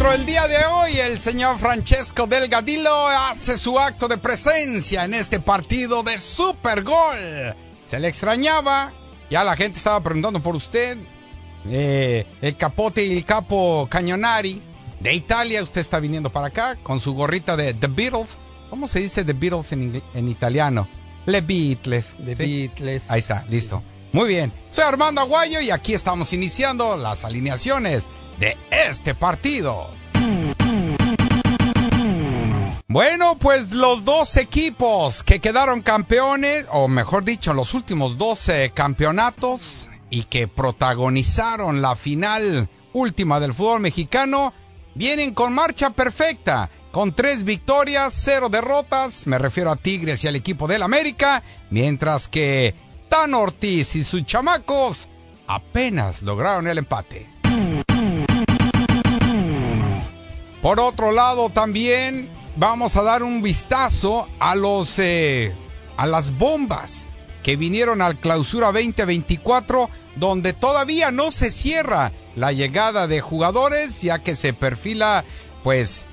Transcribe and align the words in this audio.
El 0.00 0.26
día 0.26 0.48
de 0.48 0.56
hoy, 0.66 0.98
el 0.98 1.20
señor 1.20 1.56
Francesco 1.58 2.26
Delgadillo, 2.26 3.06
hace 3.06 3.56
su 3.56 3.78
acto 3.78 4.08
de 4.08 4.18
presencia 4.18 5.04
en 5.04 5.14
este 5.14 5.38
partido 5.38 6.02
de 6.02 6.18
Super 6.18 6.82
Gol. 6.82 7.54
Se 7.86 8.00
le 8.00 8.08
extrañaba, 8.08 8.92
ya 9.30 9.44
la 9.44 9.54
gente 9.56 9.78
estaba 9.78 10.02
preguntando 10.02 10.40
por 10.40 10.56
usted. 10.56 10.98
Eh, 11.66 12.26
el 12.42 12.56
capote 12.56 13.04
y 13.04 13.18
el 13.18 13.24
capo 13.24 13.86
Cañonari 13.88 14.60
de 14.98 15.14
Italia, 15.14 15.62
usted 15.62 15.80
está 15.80 16.00
viniendo 16.00 16.30
para 16.30 16.48
acá 16.48 16.76
con 16.82 16.98
su 16.98 17.14
gorrita 17.14 17.56
de 17.56 17.72
The 17.72 17.86
Beatles. 17.86 18.36
¿Cómo 18.68 18.88
se 18.88 18.98
dice 18.98 19.22
The 19.22 19.34
Beatles 19.34 19.70
en, 19.70 20.28
italiano? 20.28 20.88
Le 21.26 21.40
Beatles. 21.40 22.16
The 22.24 22.34
¿sí? 22.34 22.68
Beatles. 22.68 23.10
Ahí 23.10 23.20
está, 23.20 23.44
listo. 23.48 23.80
Muy 24.12 24.28
bien. 24.28 24.50
Soy 24.72 24.82
Armando 24.82 25.20
Aguayo 25.20 25.60
y 25.60 25.70
aquí 25.70 25.94
estamos 25.94 26.32
iniciando 26.32 26.96
las 26.96 27.24
alineaciones 27.24 28.08
de 28.40 28.56
este 28.70 29.14
partido. 29.14 29.90
Bueno, 32.88 33.36
pues 33.38 33.70
los 33.70 34.04
dos 34.04 34.36
equipos 34.36 35.22
que 35.22 35.38
quedaron 35.38 35.80
campeones, 35.82 36.66
o 36.72 36.88
mejor 36.88 37.24
dicho, 37.24 37.54
los 37.54 37.74
últimos 37.74 38.18
12 38.18 38.72
campeonatos 38.74 39.88
y 40.10 40.24
que 40.24 40.48
protagonizaron 40.48 41.82
la 41.82 41.94
final 41.94 42.68
última 42.92 43.38
del 43.38 43.54
fútbol 43.54 43.78
mexicano, 43.78 44.52
vienen 44.96 45.34
con 45.34 45.52
marcha 45.52 45.90
perfecta, 45.90 46.68
con 46.90 47.12
tres 47.12 47.44
victorias, 47.44 48.12
cero 48.12 48.48
derrotas, 48.48 49.28
me 49.28 49.38
refiero 49.38 49.70
a 49.70 49.76
Tigres 49.76 50.24
y 50.24 50.28
al 50.28 50.34
equipo 50.34 50.66
del 50.66 50.82
América, 50.82 51.44
mientras 51.70 52.26
que 52.26 52.74
Tan 53.08 53.34
Ortiz 53.34 53.94
y 53.94 54.02
sus 54.02 54.26
chamacos 54.26 55.06
apenas 55.46 56.22
lograron 56.22 56.66
el 56.66 56.78
empate. 56.78 57.39
Por 60.62 60.78
otro 60.78 61.12
lado, 61.12 61.48
también 61.48 62.28
vamos 62.56 62.96
a 62.96 63.02
dar 63.02 63.22
un 63.22 63.42
vistazo 63.42 64.28
a 64.38 64.54
los 64.54 64.98
eh, 64.98 65.54
a 65.96 66.06
las 66.06 66.36
bombas 66.36 67.08
que 67.42 67.56
vinieron 67.56 68.02
al 68.02 68.16
Clausura 68.16 68.66
2024, 68.72 69.88
donde 70.16 70.52
todavía 70.52 71.10
no 71.10 71.30
se 71.32 71.50
cierra 71.50 72.12
la 72.36 72.52
llegada 72.52 73.06
de 73.06 73.20
jugadores, 73.20 74.02
ya 74.02 74.18
que 74.18 74.36
se 74.36 74.52
perfila, 74.52 75.24
pues, 75.62 76.04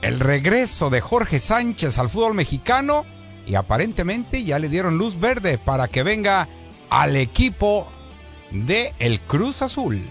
el 0.00 0.18
regreso 0.18 0.90
de 0.90 1.00
Jorge 1.00 1.38
Sánchez 1.38 1.98
al 1.98 2.10
fútbol 2.10 2.34
mexicano 2.34 3.04
y 3.46 3.54
aparentemente 3.54 4.44
ya 4.44 4.58
le 4.58 4.68
dieron 4.68 4.98
luz 4.98 5.18
verde 5.18 5.58
para 5.58 5.88
que 5.88 6.02
venga 6.02 6.48
al 6.90 7.16
equipo 7.16 7.86
de 8.50 8.92
el 8.98 9.20
Cruz 9.20 9.62
Azul. 9.62 10.02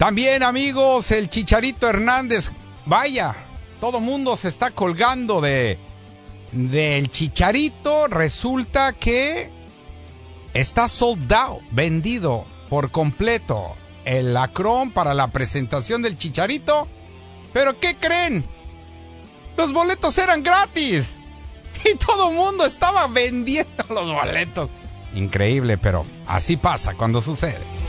También 0.00 0.42
amigos, 0.42 1.10
el 1.10 1.28
Chicharito 1.28 1.86
Hernández, 1.86 2.50
vaya, 2.86 3.36
todo 3.82 4.00
mundo 4.00 4.34
se 4.34 4.48
está 4.48 4.70
colgando 4.70 5.42
de 5.42 5.78
del 6.52 7.10
Chicharito, 7.10 8.08
resulta 8.08 8.94
que 8.94 9.50
está 10.54 10.88
sold 10.88 11.30
out, 11.30 11.60
vendido 11.72 12.46
por 12.70 12.90
completo 12.90 13.76
el 14.06 14.34
Acron 14.38 14.90
para 14.90 15.12
la 15.12 15.26
presentación 15.26 16.00
del 16.00 16.16
Chicharito. 16.16 16.88
Pero 17.52 17.78
¿qué 17.78 17.94
creen? 17.94 18.42
Los 19.58 19.70
boletos 19.70 20.16
eran 20.16 20.42
gratis. 20.42 21.16
Y 21.84 21.96
todo 21.96 22.30
el 22.30 22.36
mundo 22.36 22.64
estaba 22.64 23.06
vendiendo 23.06 23.84
los 23.90 24.06
boletos. 24.06 24.70
Increíble, 25.14 25.76
pero 25.76 26.06
así 26.26 26.56
pasa 26.56 26.94
cuando 26.94 27.20
sucede. 27.20 27.79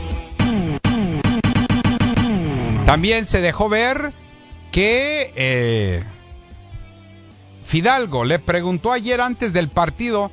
También 2.92 3.24
se 3.24 3.40
dejó 3.40 3.70
ver 3.70 4.12
que 4.70 5.32
eh, 5.34 6.04
Fidalgo 7.64 8.22
le 8.22 8.38
preguntó 8.38 8.92
ayer 8.92 9.22
antes 9.22 9.54
del 9.54 9.70
partido, 9.70 10.30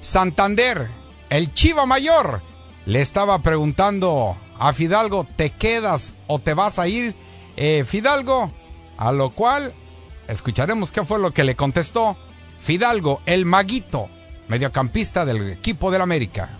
Santander, 0.00 0.88
el 1.28 1.54
Chiva 1.54 1.86
Mayor, 1.86 2.42
le 2.84 3.00
estaba 3.00 3.38
preguntando 3.42 4.36
a 4.58 4.72
Fidalgo, 4.72 5.24
¿te 5.36 5.50
quedas 5.50 6.12
o 6.26 6.40
te 6.40 6.52
vas 6.52 6.80
a 6.80 6.88
ir, 6.88 7.14
eh, 7.56 7.84
Fidalgo? 7.86 8.50
A 8.98 9.12
lo 9.12 9.30
cual 9.30 9.72
escucharemos 10.26 10.90
qué 10.90 11.04
fue 11.04 11.20
lo 11.20 11.30
que 11.30 11.44
le 11.44 11.54
contestó 11.54 12.16
Fidalgo, 12.58 13.22
el 13.24 13.46
maguito, 13.46 14.08
mediocampista 14.48 15.24
del 15.24 15.48
equipo 15.48 15.92
del 15.92 16.02
América. 16.02 16.58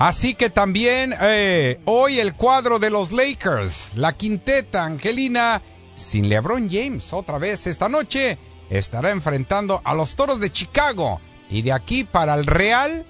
Así 0.00 0.34
que 0.34 0.48
también 0.48 1.14
eh, 1.20 1.78
hoy 1.84 2.20
el 2.20 2.32
cuadro 2.32 2.78
de 2.78 2.88
los 2.88 3.12
Lakers, 3.12 3.98
la 3.98 4.14
quinteta 4.14 4.86
Angelina, 4.86 5.60
sin 5.94 6.30
LeBron 6.30 6.70
James 6.70 7.12
otra 7.12 7.36
vez 7.36 7.66
esta 7.66 7.90
noche, 7.90 8.38
estará 8.70 9.10
enfrentando 9.10 9.82
a 9.84 9.94
los 9.94 10.16
Toros 10.16 10.40
de 10.40 10.50
Chicago. 10.50 11.20
Y 11.50 11.60
de 11.60 11.72
aquí 11.72 12.04
para 12.04 12.32
el 12.32 12.46
Real, 12.46 13.04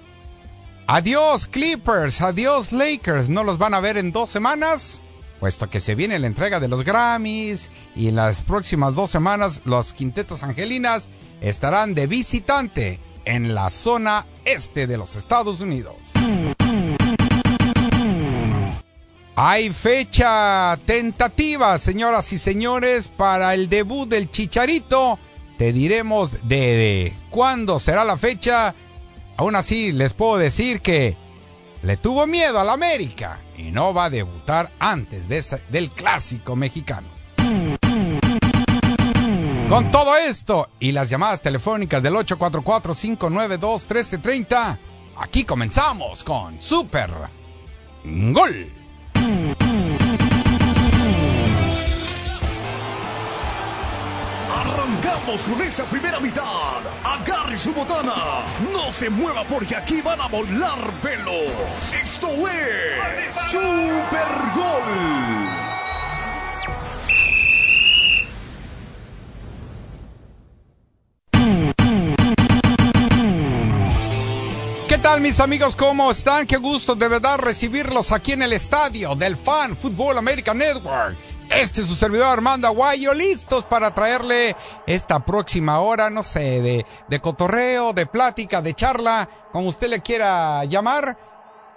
adiós 0.85 1.47
Clippers, 1.47 2.19
adiós 2.19 2.73
Lakers, 2.73 3.29
no 3.29 3.45
los 3.45 3.57
van 3.57 3.73
a 3.73 3.79
ver 3.79 3.97
en 3.97 4.11
dos 4.11 4.29
semanas, 4.29 4.99
puesto 5.39 5.69
que 5.69 5.79
se 5.79 5.95
viene 5.95 6.19
la 6.19 6.27
entrega 6.27 6.59
de 6.59 6.67
los 6.67 6.83
Grammys 6.83 7.69
y 7.95 8.09
en 8.09 8.17
las 8.17 8.41
próximas 8.41 8.95
dos 8.95 9.09
semanas 9.09 9.61
los 9.63 9.93
quintetas 9.93 10.43
angelinas 10.43 11.07
estarán 11.39 11.93
de 11.93 12.07
visitante 12.07 12.99
en 13.23 13.55
la 13.55 13.69
zona 13.69 14.25
este 14.43 14.87
de 14.87 14.97
los 14.97 15.15
Estados 15.15 15.61
Unidos. 15.61 16.11
Hay 19.35 19.71
fecha 19.71 20.79
tentativa, 20.85 21.77
señoras 21.77 22.31
y 22.33 22.37
señores, 22.37 23.07
para 23.07 23.53
el 23.53 23.69
debut 23.69 24.09
del 24.09 24.29
Chicharito. 24.29 25.17
Te 25.57 25.71
diremos 25.71 26.45
de, 26.47 27.13
cuándo 27.29 27.79
será 27.79 28.03
la 28.03 28.17
fecha. 28.17 28.75
Aún 29.37 29.55
así, 29.55 29.93
les 29.93 30.11
puedo 30.13 30.37
decir 30.37 30.81
que 30.81 31.15
le 31.81 31.95
tuvo 31.95 32.27
miedo 32.27 32.59
al 32.59 32.69
América 32.69 33.39
y 33.57 33.71
no 33.71 33.93
va 33.93 34.03
a 34.05 34.09
debutar 34.09 34.69
antes 34.79 35.29
de 35.29 35.41
del 35.69 35.89
clásico 35.89 36.57
mexicano. 36.57 37.07
Con 39.69 39.91
todo 39.91 40.17
esto 40.17 40.67
y 40.79 40.91
las 40.91 41.09
llamadas 41.09 41.41
telefónicas 41.41 42.03
del 42.03 42.15
844-592-1330, 42.15 44.77
aquí 45.15 45.45
comenzamos 45.45 46.25
con 46.25 46.61
Super 46.61 47.09
Gol. 48.03 48.80
Arrancamos 54.53 55.41
con 55.43 55.61
esta 55.61 55.83
primera 55.85 56.19
mitad. 56.19 56.43
Agarre 57.03 57.57
su 57.57 57.73
botana. 57.73 58.43
No 58.73 58.91
se 58.91 59.09
mueva 59.09 59.43
porque 59.45 59.75
aquí 59.77 60.01
van 60.01 60.19
a 60.19 60.27
volar 60.27 60.79
pelos. 61.01 61.51
Esto 61.93 62.27
es 62.49 63.35
Super 63.49 64.27
Gol. 64.53 65.50
Tal 75.01 75.21
mis 75.21 75.39
amigos? 75.39 75.75
¿Cómo 75.75 76.11
están? 76.11 76.45
Qué 76.45 76.57
gusto 76.57 76.93
de 76.95 77.07
verdad 77.07 77.39
recibirlos 77.39 78.11
aquí 78.11 78.33
en 78.33 78.43
el 78.43 78.53
estadio 78.53 79.15
del 79.15 79.35
Fan 79.35 79.75
Football 79.75 80.19
American 80.19 80.59
Network. 80.59 81.15
Este 81.49 81.81
es 81.81 81.87
su 81.87 81.95
servidor 81.95 82.27
Armando 82.27 82.67
Aguayo, 82.67 83.11
listos 83.13 83.65
para 83.65 83.93
traerle 83.95 84.55
esta 84.85 85.25
próxima 85.25 85.79
hora, 85.79 86.09
no 86.11 86.21
sé, 86.23 86.61
de, 86.61 86.85
de 87.07 87.19
cotorreo, 87.19 87.93
de 87.93 88.05
plática, 88.05 88.61
de 88.61 88.73
charla, 88.75 89.27
como 89.51 89.67
usted 89.69 89.87
le 89.89 90.01
quiera 90.01 90.63
llamar. 90.65 91.17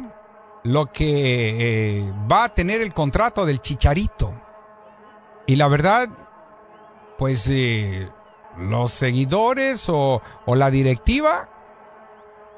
lo 0.67 0.93
que 0.93 1.99
eh, 1.99 2.13
va 2.31 2.45
a 2.45 2.49
tener 2.49 2.81
el 2.81 2.93
contrato 2.93 3.47
del 3.47 3.61
Chicharito. 3.61 4.35
Y 5.47 5.57
la 5.57 5.69
verdad, 5.69 6.09
pues 7.19 7.47
eh, 7.49 8.11
los 8.59 8.91
seguidores 8.91 9.89
o, 9.89 10.21
o 10.45 10.57
la 10.57 10.71
directiva 10.71 11.49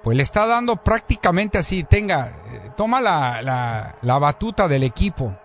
pues 0.02 0.16
le 0.16 0.22
está 0.22 0.46
dando 0.46 0.76
prácticamente 0.76 1.58
así, 1.58 1.82
tenga, 1.82 2.31
toma 2.76 3.00
la, 3.00 3.43
la, 3.43 3.96
la, 4.00 4.19
batuta 4.19 4.69
del 4.69 4.84
equipo. 4.84 5.37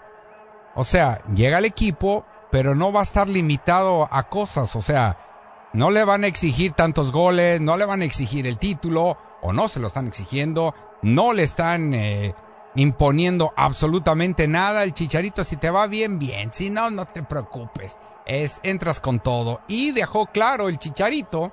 O 0.76 0.84
sea, 0.84 1.22
llega 1.34 1.58
al 1.58 1.66
equipo, 1.66 2.24
pero 2.52 2.76
no 2.76 2.94
va 2.94 3.02
a 3.02 3.04
estar 3.04 3.28
limitado 3.28 4.08
a 4.10 4.30
cosas. 4.30 4.76
O 4.76 4.82
sea, 4.82 5.18
no 5.74 5.92
le 5.92 6.06
van 6.06 6.24
a 6.24 6.28
exigir 6.28 6.74
tantos 6.74 7.12
goles, 7.12 7.60
no 7.60 7.78
le 7.78 7.86
van 7.86 8.04
a 8.04 8.06
exigir 8.06 8.48
el 8.48 8.58
título, 8.58 9.18
o 9.42 9.52
no 9.52 9.68
se 9.68 9.80
lo 9.80 9.88
están 9.88 10.08
exigiendo, 10.08 10.74
no 11.02 11.34
le 11.34 11.44
están 11.44 11.94
eh, 11.94 12.34
imponiendo 12.76 13.54
absolutamente 13.56 14.48
nada. 14.48 14.84
El 14.84 14.94
chicharito, 14.94 15.44
si 15.44 15.58
te 15.58 15.70
va 15.70 15.88
bien, 15.88 16.20
bien. 16.20 16.52
Si 16.52 16.70
no, 16.70 16.90
no 16.90 17.06
te 17.06 17.24
preocupes. 17.24 17.98
Es, 18.26 18.60
entras 18.64 19.00
con 19.00 19.20
todo. 19.20 19.62
Y 19.68 19.92
dejó 19.92 20.28
claro 20.28 20.70
el 20.70 20.80
chicharito, 20.80 21.52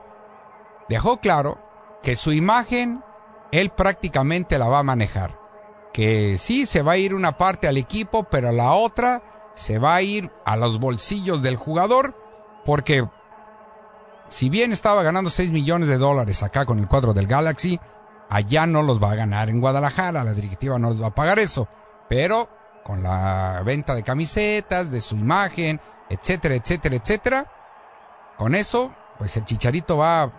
dejó 0.89 1.19
claro 1.19 1.59
que 2.03 2.17
su 2.17 2.33
imagen 2.33 3.03
él 3.53 3.71
prácticamente 3.71 4.59
la 4.59 4.69
va 4.69 4.81
a 4.81 4.85
manejar. 4.85 5.39
Que 5.93 6.37
sí, 6.37 6.67
se 6.67 6.83
va 6.83 6.93
a 6.93 6.97
ir 6.97 7.15
una 7.15 7.37
parte 7.37 7.67
al 7.67 7.77
equipo, 7.77 8.25
pero 8.25 8.53
la 8.53 8.73
otra 8.73 9.53
se 9.55 9.79
va 9.79 9.97
a 9.97 10.03
ir 10.03 10.31
a 10.45 10.57
los 10.57 10.79
bolsillos 10.79 11.43
del 11.43 11.57
jugador, 11.57 12.15
porque 12.65 13.07
si 14.29 14.49
bien 14.49 14.73
estaba 14.73 15.03
ganando 15.03 15.29
6 15.29 15.51
millones 15.51 15.89
de 15.89 15.99
dólares 15.99 16.43
acá 16.43 16.65
con 16.65 16.79
el 16.79 16.87
cuadro 16.87 17.13
del 17.13 17.27
Galaxy, 17.27 17.81
allá 18.31 18.67
no 18.67 18.83
los 18.83 19.03
va 19.03 19.11
a 19.11 19.17
ganar 19.17 19.51
en 19.51 19.61
Guadalajara, 19.61 20.25
la 20.25 20.33
directiva 20.33 20.79
no 20.79 20.91
les 20.91 21.03
va 21.03 21.09
a 21.09 21.15
pagar 21.15 21.39
eso, 21.39 21.69
pero 22.09 22.49
con 22.85 23.03
la 23.03 23.63
venta 23.65 23.95
de 23.95 24.03
camisetas, 24.03 24.91
de 24.91 25.01
su 25.01 25.17
imagen, 25.17 25.81
etcétera, 26.09 26.55
etcétera, 26.55 26.97
etcétera, 26.97 27.53
con 28.39 28.55
eso, 28.55 28.95
pues 29.19 29.37
el 29.37 29.45
chicharito 29.45 29.99
va 29.99 30.33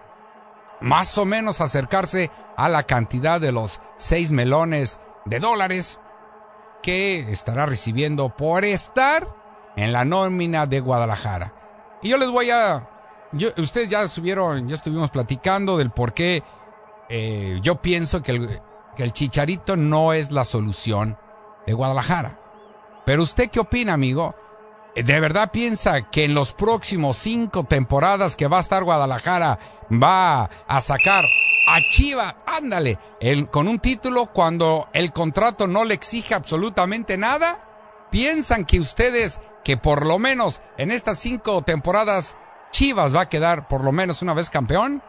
más 0.80 1.18
o 1.18 1.26
menos 1.26 1.62
acercarse 1.62 2.32
a 2.58 2.70
la 2.70 2.84
cantidad 2.84 3.40
de 3.40 3.52
los 3.52 3.80
6 3.98 4.32
melones 4.32 5.00
de 5.26 5.40
dólares 5.40 6.00
que 6.82 7.32
estará 7.32 7.66
recibiendo 7.68 8.36
por 8.36 8.66
estar 8.66 9.28
en 9.76 9.94
la 9.94 10.04
nómina 10.06 10.66
de 10.66 10.80
Guadalajara. 10.80 11.54
Y 12.02 12.10
yo 12.10 12.18
les 12.18 12.30
voy 12.30 12.50
a... 12.50 12.88
ustedes 13.58 13.90
ya 13.90 14.02
estuvieron, 14.02 14.68
ya 14.68 14.76
estuvimos 14.76 15.12
platicando 15.12 15.78
del 15.78 15.92
por 15.92 16.14
qué 16.14 16.44
eh, 17.14 17.60
yo 17.62 17.82
pienso 17.82 18.24
que 18.24 18.32
el, 18.32 19.12
chicharito 19.12 19.76
no 19.76 20.14
es 20.14 20.32
la 20.32 20.46
solución 20.46 21.18
de 21.68 21.74
Guadalajara. 21.74 22.40
Pero 23.06 23.24
usted 23.24 23.50
qué 23.50 23.60
opina, 23.60 23.92
amigo? 23.92 24.34
¿De 24.96 25.20
verdad 25.20 25.52
piensa 25.52 26.10
que 26.10 26.24
en 26.24 26.34
los 26.34 26.54
próximos 26.54 27.18
cinco 27.18 27.66
temporadas 27.66 28.38
que 28.38 28.48
va 28.48 28.60
a 28.60 28.62
estar 28.62 28.86
Guadalajara 28.86 29.60
va 29.92 30.50
a 30.66 30.80
sacar 30.80 31.26
a 31.68 31.82
Chiva, 31.90 32.38
ándale, 32.46 32.98
con 33.52 33.68
un 33.68 33.80
título 33.80 34.28
cuando 34.28 34.88
el 34.94 35.12
contrato 35.12 35.68
no 35.68 35.84
le 35.84 35.96
exige 35.96 36.34
absolutamente 36.34 37.18
nada? 37.18 38.08
¿Piensan 38.10 38.64
que 38.64 38.80
ustedes 38.80 39.42
que 39.66 39.76
por 39.76 40.06
lo 40.06 40.18
menos 40.18 40.62
en 40.78 40.92
estas 40.92 41.20
cinco 41.20 41.62
temporadas 41.62 42.38
Chivas 42.72 43.14
va 43.14 43.22
a 43.22 43.30
quedar 43.30 43.68
por 43.68 43.84
lo 43.84 43.92
menos 43.92 44.22
una 44.22 44.34
vez 44.34 44.50
campeón? 44.50 45.04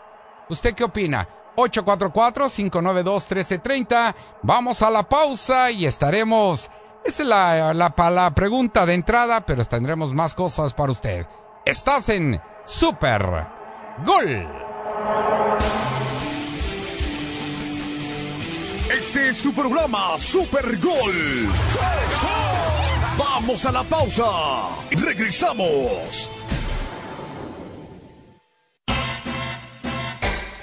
¿Usted 0.48 0.74
qué 0.74 0.82
opina? 0.82 1.28
844-592-1330. 1.56 4.14
Vamos 4.42 4.82
a 4.82 4.90
la 4.90 5.02
pausa 5.02 5.70
y 5.70 5.86
estaremos 5.86 6.70
esa 7.04 7.22
es 7.24 7.28
la, 7.28 7.74
la, 7.74 8.34
pregunta 8.34 8.86
de 8.86 8.94
entrada, 8.94 9.40
pero 9.40 9.64
tendremos 9.64 10.14
más 10.14 10.34
cosas 10.34 10.72
para 10.72 10.92
usted. 10.92 11.26
Estás 11.64 12.08
en 12.10 12.40
Super 12.64 13.48
Gol. 14.04 14.46
Este 18.88 19.30
es 19.30 19.36
su 19.38 19.52
programa 19.52 20.16
Super 20.18 20.78
Gol. 20.78 21.48
Vamos 23.18 23.66
a 23.66 23.72
la 23.72 23.82
pausa 23.82 24.24
regresamos. 24.96 26.28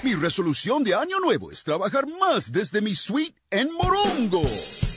Mi 0.02 0.14
resolución 0.14 0.82
de 0.82 0.94
año 0.94 1.20
nuevo 1.20 1.52
es 1.52 1.62
trabajar 1.62 2.06
más 2.18 2.50
desde 2.50 2.80
mi 2.80 2.94
suite 2.94 3.34
en 3.50 3.70
Morongo 3.74 4.42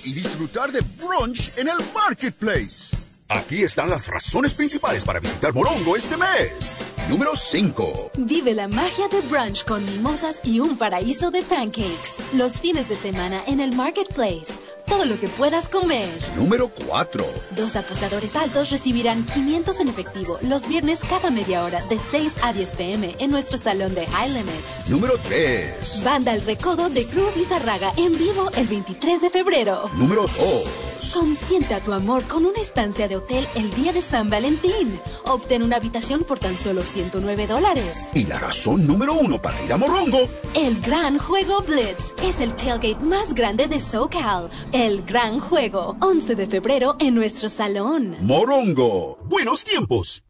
y 0.06 0.14
disfrutar 0.14 0.72
de 0.72 0.80
brunch 0.80 1.52
en 1.58 1.68
el 1.68 1.76
marketplace. 1.94 2.96
Aquí 3.28 3.64
están 3.64 3.90
las 3.90 4.08
razones 4.08 4.54
principales 4.54 5.04
para 5.04 5.20
visitar 5.20 5.54
Morongo 5.54 5.98
este 5.98 6.16
mes. 6.16 6.80
Número 7.10 7.36
5. 7.36 8.12
Vive 8.20 8.54
la 8.54 8.70
magia 8.70 9.10
de 9.10 9.20
brunch 9.22 9.66
con 9.66 9.84
mimosas 9.84 10.40
y 10.42 10.62
un 10.62 10.78
paraíso 10.78 11.32
de 11.32 11.42
pancakes. 11.42 12.12
Los 12.34 12.62
fines 12.62 12.88
de 12.88 12.96
semana 12.96 13.44
en 13.46 13.60
el 13.60 13.76
marketplace 13.76 14.54
todo 14.94 15.06
lo 15.06 15.20
que 15.20 15.28
puedas 15.28 15.68
comer. 15.70 16.08
Número 16.36 16.70
4. 16.86 17.26
Dos 17.56 17.76
apostadores 17.76 18.36
altos 18.36 18.70
recibirán 18.70 19.26
500 19.26 19.80
en 19.80 19.88
efectivo 19.88 20.38
los 20.44 20.68
viernes 20.68 21.02
cada 21.10 21.32
media 21.32 21.64
hora 21.64 21.84
de 21.88 21.98
6 21.98 22.36
a 22.44 22.54
10 22.54 22.76
pm 22.76 23.16
en 23.18 23.32
nuestro 23.32 23.58
salón 23.58 23.96
de 23.96 24.06
High 24.06 24.30
Limit. 24.30 24.88
Número 24.88 25.18
3. 25.18 26.04
Banda 26.06 26.36
El 26.36 26.44
Recodo 26.44 26.92
de 26.92 27.08
Cruz 27.08 27.36
Lizarraga 27.36 27.92
en 27.98 28.16
vivo 28.16 28.52
el 28.56 28.68
23 28.68 29.22
de 29.22 29.30
febrero. 29.32 29.90
Número 29.96 30.28
2. 30.28 31.20
Consienta 31.20 31.80
tu 31.82 31.92
amor 31.92 32.24
con 32.24 32.46
una 32.46 32.62
estancia 32.62 33.08
de 33.08 33.18
hotel 33.18 33.46
el 33.56 33.74
día 33.74 33.94
de 33.94 34.02
San 34.02 34.30
Valentín. 34.30 35.00
Obtén 35.26 35.64
una 35.64 35.78
habitación 35.78 36.24
por 36.24 36.40
tan 36.40 36.56
solo 36.56 36.84
109 36.84 37.48
dólares. 37.48 38.10
Y 38.14 38.26
la 38.26 38.40
razón 38.40 38.86
número 38.88 39.14
uno 39.14 39.42
para 39.42 39.62
ir 39.64 39.74
a 39.74 39.78
Morongo. 39.78 40.20
El 40.54 40.80
gran 40.82 41.18
juego 41.18 41.62
Blitz 41.64 42.14
es 42.24 42.40
el 42.40 42.56
tailgate 42.56 43.04
más 43.04 43.34
grande 43.34 43.68
de 43.68 43.80
SoCal 43.80 44.50
el 44.72 44.83
gran 45.06 45.40
juego, 45.40 45.96
11 46.02 46.36
de 46.36 46.48
febrero 46.48 46.96
en 47.00 47.16
nuestro 47.16 47.48
salón. 47.50 48.18
Morongo, 48.22 49.18
buenos 49.30 49.64
tiempos. 49.64 50.24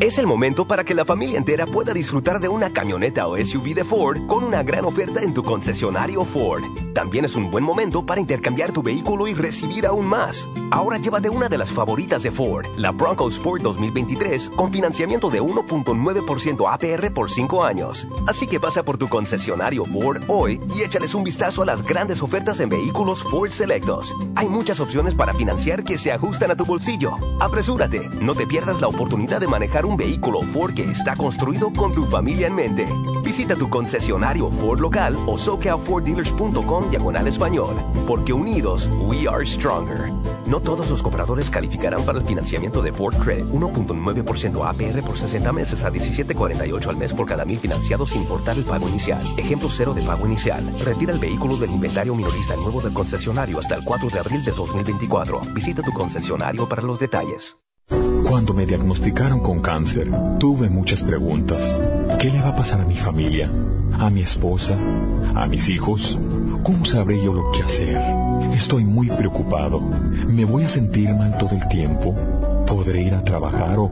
Es 0.00 0.16
el 0.16 0.28
momento 0.28 0.64
para 0.64 0.84
que 0.84 0.94
la 0.94 1.04
familia 1.04 1.38
entera 1.38 1.66
pueda 1.66 1.92
disfrutar 1.92 2.38
de 2.38 2.48
una 2.48 2.72
camioneta 2.72 3.26
o 3.26 3.36
SUV 3.36 3.74
de 3.74 3.84
Ford 3.84 4.28
con 4.28 4.44
una 4.44 4.62
gran 4.62 4.84
oferta 4.84 5.20
en 5.22 5.34
tu 5.34 5.42
concesionario 5.42 6.24
Ford. 6.24 6.62
También 6.94 7.24
es 7.24 7.34
un 7.34 7.50
buen 7.50 7.64
momento 7.64 8.06
para 8.06 8.20
intercambiar 8.20 8.70
tu 8.70 8.80
vehículo 8.80 9.26
y 9.26 9.34
recibir 9.34 9.86
aún 9.86 10.06
más. 10.06 10.48
Ahora 10.70 10.98
llévate 10.98 11.28
una 11.28 11.48
de 11.48 11.58
las 11.58 11.72
favoritas 11.72 12.22
de 12.22 12.30
Ford, 12.30 12.66
la 12.76 12.92
Bronco 12.92 13.26
Sport 13.28 13.62
2023, 13.62 14.50
con 14.50 14.70
financiamiento 14.70 15.30
de 15.30 15.42
1.9% 15.42 16.72
APR 16.72 17.12
por 17.12 17.28
5 17.28 17.64
años. 17.64 18.06
Así 18.28 18.46
que 18.46 18.60
pasa 18.60 18.84
por 18.84 18.98
tu 18.98 19.08
concesionario 19.08 19.84
Ford 19.84 20.22
hoy 20.28 20.60
y 20.76 20.82
échales 20.82 21.12
un 21.14 21.24
vistazo 21.24 21.62
a 21.62 21.66
las 21.66 21.82
grandes 21.82 22.22
ofertas 22.22 22.60
en 22.60 22.68
vehículos 22.68 23.20
Ford 23.24 23.50
Selectos. 23.50 24.14
Hay 24.36 24.48
muchas 24.48 24.78
opciones 24.78 25.16
para 25.16 25.34
financiar 25.34 25.82
que 25.82 25.98
se 25.98 26.12
ajustan 26.12 26.52
a 26.52 26.56
tu 26.56 26.64
bolsillo. 26.64 27.16
Apresúrate, 27.40 28.08
no 28.20 28.36
te 28.36 28.46
pierdas 28.46 28.80
la 28.80 28.86
oportunidad 28.86 29.40
de 29.40 29.48
manejar 29.48 29.87
un 29.88 29.96
vehículo 29.96 30.42
Ford 30.42 30.74
que 30.74 30.84
está 30.84 31.16
construido 31.16 31.72
con 31.72 31.94
tu 31.94 32.04
familia 32.04 32.46
en 32.46 32.54
mente. 32.54 32.86
Visita 33.24 33.56
tu 33.56 33.68
concesionario 33.68 34.50
Ford 34.50 34.80
local 34.80 35.16
o 35.26 35.38
socalforddealers.com 35.38 36.90
diagonal 36.90 37.26
español, 37.26 37.74
porque 38.06 38.32
unidos 38.32 38.88
we 39.06 39.26
are 39.26 39.44
stronger. 39.46 40.12
No 40.46 40.60
todos 40.60 40.90
los 40.90 41.02
compradores 41.02 41.50
calificarán 41.50 42.02
para 42.04 42.18
el 42.18 42.26
financiamiento 42.26 42.82
de 42.82 42.92
Ford 42.92 43.16
Credit 43.16 43.46
1.9% 43.46 44.68
APR 44.68 45.02
por 45.02 45.16
60 45.16 45.52
meses 45.52 45.84
a 45.84 45.90
17.48 45.90 46.86
al 46.86 46.96
mes 46.96 47.12
por 47.12 47.26
cada 47.26 47.44
mil 47.44 47.58
financiados 47.58 48.10
sin 48.10 48.22
importar 48.22 48.56
el 48.56 48.64
pago 48.64 48.88
inicial. 48.88 49.22
Ejemplo 49.36 49.68
cero 49.70 49.94
de 49.94 50.02
pago 50.02 50.26
inicial. 50.26 50.64
Retira 50.84 51.12
el 51.12 51.18
vehículo 51.18 51.56
del 51.56 51.70
inventario 51.70 52.14
minorista 52.14 52.54
nuevo 52.56 52.80
del 52.80 52.92
concesionario 52.92 53.58
hasta 53.58 53.74
el 53.74 53.84
4 53.84 54.10
de 54.10 54.18
abril 54.18 54.44
de 54.44 54.52
2024. 54.52 55.40
Visita 55.54 55.82
tu 55.82 55.92
concesionario 55.92 56.68
para 56.68 56.82
los 56.82 56.98
detalles. 56.98 57.58
Cuando 58.28 58.52
me 58.52 58.66
diagnosticaron 58.66 59.40
con 59.40 59.60
cáncer, 59.62 60.06
tuve 60.38 60.68
muchas 60.68 61.02
preguntas. 61.02 61.74
¿Qué 62.20 62.30
le 62.30 62.42
va 62.42 62.48
a 62.48 62.56
pasar 62.56 62.78
a 62.78 62.84
mi 62.84 62.96
familia? 62.96 63.50
¿A 63.98 64.10
mi 64.10 64.20
esposa? 64.20 64.76
¿A 65.34 65.46
mis 65.46 65.66
hijos? 65.70 66.18
¿Cómo 66.62 66.84
sabré 66.84 67.24
yo 67.24 67.32
lo 67.32 67.50
que 67.52 67.62
hacer? 67.62 67.96
Estoy 68.52 68.84
muy 68.84 69.08
preocupado. 69.08 69.80
¿Me 69.80 70.44
voy 70.44 70.64
a 70.64 70.68
sentir 70.68 71.14
mal 71.14 71.38
todo 71.38 71.52
el 71.52 71.66
tiempo? 71.68 72.14
¿Podré 72.66 73.00
ir 73.00 73.14
a 73.14 73.24
trabajar 73.24 73.78
o, 73.78 73.84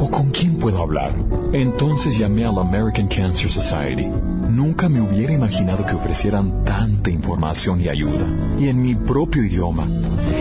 o 0.00 0.10
con 0.10 0.30
quién 0.30 0.56
puedo 0.56 0.80
hablar? 0.80 1.12
Entonces 1.52 2.16
llamé 2.16 2.46
a 2.46 2.52
la 2.52 2.62
American 2.62 3.06
Cancer 3.06 3.50
Society. 3.50 4.06
Nunca 4.48 4.88
me 4.88 5.02
hubiera 5.02 5.34
imaginado 5.34 5.84
que 5.84 5.94
ofrecieran 5.94 6.64
tanta 6.64 7.10
información 7.10 7.82
y 7.82 7.90
ayuda. 7.90 8.26
Y 8.58 8.68
en 8.68 8.80
mi 8.80 8.94
propio 8.94 9.44
idioma. 9.44 9.86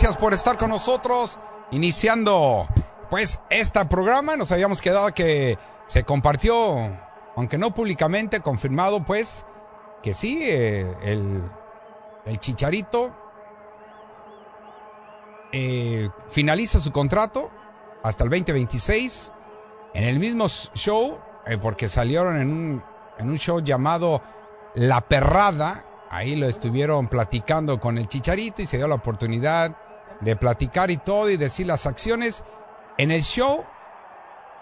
Gracias 0.00 0.16
por 0.16 0.32
estar 0.32 0.56
con 0.56 0.70
nosotros. 0.70 1.40
Iniciando, 1.72 2.68
pues, 3.10 3.40
este 3.50 3.84
programa. 3.86 4.36
Nos 4.36 4.52
habíamos 4.52 4.80
quedado 4.80 5.12
que 5.12 5.58
se 5.88 6.04
compartió, 6.04 6.96
aunque 7.34 7.58
no 7.58 7.74
públicamente, 7.74 8.38
confirmado, 8.38 9.04
pues, 9.04 9.44
que 10.00 10.14
sí, 10.14 10.38
eh, 10.44 10.86
el, 11.02 11.42
el 12.26 12.38
Chicharito 12.38 13.12
eh, 15.50 16.08
finaliza 16.28 16.78
su 16.78 16.92
contrato 16.92 17.50
hasta 18.04 18.22
el 18.22 18.30
2026 18.30 19.32
en 19.94 20.04
el 20.04 20.20
mismo 20.20 20.46
show, 20.46 21.18
eh, 21.44 21.58
porque 21.58 21.88
salieron 21.88 22.36
en 22.36 22.50
un, 22.52 22.84
en 23.18 23.30
un 23.30 23.36
show 23.36 23.58
llamado 23.58 24.22
La 24.76 25.00
Perrada. 25.00 25.82
Ahí 26.08 26.36
lo 26.36 26.46
estuvieron 26.46 27.08
platicando 27.08 27.80
con 27.80 27.98
el 27.98 28.06
Chicharito 28.06 28.62
y 28.62 28.66
se 28.66 28.76
dio 28.76 28.86
la 28.86 28.94
oportunidad 28.94 29.87
de 30.20 30.36
platicar 30.36 30.90
y 30.90 30.96
todo 30.96 31.30
y 31.30 31.36
decir 31.36 31.66
las 31.66 31.86
acciones. 31.86 32.44
En 32.96 33.10
el 33.10 33.22
show 33.22 33.64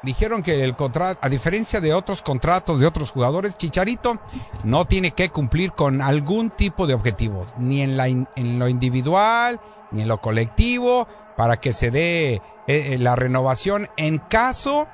dijeron 0.03 0.43
que 0.43 0.63
el 0.63 0.77
contrato, 0.77 1.19
a 1.23 1.29
diferencia 1.29 1.81
de 1.81 1.95
otros 1.95 2.23
contratos 2.23 2.81
de 2.81 2.87
otros 2.87 3.11
jugadores, 3.11 3.57
Chicharito 3.57 4.19
no 4.65 4.85
tiene 4.85 5.13
que 5.13 5.31
cumplir 5.31 5.73
con 5.73 6.03
algún 6.03 6.51
tipo 6.51 6.87
de 6.87 6.95
objetivos, 6.95 7.55
ni 7.59 7.83
en, 7.83 7.97
la 7.97 8.07
en 8.07 8.59
lo 8.59 8.69
individual, 8.69 9.61
ni 9.91 10.03
en 10.03 10.09
lo 10.09 10.21
colectivo, 10.21 11.07
para 11.37 11.59
que 11.59 11.73
se 11.73 11.91
dé 11.91 12.35
eh, 12.35 12.43
eh, 12.67 12.99
la 12.99 13.15
renovación 13.17 13.89
en 13.97 14.19
caso 14.19 14.89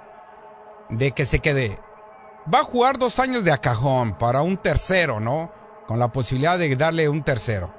de 0.89 1.13
que 1.13 1.25
se 1.25 1.39
quede. 1.39 1.79
Va 2.53 2.61
a 2.61 2.65
jugar 2.65 2.99
dos 2.99 3.19
años 3.19 3.45
de 3.45 3.53
acajón 3.53 4.19
para 4.19 4.43
un 4.43 4.57
tercero, 4.57 5.21
¿no? 5.21 5.53
Con 5.87 5.99
la 5.99 6.09
posibilidad 6.09 6.59
de 6.59 6.75
darle 6.77 7.09
un 7.09 7.23
tercero. 7.23 7.73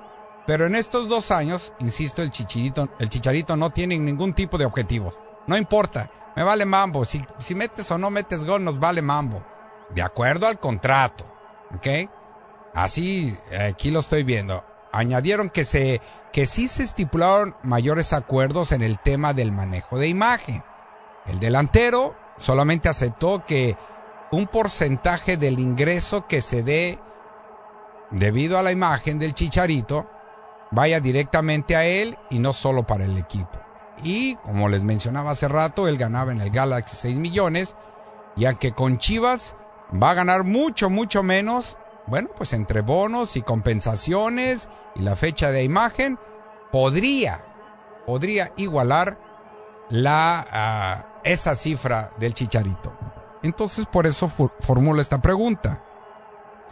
Pero 0.45 0.65
en 0.65 0.75
estos 0.75 1.07
dos 1.07 1.31
años, 1.31 1.73
insisto, 1.79 2.21
el 2.21 2.29
chicharito, 2.29 2.89
el 2.99 3.09
chicharito 3.09 3.55
no 3.55 3.69
tiene 3.69 3.97
ningún 3.97 4.33
tipo 4.33 4.57
de 4.57 4.65
objetivos. 4.65 5.17
No 5.47 5.57
importa, 5.57 6.09
me 6.35 6.43
vale 6.43 6.65
mambo. 6.65 7.05
Si, 7.05 7.23
si 7.37 7.55
metes 7.55 7.89
o 7.91 7.97
no 7.97 8.09
metes 8.09 8.43
gol, 8.43 8.63
nos 8.63 8.79
vale 8.79 9.01
mambo. 9.01 9.45
De 9.95 10.01
acuerdo 10.01 10.47
al 10.47 10.59
contrato. 10.59 11.25
¿Ok? 11.75 12.09
Así, 12.73 13.37
aquí 13.67 13.91
lo 13.91 13.99
estoy 13.99 14.23
viendo. 14.23 14.65
Añadieron 14.91 15.49
que 15.49 15.63
se, 15.63 16.01
que 16.31 16.45
sí 16.45 16.67
se 16.67 16.83
estipularon 16.83 17.55
mayores 17.63 18.13
acuerdos 18.13 18.71
en 18.71 18.81
el 18.81 18.99
tema 18.99 19.33
del 19.33 19.51
manejo 19.51 19.97
de 19.97 20.07
imagen. 20.07 20.63
El 21.25 21.39
delantero 21.39 22.15
solamente 22.37 22.89
aceptó 22.89 23.45
que 23.45 23.77
un 24.31 24.47
porcentaje 24.47 25.37
del 25.37 25.59
ingreso 25.59 26.27
que 26.27 26.41
se 26.41 26.63
dé 26.63 26.99
debido 28.11 28.57
a 28.57 28.63
la 28.63 28.71
imagen 28.71 29.19
del 29.19 29.33
chicharito 29.33 30.09
vaya 30.73 30.99
directamente 30.99 31.75
a 31.75 31.85
él 31.85 32.17
y 32.29 32.39
no 32.39 32.53
solo 32.53 32.85
para 32.85 33.05
el 33.05 33.17
equipo. 33.17 33.59
Y 34.03 34.35
como 34.37 34.69
les 34.69 34.83
mencionaba 34.83 35.31
hace 35.31 35.47
rato, 35.47 35.87
él 35.87 35.97
ganaba 35.97 36.31
en 36.31 36.41
el 36.41 36.49
Galaxy 36.49 36.95
6 36.95 37.17
millones, 37.17 37.75
ya 38.35 38.55
que 38.55 38.73
con 38.73 38.97
Chivas 38.97 39.55
va 40.01 40.11
a 40.11 40.15
ganar 40.15 40.43
mucho, 40.43 40.89
mucho 40.89 41.23
menos. 41.23 41.77
Bueno, 42.07 42.29
pues 42.35 42.53
entre 42.53 42.81
bonos 42.81 43.37
y 43.37 43.41
compensaciones 43.43 44.67
y 44.95 45.01
la 45.03 45.15
fecha 45.15 45.51
de 45.51 45.63
imagen, 45.63 46.19
podría, 46.71 47.45
podría 48.05 48.51
igualar 48.57 49.17
la, 49.89 50.45
ah, 50.51 51.19
esa 51.23 51.55
cifra 51.55 52.11
del 52.17 52.33
chicharito. 52.33 52.93
Entonces 53.43 53.85
por 53.85 54.07
eso 54.07 54.27
formulo 54.59 55.01
esta 55.01 55.21
pregunta. 55.21 55.83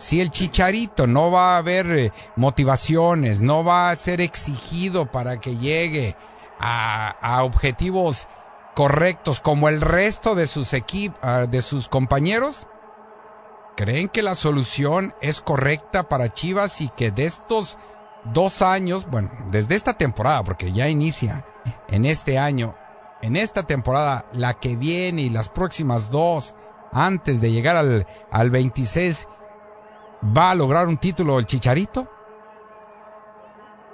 Si 0.01 0.20
el 0.20 0.31
chicharito 0.31 1.05
no 1.05 1.29
va 1.29 1.53
a 1.53 1.58
haber 1.60 1.91
eh, 1.91 2.12
motivaciones, 2.36 3.39
no 3.39 3.63
va 3.63 3.91
a 3.91 3.96
ser 3.96 4.20
exigido 4.20 5.05
para 5.12 5.39
que 5.39 5.58
llegue 5.58 6.15
a, 6.60 7.43
objetivos 7.43 8.27
correctos 8.74 9.41
como 9.41 9.70
el 9.70 9.79
resto 9.79 10.34
de 10.34 10.48
sus 10.48 10.74
equipos, 10.74 11.20
de 11.51 11.62
sus 11.62 11.88
compañeros, 11.88 12.67
¿creen 13.77 14.10
que 14.10 14.24
la 14.24 14.34
solución 14.34 15.13
es 15.22 15.39
correcta 15.39 16.10
para 16.10 16.34
Chivas 16.34 16.81
y 16.81 16.89
que 16.89 17.12
de 17.12 17.25
estos 17.25 17.77
dos 18.24 18.63
años, 18.63 19.08
bueno, 19.08 19.29
desde 19.51 19.75
esta 19.75 19.93
temporada, 19.93 20.43
porque 20.43 20.72
ya 20.72 20.89
inicia 20.89 21.46
en 21.89 22.05
este 22.05 22.39
año, 22.39 22.74
en 23.22 23.36
esta 23.36 23.67
temporada, 23.67 24.25
la 24.34 24.55
que 24.55 24.75
viene 24.75 25.22
y 25.22 25.29
las 25.29 25.50
próximas 25.50 26.10
dos, 26.10 26.55
antes 26.91 27.39
de 27.39 27.51
llegar 27.51 27.75
al, 27.75 28.08
al 28.31 28.50
26, 28.50 29.27
va 30.24 30.51
a 30.51 30.56
lograr 30.56 30.88
un 30.88 30.98
título 30.98 31.38
el 31.40 31.46
Chicharito? 31.46 32.08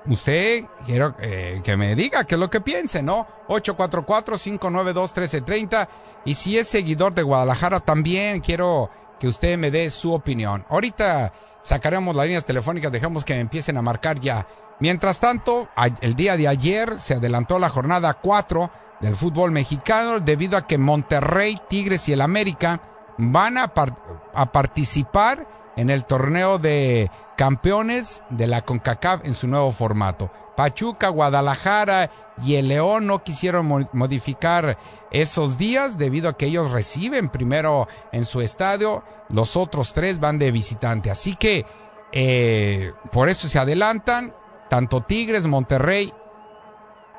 Usted 0.06 0.66
quiero 0.86 1.16
eh, 1.20 1.62
que 1.64 1.76
me 1.76 1.96
diga 1.96 2.24
qué 2.24 2.36
es 2.36 2.40
lo 2.40 2.50
que 2.50 2.62
piense, 2.62 3.04
¿no? 3.04 3.28
844-592-1330. 3.50 5.88
Y 6.26 6.34
si 6.34 6.58
es 6.58 6.68
seguidor 6.68 7.14
de 7.14 7.24
Guadalajara, 7.24 7.82
también 7.82 8.40
quiero 8.40 8.90
que 9.20 9.28
usted 9.28 9.58
me 9.58 9.70
dé 9.70 9.90
su 9.90 10.14
opinión. 10.14 10.66
Ahorita 10.70 11.34
sacaremos 11.62 12.16
las 12.16 12.26
líneas 12.26 12.46
telefónicas, 12.46 12.90
dejamos 12.92 13.26
que 13.26 13.38
empiecen 13.38 13.76
a 13.78 13.82
marcar 13.82 14.18
ya. 14.20 14.48
Mientras 14.80 15.20
tanto, 15.20 15.68
el 16.02 16.16
día 16.16 16.38
de 16.38 16.48
ayer 16.48 17.00
se 17.00 17.16
adelantó 17.16 17.60
la 17.60 17.70
jornada 17.70 18.14
4 18.14 18.70
del 19.02 19.16
fútbol 19.16 19.52
mexicano 19.52 20.20
debido 20.20 20.56
a 20.56 20.68
que 20.68 20.78
Monterrey, 20.78 21.60
Tigres 21.68 22.08
y 22.08 22.14
el 22.14 22.22
América 22.22 22.80
van 23.18 23.58
a 23.58 23.74
participar 23.74 25.57
en 25.78 25.90
el 25.90 26.06
torneo 26.06 26.58
de 26.58 27.10
campeones 27.38 28.24
de 28.30 28.48
la 28.48 28.64
CONCACAF 28.64 29.24
en 29.24 29.34
su 29.34 29.48
nuevo 29.48 29.72
formato. 29.72 30.32
Pachuca, 30.58 31.10
Guadalajara 31.10 32.10
y 32.44 32.56
el 32.56 32.68
León 32.68 33.06
no 33.06 33.24
quisieron 33.24 33.88
modificar 33.94 34.78
esos 35.12 35.58
días 35.58 35.98
debido 36.00 36.30
a 36.30 36.36
que 36.36 36.48
ellos 36.48 36.72
reciben 36.72 37.30
primero 37.30 37.88
en 38.12 38.26
su 38.26 38.42
estadio, 38.42 39.04
los 39.30 39.56
otros 39.56 39.94
tres 39.94 40.20
van 40.20 40.40
de 40.40 40.52
visitante. 40.52 41.12
Así 41.12 41.36
que 41.36 41.66
eh, 42.12 42.92
por 43.12 43.30
eso 43.30 43.48
se 43.48 43.60
adelantan, 43.60 44.34
tanto 44.68 45.02
Tigres, 45.02 45.46
Monterrey 45.46 46.12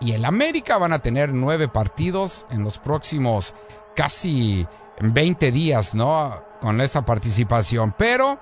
y 0.01 0.13
el 0.13 0.25
América 0.25 0.77
van 0.77 0.93
a 0.93 0.99
tener 0.99 1.33
nueve 1.33 1.69
partidos 1.69 2.45
en 2.51 2.65
los 2.65 2.79
próximos 2.79 3.55
casi 3.95 4.67
20 5.01 5.53
días, 5.53 5.95
¿no? 5.95 6.43
Con 6.61 6.81
esa 6.81 7.05
participación. 7.05 7.95
Pero 7.97 8.39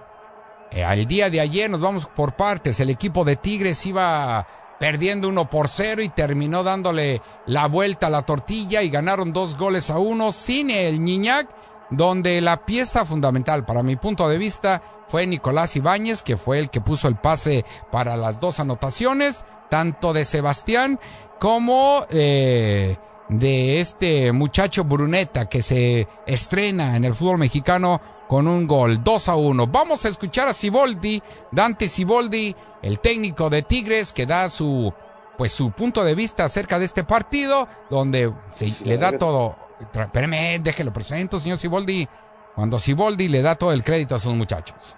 al 0.84 1.06
día 1.06 1.30
de 1.30 1.40
ayer 1.40 1.70
nos 1.70 1.80
vamos 1.80 2.06
por 2.06 2.34
partes. 2.34 2.80
El 2.80 2.90
equipo 2.90 3.24
de 3.24 3.36
Tigres 3.36 3.84
iba 3.86 4.46
perdiendo 4.78 5.28
uno 5.28 5.48
por 5.48 5.68
cero 5.68 6.02
y 6.02 6.08
terminó 6.08 6.62
dándole 6.62 7.22
la 7.46 7.66
vuelta 7.66 8.08
a 8.08 8.10
la 8.10 8.22
tortilla 8.22 8.82
y 8.82 8.90
ganaron 8.90 9.32
dos 9.32 9.56
goles 9.56 9.90
a 9.90 9.98
uno 9.98 10.32
sin 10.32 10.70
el 10.70 11.02
Niñac, 11.02 11.48
donde 11.90 12.40
la 12.40 12.66
pieza 12.66 13.04
fundamental 13.04 13.64
para 13.64 13.82
mi 13.82 13.96
punto 13.96 14.28
de 14.28 14.38
vista 14.38 14.82
fue 15.08 15.26
Nicolás 15.26 15.76
Ibáñez, 15.76 16.22
que 16.22 16.36
fue 16.36 16.58
el 16.58 16.70
que 16.70 16.80
puso 16.80 17.08
el 17.08 17.16
pase 17.16 17.64
para 17.90 18.16
las 18.16 18.40
dos 18.40 18.60
anotaciones, 18.60 19.44
tanto 19.70 20.12
de 20.12 20.24
Sebastián 20.24 20.98
como 21.38 22.04
eh, 22.10 22.96
de 23.28 23.80
este 23.80 24.32
muchacho 24.32 24.84
Bruneta 24.84 25.48
que 25.48 25.62
se 25.62 26.08
estrena 26.26 26.96
en 26.96 27.04
el 27.04 27.14
fútbol 27.14 27.38
mexicano 27.38 28.00
con 28.28 28.48
un 28.48 28.66
gol 28.66 29.02
2 29.02 29.28
a 29.28 29.36
1. 29.36 29.66
Vamos 29.68 30.04
a 30.04 30.08
escuchar 30.08 30.48
a 30.48 30.52
Siboldi, 30.52 31.22
Dante 31.52 31.88
Siboldi, 31.88 32.54
el 32.82 33.00
técnico 33.00 33.50
de 33.50 33.62
Tigres 33.62 34.12
que 34.12 34.26
da 34.26 34.48
su 34.48 34.92
pues 35.36 35.52
su 35.52 35.70
punto 35.70 36.02
de 36.02 36.14
vista 36.14 36.46
acerca 36.46 36.78
de 36.78 36.86
este 36.86 37.04
partido 37.04 37.68
donde 37.90 38.32
se 38.52 38.72
le 38.84 38.96
da 38.96 39.18
todo 39.18 39.56
espérame, 39.80 40.62
déjelo 40.62 40.92
presento, 40.92 41.38
señor 41.38 41.58
Siboldi. 41.58 42.08
Cuando 42.54 42.78
Siboldi 42.78 43.28
le 43.28 43.42
da 43.42 43.54
todo 43.54 43.72
el 43.72 43.84
crédito 43.84 44.14
a 44.14 44.18
sus 44.18 44.34
muchachos. 44.34 44.96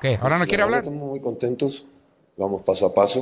¿Qué? 0.00 0.18
¿Ahora 0.20 0.38
no 0.38 0.46
quiere 0.46 0.62
hablar? 0.62 0.80
Estamos 0.80 1.06
muy 1.06 1.20
contentos. 1.20 1.86
Vamos 2.36 2.62
paso 2.62 2.86
a 2.86 2.94
paso. 2.94 3.20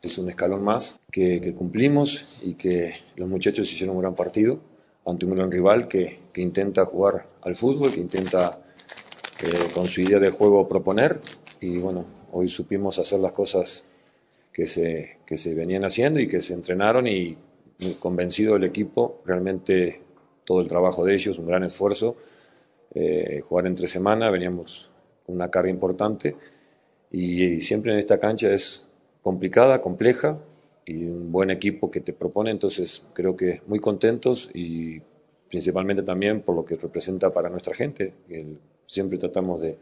Es 0.00 0.16
un 0.16 0.30
escalón 0.30 0.64
más 0.64 0.98
que, 1.12 1.40
que 1.40 1.54
cumplimos 1.54 2.40
y 2.42 2.54
que 2.54 2.94
los 3.16 3.28
muchachos 3.28 3.70
hicieron 3.70 3.96
un 3.96 4.02
gran 4.02 4.14
partido 4.14 4.58
ante 5.04 5.26
un 5.26 5.34
gran 5.34 5.50
rival 5.50 5.86
que, 5.86 6.19
que 6.32 6.40
intenta 6.40 6.84
jugar 6.84 7.26
al 7.42 7.54
fútbol, 7.54 7.92
que 7.92 8.00
intenta 8.00 8.62
eh, 9.42 9.68
con 9.74 9.86
su 9.86 10.00
idea 10.00 10.18
de 10.18 10.30
juego 10.30 10.68
proponer. 10.68 11.20
Y 11.60 11.78
bueno, 11.78 12.04
hoy 12.32 12.48
supimos 12.48 12.98
hacer 12.98 13.20
las 13.20 13.32
cosas 13.32 13.84
que 14.52 14.66
se, 14.66 15.18
que 15.26 15.38
se 15.38 15.54
venían 15.54 15.84
haciendo 15.84 16.20
y 16.20 16.28
que 16.28 16.42
se 16.42 16.54
entrenaron 16.54 17.06
y 17.06 17.36
convencido 17.98 18.54
del 18.54 18.64
equipo, 18.64 19.22
realmente 19.24 20.00
todo 20.44 20.60
el 20.60 20.68
trabajo 20.68 21.04
de 21.04 21.14
ellos, 21.14 21.38
un 21.38 21.46
gran 21.46 21.64
esfuerzo. 21.64 22.16
Eh, 22.94 23.42
jugar 23.48 23.66
entre 23.66 23.86
semana, 23.86 24.30
veníamos 24.30 24.90
con 25.24 25.36
una 25.36 25.50
carga 25.50 25.70
importante 25.70 26.36
y 27.12 27.60
siempre 27.60 27.92
en 27.92 27.98
esta 27.98 28.18
cancha 28.18 28.52
es 28.52 28.86
complicada, 29.22 29.80
compleja, 29.80 30.38
y 30.86 31.04
un 31.04 31.30
buen 31.30 31.50
equipo 31.50 31.90
que 31.90 32.00
te 32.00 32.12
propone, 32.12 32.50
entonces 32.50 33.04
creo 33.12 33.36
que 33.36 33.62
muy 33.66 33.78
contentos 33.78 34.50
y 34.54 35.00
principalmente 35.50 36.02
también 36.02 36.40
por 36.40 36.54
lo 36.54 36.64
que 36.64 36.76
representa 36.76 37.30
para 37.30 37.50
nuestra 37.50 37.74
gente, 37.74 38.14
que 38.26 38.46
siempre 38.86 39.18
tratamos 39.18 39.60
de, 39.60 39.76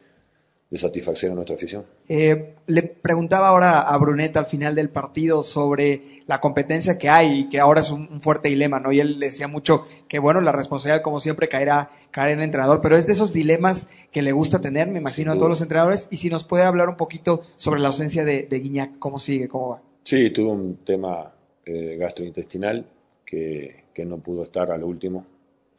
de 0.71 0.79
satisfacer 0.79 1.31
a 1.31 1.35
nuestra 1.35 1.57
afición. 1.57 1.85
Eh, 2.09 2.55
le 2.67 2.83
preguntaba 2.83 3.49
ahora 3.49 3.81
a 3.81 3.97
Bruneta 3.99 4.41
al 4.41 4.47
final 4.47 4.75
del 4.75 4.89
partido 4.89 5.43
sobre 5.43 6.23
la 6.27 6.41
competencia 6.41 6.99
que 6.99 7.09
hay 7.09 7.41
y 7.41 7.49
que 7.49 7.61
ahora 7.61 7.83
es 7.83 7.91
un, 7.91 8.09
un, 8.11 8.21
fuerte 8.21 8.49
dilema, 8.49 8.81
¿no? 8.81 8.93
Y 8.93 9.01
él 9.01 9.19
decía 9.21 9.47
mucho 9.47 9.85
que, 10.09 10.19
bueno, 10.19 10.41
la 10.41 10.53
responsabilidad 10.53 11.03
como 11.03 11.21
siempre 11.21 11.49
caerá, 11.49 11.91
caerá 12.11 12.33
en 12.33 12.39
el 12.39 12.45
entrenador, 12.45 12.81
pero 12.81 12.97
es 12.97 13.07
de 13.07 13.13
esos 13.15 13.33
dilemas 13.33 13.89
que 14.11 14.23
le 14.23 14.33
gusta 14.33 14.61
tener, 14.61 14.89
me 14.89 14.99
imagino, 14.99 15.33
a 15.33 15.37
todos 15.37 15.51
los 15.51 15.61
entrenadores. 15.61 16.09
Y 16.11 16.17
si 16.17 16.31
nos 16.31 16.45
puede 16.45 16.65
hablar 16.65 16.89
un 16.89 16.97
poquito 16.97 17.43
sobre 17.57 17.81
la 17.81 17.89
ausencia 17.89 18.25
de, 18.25 18.45
de 18.45 18.59
Guiñac, 18.59 18.99
¿cómo 18.99 19.19
sigue? 19.19 19.49
¿Cómo 19.49 19.69
va? 19.71 19.83
Sí, 20.03 20.31
tuvo 20.31 20.53
un 20.53 20.77
tema 20.85 21.31
eh, 21.65 21.97
gastrointestinal 21.99 22.87
que, 23.25 23.85
que, 23.93 24.05
no 24.07 24.19
pudo 24.19 24.43
estar 24.43 24.71
al 24.71 24.83
último. 24.83 25.27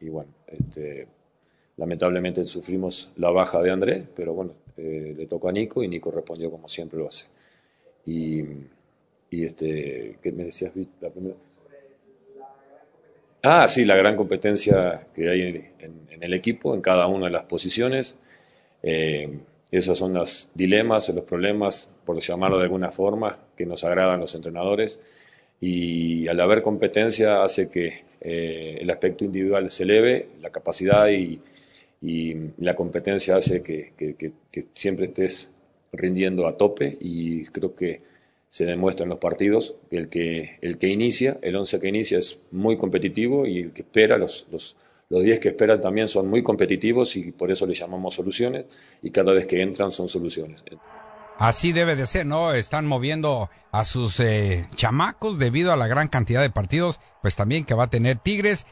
Y 0.00 0.08
bueno, 0.08 0.30
este, 0.46 1.06
lamentablemente 1.76 2.44
sufrimos 2.44 3.10
la 3.16 3.30
baja 3.30 3.62
de 3.62 3.70
Andrés, 3.70 4.04
pero 4.14 4.32
bueno, 4.32 4.54
eh, 4.76 5.14
le 5.16 5.26
tocó 5.26 5.48
a 5.48 5.52
Nico 5.52 5.82
y 5.82 5.88
Nico 5.88 6.10
respondió 6.10 6.50
como 6.50 6.68
siempre 6.68 6.98
lo 6.98 7.08
hace. 7.08 7.26
Y, 8.06 8.44
este, 9.30 10.16
¿qué 10.22 10.32
me 10.32 10.44
decías, 10.44 10.72
la 11.00 11.10
primera? 11.10 11.36
Ah, 13.42 13.68
sí, 13.68 13.84
la 13.84 13.96
gran 13.96 14.16
competencia 14.16 15.06
que 15.14 15.28
hay 15.28 15.42
en, 15.42 15.56
en, 15.78 16.00
en 16.10 16.22
el 16.22 16.34
equipo, 16.34 16.74
en 16.74 16.80
cada 16.80 17.06
una 17.06 17.26
de 17.26 17.32
las 17.32 17.44
posiciones. 17.44 18.16
Eh, 18.82 19.38
esos 19.70 19.98
son 19.98 20.14
los 20.14 20.50
dilemas, 20.54 21.08
los 21.10 21.24
problemas, 21.24 21.90
por 22.04 22.18
llamarlo 22.20 22.58
de 22.58 22.64
alguna 22.64 22.90
forma, 22.90 23.38
que 23.56 23.66
nos 23.66 23.84
agradan 23.84 24.20
los 24.20 24.34
entrenadores. 24.34 25.00
Y 25.60 26.26
al 26.28 26.40
haber 26.40 26.62
competencia 26.62 27.42
hace 27.42 27.68
que 27.70 28.09
eh, 28.20 28.78
el 28.80 28.90
aspecto 28.90 29.24
individual 29.24 29.70
se 29.70 29.84
eleve, 29.84 30.28
la 30.40 30.50
capacidad 30.50 31.08
y, 31.08 31.40
y 32.02 32.34
la 32.58 32.74
competencia 32.74 33.36
hace 33.36 33.62
que, 33.62 33.92
que, 33.96 34.14
que, 34.14 34.32
que, 34.50 34.64
siempre 34.74 35.06
estés 35.06 35.52
rindiendo 35.92 36.46
a 36.46 36.56
tope 36.56 36.96
y 37.00 37.44
creo 37.46 37.74
que 37.74 38.02
se 38.48 38.66
demuestra 38.66 39.04
en 39.04 39.10
los 39.10 39.18
partidos 39.18 39.76
el 39.90 40.08
que, 40.08 40.58
el 40.60 40.78
que 40.78 40.88
inicia, 40.88 41.38
el 41.42 41.56
11 41.56 41.80
que 41.80 41.88
inicia 41.88 42.18
es 42.18 42.40
muy 42.50 42.76
competitivo 42.76 43.46
y 43.46 43.60
el 43.60 43.72
que 43.72 43.82
espera, 43.82 44.18
los, 44.18 44.46
los, 44.50 44.76
los 45.08 45.22
10 45.22 45.40
que 45.40 45.48
esperan 45.48 45.80
también 45.80 46.08
son 46.08 46.28
muy 46.28 46.42
competitivos 46.42 47.16
y 47.16 47.32
por 47.32 47.50
eso 47.50 47.66
les 47.66 47.78
llamamos 47.78 48.14
soluciones 48.14 48.66
y 49.02 49.10
cada 49.10 49.32
vez 49.32 49.46
que 49.46 49.62
entran 49.62 49.92
son 49.92 50.08
soluciones. 50.08 50.64
Así 51.40 51.72
debe 51.72 51.96
de 51.96 52.04
ser, 52.04 52.26
¿no? 52.26 52.52
Están 52.52 52.86
moviendo 52.86 53.48
a 53.72 53.84
sus 53.84 54.20
eh, 54.20 54.68
chamacos 54.74 55.38
debido 55.38 55.72
a 55.72 55.76
la 55.76 55.86
gran 55.86 56.08
cantidad 56.08 56.42
de 56.42 56.50
partidos, 56.50 57.00
pues 57.22 57.34
también 57.34 57.64
que 57.64 57.72
va 57.72 57.84
a 57.84 57.90
tener 57.90 58.18
Tigres. 58.18 58.66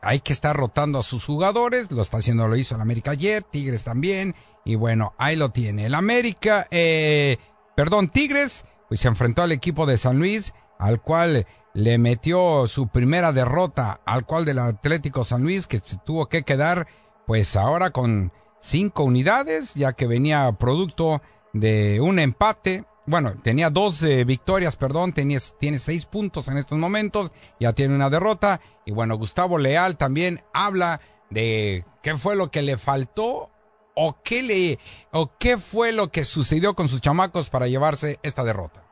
Hay 0.00 0.20
que 0.20 0.32
estar 0.32 0.56
rotando 0.56 0.98
a 0.98 1.02
sus 1.02 1.26
jugadores, 1.26 1.92
lo 1.92 2.00
está 2.00 2.16
haciendo, 2.16 2.48
lo 2.48 2.56
hizo 2.56 2.76
el 2.76 2.80
América 2.80 3.10
ayer, 3.10 3.42
Tigres 3.42 3.84
también, 3.84 4.34
y 4.64 4.74
bueno, 4.76 5.12
ahí 5.18 5.36
lo 5.36 5.50
tiene. 5.50 5.84
El 5.84 5.94
América, 5.94 6.66
eh, 6.70 7.36
perdón, 7.76 8.08
Tigres, 8.08 8.64
pues 8.88 9.00
se 9.00 9.08
enfrentó 9.08 9.42
al 9.42 9.52
equipo 9.52 9.84
de 9.84 9.98
San 9.98 10.18
Luis, 10.18 10.54
al 10.78 11.02
cual 11.02 11.46
le 11.74 11.98
metió 11.98 12.66
su 12.68 12.88
primera 12.88 13.32
derrota 13.32 14.00
al 14.06 14.24
cual 14.24 14.46
del 14.46 14.60
Atlético 14.60 15.24
San 15.24 15.42
Luis, 15.42 15.66
que 15.66 15.78
se 15.78 15.98
tuvo 15.98 16.30
que 16.30 16.42
quedar, 16.42 16.86
pues 17.26 17.54
ahora 17.54 17.90
con 17.90 18.32
cinco 18.60 19.04
unidades, 19.04 19.74
ya 19.74 19.92
que 19.92 20.06
venía 20.06 20.50
producto 20.52 21.20
de 21.54 22.02
un 22.02 22.18
empate. 22.18 22.84
Bueno, 23.06 23.34
tenía 23.42 23.70
dos 23.70 24.02
victorias, 24.26 24.76
perdón, 24.76 25.12
tenía, 25.12 25.38
tiene 25.58 25.78
seis 25.78 26.04
puntos 26.04 26.48
en 26.48 26.58
estos 26.58 26.76
momentos, 26.76 27.30
ya 27.58 27.72
tiene 27.72 27.94
una 27.94 28.10
derrota. 28.10 28.60
Y 28.84 28.92
bueno, 28.92 29.16
Gustavo 29.16 29.56
Leal 29.56 29.96
también 29.96 30.40
habla 30.52 31.00
de 31.30 31.84
qué 32.02 32.14
fue 32.16 32.36
lo 32.36 32.50
que 32.50 32.62
le 32.62 32.76
faltó 32.76 33.50
o 33.94 34.16
qué 34.22 34.42
le, 34.42 34.78
o 35.12 35.30
qué 35.38 35.56
fue 35.56 35.92
lo 35.92 36.08
que 36.08 36.24
sucedió 36.24 36.74
con 36.74 36.88
sus 36.88 37.00
chamacos 37.00 37.50
para 37.50 37.68
llevarse 37.68 38.18
esta 38.22 38.44
derrota. 38.44 38.82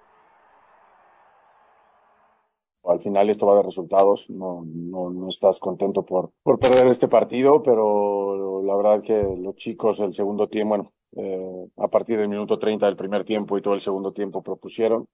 Al 2.84 2.98
final 3.00 3.30
esto 3.30 3.46
va 3.46 3.56
de 3.56 3.62
resultados, 3.62 4.28
no, 4.28 4.64
no, 4.66 5.10
no 5.10 5.28
estás 5.28 5.60
contento 5.60 6.04
por, 6.04 6.32
por 6.42 6.58
perder 6.58 6.88
este 6.88 7.06
partido, 7.06 7.62
pero 7.62 8.60
la 8.64 8.74
verdad 8.74 9.02
que 9.02 9.22
los 9.38 9.54
chicos 9.54 10.00
el 10.00 10.12
segundo 10.12 10.48
tiempo, 10.48 10.70
bueno, 10.70 10.92
eh, 11.16 11.66
a 11.76 11.88
partir 11.88 12.18
del 12.18 12.28
minuto 12.28 12.58
30 12.58 12.86
del 12.86 12.96
primer 12.96 13.24
tiempo 13.24 13.56
y 13.58 13.62
todo 13.62 13.74
el 13.74 13.80
segundo 13.80 14.12
tiempo 14.12 14.42
propusieron. 14.42 15.06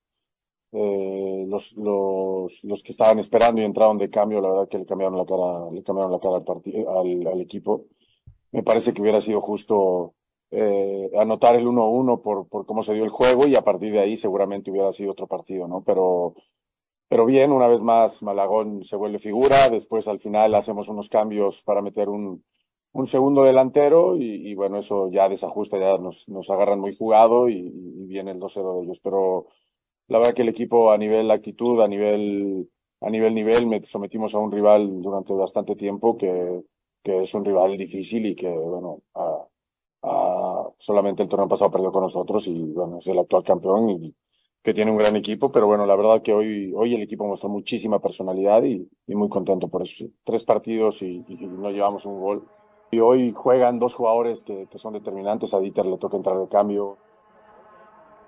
Eh, 0.70 1.44
los, 1.48 1.72
los, 1.76 2.62
los 2.62 2.82
que 2.82 2.92
estaban 2.92 3.18
esperando 3.18 3.60
y 3.60 3.64
entraron 3.64 3.96
de 3.98 4.10
cambio, 4.10 4.40
la 4.40 4.50
verdad 4.50 4.68
que 4.68 4.78
le 4.78 4.86
cambiaron 4.86 5.16
la 5.16 5.24
cara, 5.24 5.70
le 5.72 5.82
cambiaron 5.82 6.12
la 6.12 6.20
cara 6.20 6.36
al, 6.36 6.96
al, 6.96 7.26
al 7.26 7.40
equipo. 7.40 7.86
Me 8.52 8.62
parece 8.62 8.92
que 8.92 9.02
hubiera 9.02 9.20
sido 9.20 9.40
justo 9.40 10.14
eh, 10.50 11.10
anotar 11.16 11.56
el 11.56 11.66
1-1 11.66 12.22
por, 12.22 12.48
por 12.48 12.66
cómo 12.66 12.82
se 12.82 12.94
dio 12.94 13.04
el 13.04 13.10
juego 13.10 13.46
y 13.46 13.54
a 13.56 13.62
partir 13.62 13.92
de 13.92 14.00
ahí 14.00 14.16
seguramente 14.16 14.70
hubiera 14.70 14.92
sido 14.92 15.12
otro 15.12 15.26
partido, 15.26 15.68
¿no? 15.68 15.82
Pero, 15.84 16.34
pero 17.08 17.26
bien, 17.26 17.52
una 17.52 17.68
vez 17.68 17.80
más 17.80 18.22
Malagón 18.22 18.84
se 18.84 18.96
vuelve 18.96 19.18
figura, 19.18 19.70
después 19.70 20.08
al 20.08 20.20
final 20.20 20.54
hacemos 20.54 20.88
unos 20.88 21.08
cambios 21.08 21.62
para 21.62 21.82
meter 21.82 22.08
un, 22.08 22.44
un 22.92 23.06
segundo 23.06 23.44
delantero 23.44 24.16
y, 24.16 24.50
y, 24.50 24.54
bueno, 24.54 24.78
eso 24.78 25.10
ya 25.10 25.28
desajusta, 25.28 25.78
ya 25.78 25.98
nos, 25.98 26.28
nos 26.28 26.50
agarran 26.50 26.80
muy 26.80 26.96
jugado 26.96 27.48
y, 27.48 27.56
y 27.56 28.06
viene 28.06 28.32
el 28.32 28.38
2-0 28.40 28.76
de 28.78 28.84
ellos. 28.84 29.00
Pero 29.00 29.46
la 30.08 30.18
verdad 30.18 30.34
que 30.34 30.42
el 30.42 30.48
equipo 30.50 30.90
a 30.92 30.98
nivel 30.98 31.30
actitud, 31.30 31.80
a 31.82 31.88
nivel, 31.88 32.68
a 33.00 33.10
nivel 33.10 33.34
nivel, 33.34 33.66
me 33.66 33.82
sometimos 33.84 34.34
a 34.34 34.38
un 34.38 34.52
rival 34.52 35.02
durante 35.02 35.32
bastante 35.34 35.76
tiempo 35.76 36.16
que, 36.16 36.62
que 37.02 37.22
es 37.22 37.34
un 37.34 37.44
rival 37.44 37.76
difícil 37.76 38.26
y 38.26 38.34
que, 38.34 38.48
bueno, 38.50 39.02
a, 39.14 39.46
a, 40.02 40.68
solamente 40.78 41.22
el 41.22 41.28
torneo 41.28 41.48
pasado 41.48 41.70
perdió 41.70 41.92
con 41.92 42.02
nosotros 42.04 42.46
y 42.46 42.54
bueno, 42.72 42.98
es 42.98 43.06
el 43.06 43.18
actual 43.18 43.42
campeón 43.44 43.90
y 43.90 44.14
que 44.62 44.74
tiene 44.74 44.90
un 44.90 44.98
gran 44.98 45.16
equipo, 45.16 45.50
pero 45.52 45.66
bueno, 45.66 45.86
la 45.86 45.96
verdad 45.96 46.22
que 46.22 46.32
hoy, 46.32 46.72
hoy 46.74 46.94
el 46.94 47.02
equipo 47.02 47.26
mostró 47.26 47.48
muchísima 47.48 48.00
personalidad 48.00 48.62
y, 48.64 48.88
y 49.06 49.14
muy 49.14 49.28
contento 49.28 49.68
por 49.68 49.82
eso. 49.82 50.06
Tres 50.24 50.44
partidos 50.44 51.00
y, 51.02 51.24
y 51.28 51.46
no 51.46 51.70
llevamos 51.70 52.04
un 52.06 52.20
gol. 52.20 52.48
Y 52.90 53.00
hoy 53.00 53.32
juegan 53.36 53.78
dos 53.78 53.94
jugadores 53.94 54.42
que, 54.42 54.66
que 54.70 54.78
son 54.78 54.94
determinantes. 54.94 55.52
A 55.52 55.60
Dieter 55.60 55.86
le 55.86 55.98
toca 55.98 56.16
entrar 56.16 56.38
de 56.38 56.48
cambio. 56.48 56.96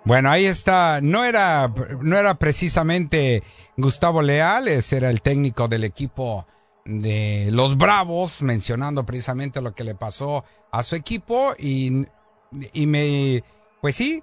Bueno, 0.05 0.31
ahí 0.31 0.47
está. 0.47 1.01
No 1.03 1.25
era, 1.25 1.73
no 2.01 2.19
era 2.19 2.35
precisamente 2.35 3.43
Gustavo 3.77 4.23
Leales, 4.23 4.93
era 4.93 5.11
el 5.11 5.21
técnico 5.21 5.69
del 5.69 5.85
equipo 5.85 6.47
de 6.85 7.49
los 7.53 7.77
Bravos, 7.77 8.43
mencionando 8.43 9.05
precisamente 9.05 9.61
lo 9.61 9.75
que 9.75 9.85
le 9.85 9.95
pasó 9.95 10.45
a 10.71 10.83
su 10.83 10.97
equipo 10.97 11.53
y, 11.59 12.07
y 12.73 12.87
me, 12.87 13.45
pues 13.81 13.97
sí, 13.97 14.23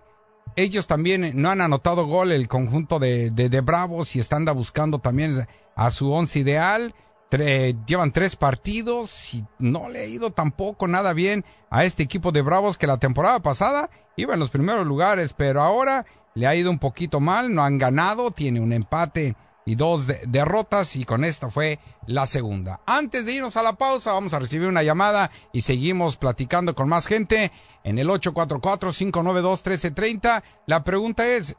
ellos 0.55 0.87
también 0.87 1.31
no 1.35 1.49
han 1.49 1.61
anotado 1.61 2.07
gol 2.07 2.31
el 2.31 2.47
conjunto 2.47 2.99
de, 2.99 3.29
de, 3.29 3.49
de 3.49 3.61
Bravos 3.61 4.15
y 4.15 4.19
están 4.19 4.45
buscando 4.45 4.99
también 4.99 5.45
a 5.75 5.89
su 5.91 6.11
once 6.11 6.39
ideal. 6.39 6.95
Tre, 7.29 7.75
llevan 7.85 8.11
tres 8.11 8.37
partidos 8.37 9.33
y 9.33 9.43
no 9.59 9.89
le 9.89 9.99
ha 9.99 10.05
ido 10.05 10.31
tampoco 10.31 10.87
nada 10.87 11.13
bien 11.13 11.43
a 11.69 11.83
este 11.83 12.03
equipo 12.03 12.31
de 12.31 12.41
Bravos 12.41 12.77
que 12.77 12.87
la 12.87 12.97
temporada 12.97 13.41
pasada 13.41 13.89
iba 14.15 14.33
en 14.33 14.39
los 14.39 14.49
primeros 14.49 14.87
lugares, 14.87 15.33
pero 15.33 15.61
ahora 15.61 16.05
le 16.35 16.47
ha 16.47 16.55
ido 16.55 16.71
un 16.71 16.79
poquito 16.79 17.19
mal, 17.19 17.53
no 17.53 17.63
han 17.63 17.77
ganado, 17.77 18.31
tiene 18.31 18.61
un 18.61 18.71
empate 18.71 19.35
y 19.67 19.75
dos 19.75 20.07
de 20.07 20.19
derrotas 20.27 20.95
y 20.95 21.03
con 21.03 21.25
esta 21.25 21.51
fue 21.51 21.79
la 22.05 22.25
segunda. 22.25 22.79
Antes 22.85 23.25
de 23.25 23.33
irnos 23.33 23.57
a 23.57 23.63
la 23.63 23.73
pausa 23.73 24.13
vamos 24.13 24.33
a 24.33 24.39
recibir 24.39 24.69
una 24.69 24.81
llamada 24.81 25.29
y 25.51 25.59
seguimos 25.61 26.15
platicando 26.15 26.73
con 26.73 26.87
más 26.87 27.05
gente 27.05 27.51
en 27.83 27.99
el 27.99 28.07
844-592-1330. 28.07 30.41
La 30.67 30.85
pregunta 30.85 31.27
es, 31.27 31.57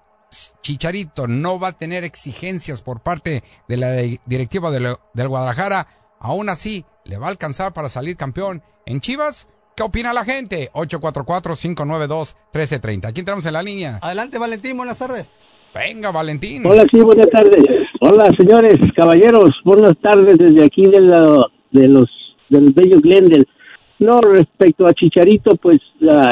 Chicharito 0.62 1.27
no 1.27 1.59
va 1.59 1.69
a 1.69 1.79
tener 1.79 2.05
exigencias 2.05 2.83
por 2.83 3.01
parte 3.01 3.43
de 3.67 3.77
la 3.77 3.93
directiva 4.27 4.71
del, 4.71 4.95
del 5.14 5.29
Guadalajara, 5.29 5.87
aún 6.21 6.49
así 6.49 6.85
le 7.05 7.19
va 7.19 7.27
a 7.27 7.31
alcanzar 7.31 7.73
para 7.73 7.88
salir 7.88 8.17
campeón 8.17 8.62
en 8.87 9.01
Chivas. 9.01 9.49
¿Qué 9.77 9.83
opina 9.83 10.12
la 10.12 10.25
gente? 10.25 10.71
844-592-1330. 10.75 13.07
Aquí 13.07 13.21
entramos 13.21 13.47
en 13.47 13.53
la 13.53 13.62
línea. 13.62 13.99
Adelante, 14.03 14.38
Valentín, 14.38 14.77
buenas 14.77 14.99
tardes. 14.99 15.33
Venga, 15.75 16.11
Valentín. 16.11 16.67
Hola, 16.67 16.85
sí, 16.91 17.01
buenas 17.01 17.29
tardes. 17.31 17.62
Hola, 18.01 18.31
señores, 18.37 18.77
caballeros, 18.97 19.51
buenas 19.64 19.97
tardes 19.99 20.37
desde 20.38 20.64
aquí 20.64 20.87
de, 20.87 21.01
la, 21.01 21.47
de 21.71 21.88
los 21.88 22.09
del 22.49 22.73
Bello 22.73 22.99
Glendale. 23.01 23.47
No, 24.01 24.19
respecto 24.19 24.87
a 24.87 24.93
Chicharito, 24.93 25.57
pues 25.57 25.79
uh, 26.01 26.23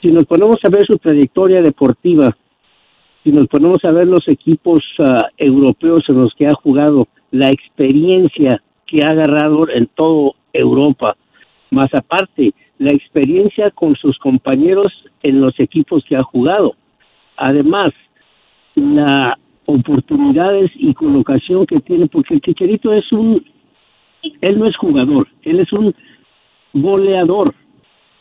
si 0.00 0.08
nos 0.08 0.24
ponemos 0.26 0.56
a 0.64 0.68
ver 0.68 0.84
su 0.86 0.98
trayectoria 0.98 1.62
deportiva, 1.62 2.36
si 3.22 3.30
nos 3.30 3.46
ponemos 3.48 3.84
a 3.84 3.90
ver 3.92 4.06
los 4.06 4.26
equipos 4.28 4.80
uh, 4.98 5.24
europeos 5.36 6.04
en 6.08 6.20
los 6.20 6.34
que 6.34 6.46
ha 6.46 6.54
jugado, 6.54 7.06
la 7.30 7.50
experiencia 7.50 8.62
que 8.86 9.00
ha 9.04 9.10
agarrado 9.10 9.68
en 9.68 9.86
toda 9.86 10.32
Europa, 10.52 11.16
más 11.70 11.88
aparte, 11.94 12.52
la 12.78 12.92
experiencia 12.92 13.70
con 13.70 13.94
sus 13.96 14.18
compañeros 14.18 14.92
en 15.22 15.40
los 15.40 15.58
equipos 15.60 16.04
que 16.08 16.16
ha 16.16 16.22
jugado. 16.22 16.74
Además, 17.36 17.92
la 18.74 19.38
oportunidades 19.66 20.70
y 20.74 20.92
colocación 20.94 21.66
que 21.66 21.80
tiene, 21.80 22.08
porque 22.08 22.34
el 22.34 22.40
Chicharito 22.40 22.92
es 22.92 23.10
un, 23.12 23.44
él 24.40 24.58
no 24.58 24.66
es 24.66 24.76
jugador, 24.76 25.28
él 25.42 25.60
es 25.60 25.72
un 25.72 25.94
goleador, 26.72 27.54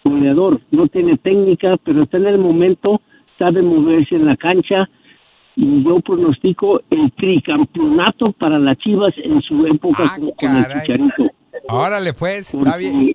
goleador, 0.04 0.62
no 0.72 0.88
tiene 0.88 1.18
técnica, 1.18 1.78
pero 1.84 2.04
está 2.04 2.18
en 2.18 2.28
el 2.28 2.38
momento, 2.38 3.02
sabe 3.42 3.64
moverse 3.64 4.16
en 4.16 4.28
la 4.28 4.38
cancha 4.38 4.88
y 5.56 5.84
yo 5.84 6.00
pronostico 6.02 6.82
el 6.92 7.12
tricampeonato 7.14 8.32
para 8.34 8.60
las 8.60 8.78
Chivas 8.78 9.14
en 9.18 9.42
su 9.42 9.66
época 9.66 10.04
Ah, 10.06 10.16
con, 10.18 10.32
con 10.32 10.56
el. 10.58 10.64
Chicharito. 10.66 11.32
Órale, 11.68 12.14
pues, 12.14 12.54
está 12.54 12.78
bien. 12.78 13.14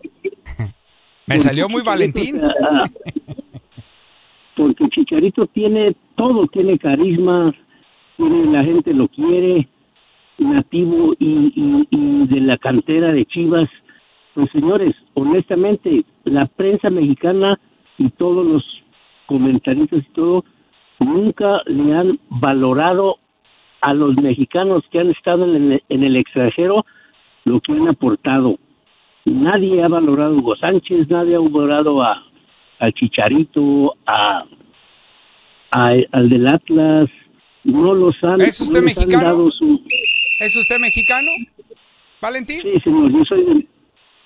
Me 1.26 1.38
salió 1.38 1.68
muy 1.68 1.82
Valentín. 1.82 2.40
Porque 4.56 4.88
Chicharito 4.88 5.46
tiene 5.46 5.94
todo, 6.16 6.46
tiene 6.48 6.78
carisma, 6.78 7.54
tiene, 8.16 8.46
la 8.46 8.64
gente 8.64 8.92
lo 8.94 9.06
quiere, 9.08 9.68
nativo 10.38 11.14
y, 11.20 11.52
y, 11.54 11.88
y 11.90 12.26
de 12.26 12.40
la 12.40 12.58
cantera 12.58 13.12
de 13.12 13.24
Chivas. 13.26 13.68
Pues 14.34 14.50
señores, 14.50 14.94
honestamente, 15.14 16.04
la 16.24 16.46
prensa 16.46 16.90
mexicana 16.90 17.58
y 17.98 18.10
todos 18.10 18.46
los 18.46 18.64
comentaristas 19.26 20.00
y 20.08 20.12
todo, 20.12 20.44
nunca 21.00 21.60
le 21.66 21.94
han 21.94 22.18
valorado 22.30 23.16
a 23.80 23.92
los 23.94 24.16
mexicanos 24.16 24.82
que 24.90 24.98
han 25.00 25.10
estado 25.10 25.44
en 25.44 25.72
el, 25.72 25.82
en 25.88 26.02
el 26.04 26.16
extranjero 26.16 26.84
lo 27.44 27.60
que 27.60 27.72
han 27.72 27.88
aportado. 27.88 28.58
Nadie 29.24 29.82
ha 29.82 29.88
valorado 29.88 30.34
a 30.34 30.38
Hugo 30.38 30.56
Sánchez, 30.56 31.08
nadie 31.08 31.36
ha 31.36 31.40
valorado 31.40 32.02
a, 32.02 32.24
al 32.78 32.92
Chicharito, 32.94 33.94
a, 34.06 34.44
a- 35.72 35.94
al 36.12 36.28
del 36.28 36.46
Atlas, 36.46 37.08
no 37.64 37.94
los 37.94 38.14
han, 38.22 38.40
¿Es 38.40 38.60
usted 38.60 38.80
no 38.80 38.86
les 38.86 38.96
han 38.98 39.04
mexicano? 39.08 39.24
dado 39.28 39.50
su... 39.50 39.80
¿Es 40.40 40.54
usted 40.56 40.78
mexicano, 40.80 41.28
Valentín? 42.20 42.60
Sí, 42.62 42.80
señor, 42.84 43.10
yo 43.12 43.24
soy, 43.24 43.68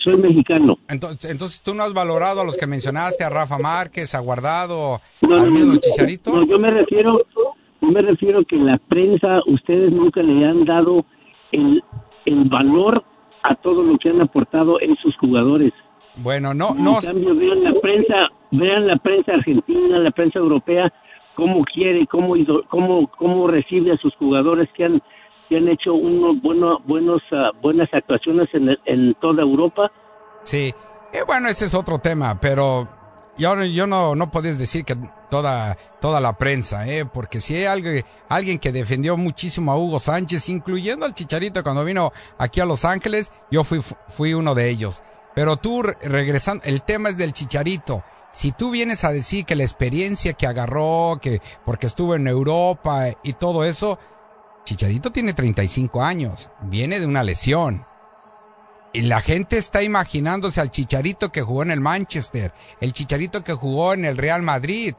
soy 0.03 0.17
mexicano. 0.17 0.79
Entonces, 0.89 1.31
entonces 1.31 1.61
tú 1.63 1.75
no 1.75 1.83
has 1.83 1.93
valorado 1.93 2.41
a 2.41 2.45
los 2.45 2.57
que 2.57 2.67
mencionaste, 2.67 3.25
a 3.25 3.31
Rafa 3.31 3.59
Márquez, 3.59 4.15
a 4.15 4.21
Guardado, 4.21 5.01
No, 5.21 5.37
al 5.37 5.51
mismo 5.51 5.77
Chicharito. 5.77 6.33
no, 6.35 6.47
yo 6.47 6.59
me 6.59 6.71
refiero, 6.71 7.21
yo 7.81 7.89
me 7.89 8.03
refiero 8.03 8.45
que 8.45 8.57
la 8.57 8.79
prensa, 8.89 9.41
ustedes 9.47 9.93
nunca 9.93 10.23
le 10.23 10.45
han 10.47 10.65
dado 10.65 11.05
el, 11.53 11.83
el 12.25 12.45
valor 12.49 13.05
a 13.43 13.55
todo 13.57 13.83
lo 13.83 13.99
que 13.99 14.11
han 14.11 14.21
aportado 14.21 14.79
esos 14.81 15.17
jugadores. 15.19 15.73
Bueno, 16.17 16.53
no, 16.55 16.71
En 16.77 16.85
no, 16.85 16.97
cambio, 17.03 17.35
vean 17.35 17.63
la 17.65 17.73
prensa, 17.81 18.15
vean 18.51 18.87
la 18.87 18.97
prensa 18.97 19.33
argentina, 19.33 19.99
la 19.99 20.11
prensa 20.11 20.39
europea, 20.39 20.93
cómo 21.37 21.65
quiere, 21.65 22.07
cómo, 22.07 22.35
cómo, 22.69 23.09
cómo 23.17 23.47
recibe 23.49 23.93
a 23.93 23.97
sus 23.99 24.15
jugadores 24.17 24.69
que 24.77 24.85
han, 24.85 25.03
que 25.51 25.59
han 25.59 25.69
hecho 25.69 25.93
unos 25.93 26.41
bueno, 26.41 26.79
buenos, 26.87 27.21
ah, 27.33 27.51
buenas 27.61 27.89
actuaciones 27.93 28.49
en, 28.55 28.71
en 28.87 29.15
toda 29.21 29.43
Europa. 29.43 29.91
Sí, 30.45 30.73
Eh, 31.13 31.23
bueno, 31.27 31.49
ese 31.49 31.67
es 31.67 31.75
otro 31.75 31.99
tema, 31.99 32.41
pero 32.41 32.89
yo, 33.37 33.63
yo 33.65 33.87
no, 33.89 34.15
no 34.15 34.31
puedes 34.31 34.59
decir 34.59 34.85
que 34.85 34.97
toda, 35.29 35.77
toda 36.01 36.21
la 36.21 36.35
prensa, 36.39 36.87
¿eh? 36.87 37.05
porque 37.05 37.41
si 37.41 37.57
hay 37.57 37.65
alguien, 37.65 38.05
alguien 38.29 38.59
que 38.61 38.71
defendió 38.71 39.17
muchísimo 39.17 39.73
a 39.73 39.77
Hugo 39.77 39.99
Sánchez, 39.99 40.49
incluyendo 40.49 41.05
al 41.05 41.15
Chicharito 41.15 41.65
cuando 41.65 41.85
vino 41.85 42.13
aquí 42.39 42.61
a 42.61 42.65
Los 42.65 42.85
Ángeles, 42.85 43.33
yo 43.51 43.65
fui, 43.65 43.81
fui 44.09 44.35
uno 44.35 44.55
de 44.55 44.71
ellos. 44.71 45.03
Pero 45.35 45.57
tú, 45.57 45.83
re- 45.83 45.97
regresando, 46.03 46.65
el 46.65 46.83
tema 46.83 47.09
es 47.09 47.17
del 47.19 47.33
Chicharito. 47.33 48.05
Si 48.33 48.53
tú 48.53 48.71
vienes 48.71 49.03
a 49.03 49.11
decir 49.11 49.45
que 49.45 49.57
la 49.57 49.65
experiencia 49.65 50.35
que 50.35 50.47
agarró, 50.47 51.19
que 51.21 51.41
porque 51.65 51.89
estuvo 51.89 52.15
en 52.15 52.29
Europa 52.29 53.07
y 53.25 53.33
todo 53.33 53.65
eso, 53.65 53.99
Chicharito 54.71 55.11
tiene 55.11 55.33
35 55.33 56.01
años, 56.01 56.49
viene 56.63 57.01
de 57.01 57.07
una 57.07 57.25
lesión. 57.25 57.85
Y 58.93 59.01
la 59.01 59.21
gente 59.21 59.59
está 59.59 59.83
imaginándose 59.83 60.61
al 60.61 60.71
Chicharito 60.71 61.33
que 61.33 61.43
jugó 61.43 61.65
en 61.65 61.73
el 61.73 61.81
Manchester, 61.81 62.55
el 62.81 62.93
Chicharito 62.93 63.43
que 63.43 63.53
jugó 63.53 63.95
en 63.95 64.05
el 64.05 64.17
Real 64.17 64.43
Madrid. 64.43 64.95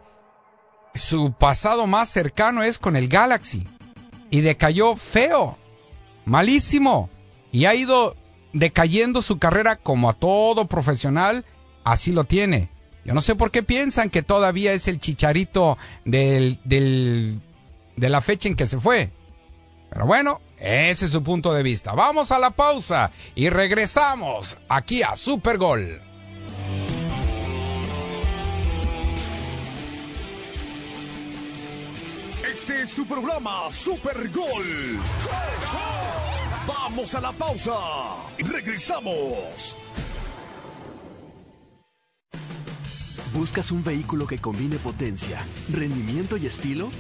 Su 0.93 1.31
pasado 1.31 1.87
más 1.87 2.09
cercano 2.09 2.63
es 2.63 2.79
con 2.79 2.97
el 2.97 3.07
Galaxy. 3.07 3.65
Y 4.29 4.41
decayó 4.41 4.97
feo, 4.97 5.57
malísimo. 6.25 7.09
Y 7.53 7.63
ha 7.63 7.73
ido 7.73 8.17
decayendo 8.51 9.21
su 9.21 9.39
carrera 9.39 9.77
como 9.77 10.09
a 10.09 10.13
todo 10.13 10.65
profesional, 10.67 11.45
así 11.85 12.11
lo 12.11 12.25
tiene. 12.25 12.67
Yo 13.05 13.13
no 13.13 13.21
sé 13.21 13.35
por 13.35 13.51
qué 13.51 13.63
piensan 13.63 14.09
que 14.09 14.21
todavía 14.21 14.73
es 14.73 14.89
el 14.89 14.99
Chicharito 14.99 15.77
de 16.03 16.57
la 17.95 18.19
fecha 18.19 18.49
en 18.49 18.57
que 18.57 18.67
se 18.67 18.77
fue. 18.77 19.11
Pero 19.91 20.05
bueno, 20.05 20.39
ese 20.57 21.05
es 21.05 21.11
su 21.11 21.21
punto 21.21 21.53
de 21.53 21.63
vista. 21.63 21.93
Vamos 21.93 22.31
a 22.31 22.39
la 22.39 22.51
pausa 22.51 23.11
y 23.35 23.49
regresamos 23.49 24.57
aquí 24.69 25.03
a 25.03 25.15
Super 25.15 25.57
Gol. 25.57 26.01
Este 32.49 32.83
es 32.83 32.89
su 32.89 33.05
programa 33.05 33.69
Super 33.69 34.29
Gol. 34.29 34.97
Vamos 36.65 37.13
a 37.13 37.19
la 37.19 37.33
pausa 37.33 37.73
y 38.37 38.43
regresamos. 38.43 39.75
¿Buscas 43.33 43.71
un 43.71 43.83
vehículo 43.83 44.25
que 44.25 44.39
combine 44.39 44.77
potencia, 44.77 45.45
rendimiento 45.69 46.37
y 46.37 46.47
estilo? 46.47 46.91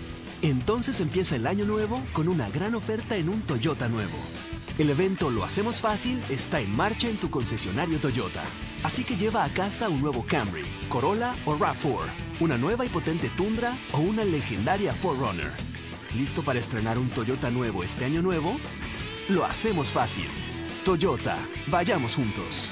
Entonces 0.41 0.99
empieza 0.99 1.35
el 1.35 1.45
año 1.45 1.65
nuevo 1.65 2.01
con 2.13 2.27
una 2.27 2.49
gran 2.49 2.73
oferta 2.73 3.15
en 3.15 3.29
un 3.29 3.41
Toyota 3.41 3.87
nuevo. 3.87 4.17
El 4.79 4.89
evento 4.89 5.29
Lo 5.29 5.43
Hacemos 5.43 5.79
Fácil 5.79 6.19
está 6.29 6.59
en 6.59 6.75
marcha 6.75 7.07
en 7.07 7.17
tu 7.17 7.29
concesionario 7.29 7.99
Toyota. 7.99 8.43
Así 8.83 9.03
que 9.03 9.15
lleva 9.15 9.43
a 9.43 9.49
casa 9.49 9.87
un 9.89 10.01
nuevo 10.01 10.25
Camry, 10.25 10.65
Corolla 10.89 11.35
o 11.45 11.55
RAV4, 11.55 11.99
una 12.39 12.57
nueva 12.57 12.85
y 12.85 12.89
potente 12.89 13.29
Tundra 13.37 13.77
o 13.91 13.99
una 13.99 14.23
legendaria 14.23 14.95
4Runner. 15.03 15.51
¿Listo 16.15 16.41
para 16.41 16.59
estrenar 16.59 16.97
un 16.97 17.09
Toyota 17.09 17.51
nuevo 17.51 17.83
este 17.83 18.05
año 18.05 18.23
nuevo? 18.23 18.57
Lo 19.29 19.45
hacemos 19.45 19.91
fácil. 19.91 20.25
Toyota, 20.83 21.37
vayamos 21.67 22.15
juntos. 22.15 22.71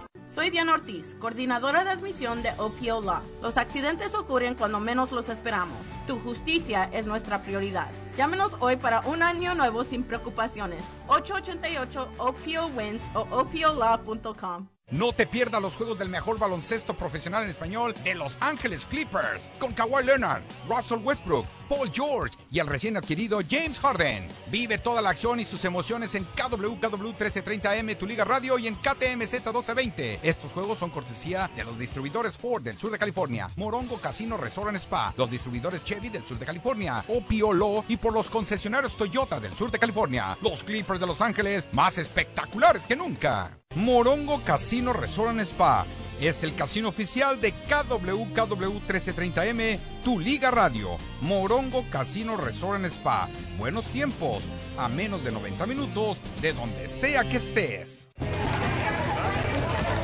Soy 0.33 0.49
Diana 0.49 0.75
Ortiz, 0.75 1.15
coordinadora 1.19 1.83
de 1.83 1.89
admisión 1.89 2.41
de 2.41 2.51
OPO 2.57 3.01
Law. 3.01 3.21
Los 3.41 3.57
accidentes 3.57 4.15
ocurren 4.15 4.55
cuando 4.55 4.79
menos 4.79 5.11
los 5.11 5.27
esperamos. 5.27 5.77
Tu 6.07 6.17
justicia 6.19 6.89
es 6.93 7.05
nuestra 7.05 7.43
prioridad. 7.43 7.89
Llámenos 8.15 8.53
hoy 8.61 8.77
para 8.77 9.01
un 9.01 9.23
año 9.23 9.55
nuevo 9.55 9.83
sin 9.83 10.03
preocupaciones. 10.03 10.85
888 11.07 12.13
OPO 12.17 12.71
o 13.13 13.41
OPOLaw.com. 13.41 14.67
No 14.91 15.13
te 15.13 15.25
pierdas 15.25 15.61
los 15.61 15.77
juegos 15.77 15.97
del 15.97 16.09
mejor 16.09 16.37
baloncesto 16.37 16.93
profesional 16.93 17.43
en 17.43 17.49
español 17.49 17.95
de 18.03 18.13
Los 18.13 18.35
Ángeles 18.41 18.85
Clippers 18.85 19.49
con 19.57 19.71
Kawhi 19.71 20.03
Leonard, 20.03 20.43
Russell 20.67 20.99
Westbrook, 21.01 21.45
Paul 21.69 21.89
George 21.93 22.37
y 22.51 22.59
el 22.59 22.67
recién 22.67 22.97
adquirido 22.97 23.39
James 23.49 23.79
Harden. 23.79 24.27
Vive 24.47 24.77
toda 24.79 25.01
la 25.01 25.11
acción 25.11 25.39
y 25.39 25.45
sus 25.45 25.63
emociones 25.63 26.13
en 26.15 26.25
KWKW 26.25 27.13
1330M, 27.13 27.97
tu 27.97 28.05
liga 28.05 28.25
radio 28.25 28.59
y 28.59 28.67
en 28.67 28.75
KTMZ 28.75 29.31
1220. 29.31 30.19
Estos 30.23 30.51
juegos 30.51 30.79
son 30.79 30.89
cortesía 30.89 31.49
de 31.55 31.63
los 31.63 31.79
distribuidores 31.79 32.37
Ford 32.37 32.61
del 32.61 32.77
sur 32.77 32.91
de 32.91 32.99
California, 32.99 33.49
Morongo 33.55 33.95
Casino 33.97 34.35
Resort 34.35 34.75
Spa, 34.75 35.13
los 35.15 35.31
distribuidores 35.31 35.85
Chevy 35.85 36.09
del 36.09 36.25
sur 36.25 36.37
de 36.37 36.45
California, 36.45 37.01
Opiolo 37.07 37.85
y 37.87 37.95
por 37.95 38.11
los 38.11 38.29
concesionarios 38.29 38.97
Toyota 38.97 39.39
del 39.39 39.53
sur 39.55 39.71
de 39.71 39.79
California. 39.79 40.37
Los 40.41 40.63
Clippers 40.63 40.99
de 40.99 41.07
Los 41.07 41.21
Ángeles 41.21 41.69
más 41.71 41.97
espectaculares 41.97 42.85
que 42.85 42.97
nunca. 42.97 43.60
Morongo 43.75 44.43
Casino 44.43 44.91
Resort 44.91 45.29
and 45.29 45.41
Spa 45.41 45.85
es 46.19 46.43
el 46.43 46.55
casino 46.55 46.89
oficial 46.89 47.39
de 47.39 47.53
KWKW 47.53 48.79
1330M, 48.85 49.79
tu 50.03 50.19
liga 50.19 50.51
radio. 50.51 50.97
Morongo 51.21 51.89
Casino 51.89 52.35
Resort 52.35 52.75
and 52.75 52.85
Spa. 52.87 53.29
Buenos 53.57 53.87
tiempos, 53.87 54.43
a 54.77 54.89
menos 54.89 55.23
de 55.23 55.31
90 55.31 55.65
minutos 55.65 56.19
de 56.41 56.51
donde 56.51 56.87
sea 56.89 57.27
que 57.27 57.37
estés. 57.37 58.09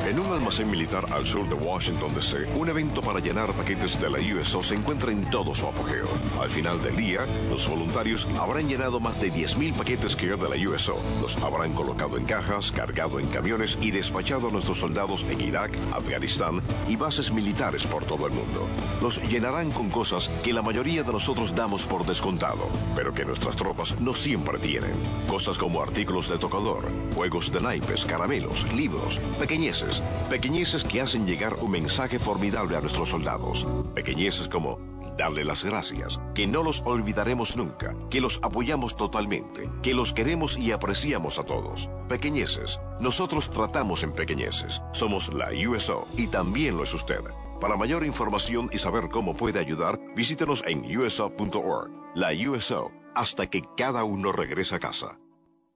En 0.08 0.18
un 0.18 0.32
almacén 0.32 0.70
militar 0.70 1.04
al 1.12 1.26
sur 1.26 1.46
de 1.50 1.54
Washington, 1.54 2.14
D.C., 2.14 2.46
un 2.54 2.66
evento 2.66 3.02
para 3.02 3.20
llenar 3.20 3.52
paquetes 3.52 4.00
de 4.00 4.08
la 4.08 4.18
USO 4.18 4.62
se 4.62 4.74
encuentra 4.74 5.12
en 5.12 5.28
todo 5.28 5.54
su 5.54 5.66
apogeo. 5.66 6.08
Al 6.40 6.48
final 6.48 6.82
del 6.82 6.96
día, 6.96 7.26
los 7.50 7.68
voluntarios 7.68 8.26
habrán 8.40 8.66
llenado 8.70 9.00
más 9.00 9.20
de 9.20 9.30
10.000 9.30 9.74
paquetes 9.74 10.16
que 10.16 10.28
de 10.28 10.36
la 10.48 10.70
USO. 10.70 10.96
Los 11.20 11.36
habrán 11.42 11.74
colocado 11.74 12.16
en 12.16 12.24
cajas, 12.24 12.72
cargado 12.72 13.20
en 13.20 13.26
camiones 13.26 13.76
y 13.82 13.90
despachado 13.90 14.48
a 14.48 14.50
nuestros 14.50 14.78
soldados 14.78 15.26
en 15.28 15.42
Irak, 15.42 15.76
Afganistán 15.92 16.62
y 16.88 16.96
bases 16.96 17.30
militares 17.30 17.86
por 17.86 18.06
todo 18.06 18.26
el 18.26 18.32
mundo. 18.32 18.66
Los 19.02 19.22
llenarán 19.28 19.70
con 19.70 19.90
cosas 19.90 20.28
que 20.42 20.54
la 20.54 20.62
mayoría 20.62 21.02
de 21.02 21.12
nosotros 21.12 21.54
damos 21.54 21.84
por 21.84 22.06
descontado, 22.06 22.66
pero 22.96 23.12
que 23.12 23.26
nuestras 23.26 23.56
tropas 23.56 24.00
no 24.00 24.14
siempre 24.14 24.58
tienen. 24.58 24.94
Cosas 25.28 25.58
como 25.58 25.82
artículos 25.82 26.30
de 26.30 26.38
tocador, 26.38 26.86
juegos 27.14 27.52
de 27.52 27.60
naipes, 27.60 28.06
caramelos, 28.06 28.64
libros, 28.72 29.18
pequeñeces 29.38 29.97
Pequeñeces 30.28 30.84
que 30.84 31.00
hacen 31.00 31.26
llegar 31.26 31.54
un 31.60 31.70
mensaje 31.70 32.18
formidable 32.18 32.76
a 32.76 32.80
nuestros 32.80 33.10
soldados. 33.10 33.66
Pequeñeces 33.94 34.48
como 34.48 34.78
darle 35.18 35.44
las 35.44 35.64
gracias, 35.64 36.20
que 36.34 36.46
no 36.46 36.62
los 36.62 36.80
olvidaremos 36.86 37.56
nunca, 37.56 37.94
que 38.08 38.20
los 38.20 38.38
apoyamos 38.42 38.96
totalmente, 38.96 39.68
que 39.82 39.92
los 39.92 40.14
queremos 40.14 40.56
y 40.56 40.72
apreciamos 40.72 41.38
a 41.38 41.42
todos. 41.42 41.90
Pequeñeces. 42.08 42.80
Nosotros 43.00 43.50
tratamos 43.50 44.02
en 44.04 44.12
pequeñeces. 44.12 44.80
Somos 44.92 45.34
la 45.34 45.50
USO 45.68 46.06
y 46.16 46.28
también 46.28 46.76
lo 46.76 46.84
es 46.84 46.94
usted. 46.94 47.20
Para 47.60 47.76
mayor 47.76 48.06
información 48.06 48.70
y 48.72 48.78
saber 48.78 49.08
cómo 49.10 49.34
puede 49.34 49.58
ayudar, 49.58 49.98
visítenos 50.14 50.62
en 50.66 50.84
uso.org. 50.96 51.90
La 52.14 52.30
USO, 52.32 52.92
hasta 53.14 53.48
que 53.48 53.62
cada 53.76 54.04
uno 54.04 54.30
regrese 54.30 54.76
a 54.76 54.78
casa. 54.78 55.18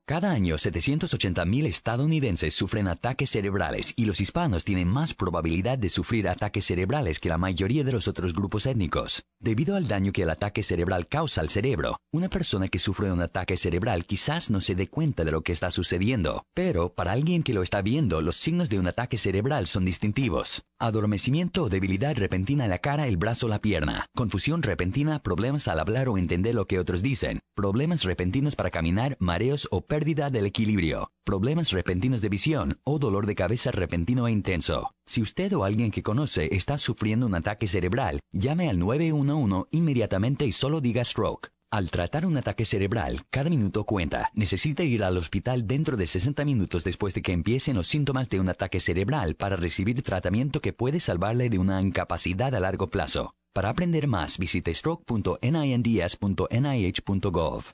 Cada 0.05 0.33
año 0.33 0.57
780.000 0.57 1.67
estadounidenses 1.67 2.55
sufren 2.55 2.89
ataques 2.89 3.31
cerebrales 3.31 3.93
y 3.95 4.05
los 4.05 4.21
hispanos 4.21 4.65
tienen 4.65 4.89
más 4.89 5.15
probabilidad 5.15 5.79
de 5.79 5.89
sufrir 5.89 6.29
ataques 6.29 6.67
cerebrales 6.67 7.21
que 7.21 7.29
la 7.29 7.39
mayoría 7.39 7.85
de 7.85 7.93
los 7.93 8.09
otros 8.09 8.35
grupos 8.35 8.67
étnicos. 8.67 9.23
Debido 9.39 9.77
al 9.77 9.87
daño 9.87 10.11
que 10.11 10.23
el 10.23 10.31
ataque 10.31 10.65
cerebral 10.65 11.07
causa 11.07 11.41
al 11.41 11.51
cerebro, 11.51 12.01
una 12.13 12.29
persona 12.29 12.67
que 12.67 12.81
sufre 12.81 13.13
un 13.13 13.23
ataque 13.23 13.57
cerebral 13.57 14.05
quizás 14.05 14.51
no 14.51 14.61
se 14.61 14.75
dé 14.75 14.89
cuenta 14.89 15.25
de 15.25 15.31
lo 15.31 15.43
que 15.43 15.53
está 15.53 15.71
sucediendo, 15.71 16.47
pero 16.53 16.93
para 16.93 17.13
alguien 17.13 17.45
que 17.45 17.55
lo 17.55 17.63
está 17.63 17.81
viendo, 17.81 18.23
los 18.23 18.35
signos 18.35 18.69
de 18.69 18.81
un 18.81 18.89
ataque 18.89 19.19
cerebral 19.19 19.69
son 19.69 19.85
distintivos. 19.85 20.65
Adormecimiento 20.81 21.63
o 21.63 21.69
debilidad 21.69 22.17
repentina 22.17 22.65
en 22.65 22.71
la 22.71 22.79
cara, 22.79 23.07
el 23.07 23.17
brazo 23.17 23.47
o 23.47 23.49
la 23.49 23.61
pierna. 23.61 24.07
Confusión 24.17 24.63
repentina, 24.63 25.23
problemas 25.23 25.69
al 25.69 25.79
hablar 25.79 26.09
o 26.09 26.19
entender 26.19 26.57
lo 26.57 26.67
que 26.67 26.81
otros 26.81 27.03
dicen. 27.03 27.39
Problemas 27.55 28.03
repentinos 28.03 28.57
para 28.57 28.73
caminar, 28.73 29.17
mareos 29.21 29.69
o 29.71 29.83
pérdida 29.93 30.31
del 30.31 30.47
equilibrio, 30.47 31.13
problemas 31.23 31.71
repentinos 31.71 32.23
de 32.23 32.31
visión 32.31 32.81
o 32.83 32.99
dolor 32.99 33.27
de 33.27 33.35
cabeza 33.35 33.71
repentino 33.71 34.27
e 34.27 34.33
intenso. 34.33 34.95
Si 35.05 35.21
usted 35.21 35.53
o 35.53 35.65
alguien 35.65 35.91
que 35.91 36.03
conoce 36.03 36.49
está 36.57 36.79
sufriendo 36.79 37.27
un 37.27 37.35
ataque 37.35 37.67
cerebral, 37.67 38.21
llame 38.33 38.71
al 38.71 38.79
911 38.79 39.69
inmediatamente 39.71 40.47
y 40.47 40.53
solo 40.53 40.81
diga 40.81 41.05
stroke. 41.05 41.51
Al 41.71 41.91
tratar 41.91 42.25
un 42.25 42.39
ataque 42.39 42.65
cerebral, 42.65 43.21
cada 43.29 43.51
minuto 43.51 43.85
cuenta. 43.85 44.31
Necesita 44.33 44.83
ir 44.83 45.05
al 45.05 45.19
hospital 45.19 45.67
dentro 45.67 45.99
de 45.99 46.07
60 46.07 46.43
minutos 46.47 46.85
después 46.85 47.13
de 47.13 47.21
que 47.21 47.33
empiecen 47.33 47.77
los 47.77 47.87
síntomas 47.87 48.31
de 48.31 48.41
un 48.41 48.49
ataque 48.49 48.81
cerebral 48.81 49.35
para 49.35 49.57
recibir 49.57 50.01
tratamiento 50.01 50.63
que 50.63 50.73
puede 50.73 51.01
salvarle 51.01 51.51
de 51.51 51.59
una 51.59 51.83
incapacidad 51.83 52.55
a 52.55 52.61
largo 52.61 52.87
plazo. 52.87 53.35
Para 53.53 53.69
aprender 53.69 54.09
más, 54.09 54.39
visite 54.39 54.73
stroke.ninds.nih.gov. 54.73 57.65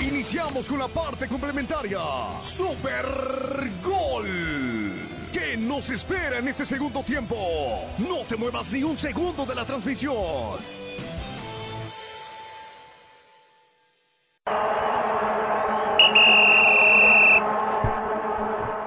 Iniciamos 0.00 0.66
con 0.68 0.78
la 0.78 0.88
parte 0.88 1.26
complementaria. 1.26 1.98
Super 2.42 3.06
Gol. 3.82 4.26
¿Qué 5.32 5.56
nos 5.56 5.88
espera 5.88 6.38
en 6.38 6.48
este 6.48 6.66
segundo 6.66 7.02
tiempo? 7.02 7.36
No 7.98 8.18
te 8.28 8.36
muevas 8.36 8.72
ni 8.72 8.82
un 8.82 8.98
segundo 8.98 9.46
de 9.46 9.54
la 9.54 9.64
transmisión. 9.64 10.58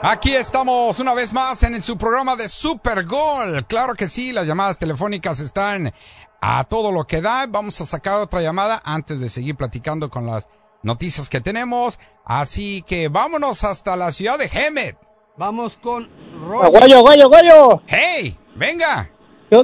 Aquí 0.02 0.36
estamos 0.36 1.00
una 1.00 1.14
vez 1.14 1.34
más 1.34 1.62
en 1.64 1.82
su 1.82 1.98
programa 1.98 2.36
de 2.36 2.48
Super 2.48 3.06
Gol. 3.06 3.66
Claro 3.68 3.96
que 3.96 4.08
sí, 4.08 4.32
las 4.32 4.46
llamadas 4.48 4.78
telefónicas 4.78 5.40
están 5.40 5.92
a 6.40 6.64
todo 6.66 6.92
lo 6.92 7.06
que 7.06 7.22
da. 7.22 7.48
Vamos 7.48 7.82
a 7.82 7.86
sacar 7.86 8.22
otra 8.22 8.42
llamada 8.42 8.82
antes 8.86 9.20
de 9.20 9.28
seguir 9.28 9.56
platicando 9.56 10.10
con 10.10 10.26
las 10.26 10.48
noticias 10.84 11.30
que 11.30 11.42
tenemos. 11.42 12.00
Así 12.26 12.84
que 12.84 13.08
vámonos 13.08 13.64
hasta 13.64 13.96
la 13.96 14.12
ciudad 14.12 14.38
de 14.38 14.46
Hemet. 14.46 14.98
Vamos 15.38 15.78
con 15.78 16.10
Aguayo, 16.62 16.98
aguayo, 16.98 17.24
aguayo. 17.26 17.82
¡Hey! 17.88 18.36
¡Venga! 18.56 19.10
Yo, 19.50 19.64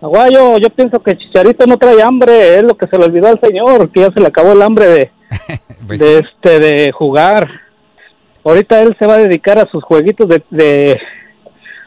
aguayo, 0.00 0.58
yo 0.58 0.68
pienso 0.70 1.02
que 1.02 1.16
Chicharito 1.16 1.66
no 1.66 1.78
trae 1.78 2.02
hambre. 2.02 2.56
Es 2.56 2.62
lo 2.62 2.76
que 2.76 2.86
se 2.86 2.98
le 2.98 3.06
olvidó 3.06 3.28
al 3.28 3.40
señor, 3.40 3.90
que 3.90 4.00
ya 4.00 4.12
se 4.12 4.20
le 4.20 4.26
acabó 4.26 4.52
el 4.52 4.62
hambre 4.62 4.86
de, 4.86 5.10
Pues 5.86 6.00
de 6.00 6.18
este, 6.18 6.60
de 6.60 6.92
jugar. 6.92 7.48
Ahorita 8.44 8.80
él 8.82 8.96
se 8.98 9.06
va 9.06 9.14
a 9.14 9.18
dedicar 9.18 9.58
a 9.58 9.68
sus 9.70 9.82
jueguitos 9.82 10.28
de, 10.28 10.42
de 10.50 11.00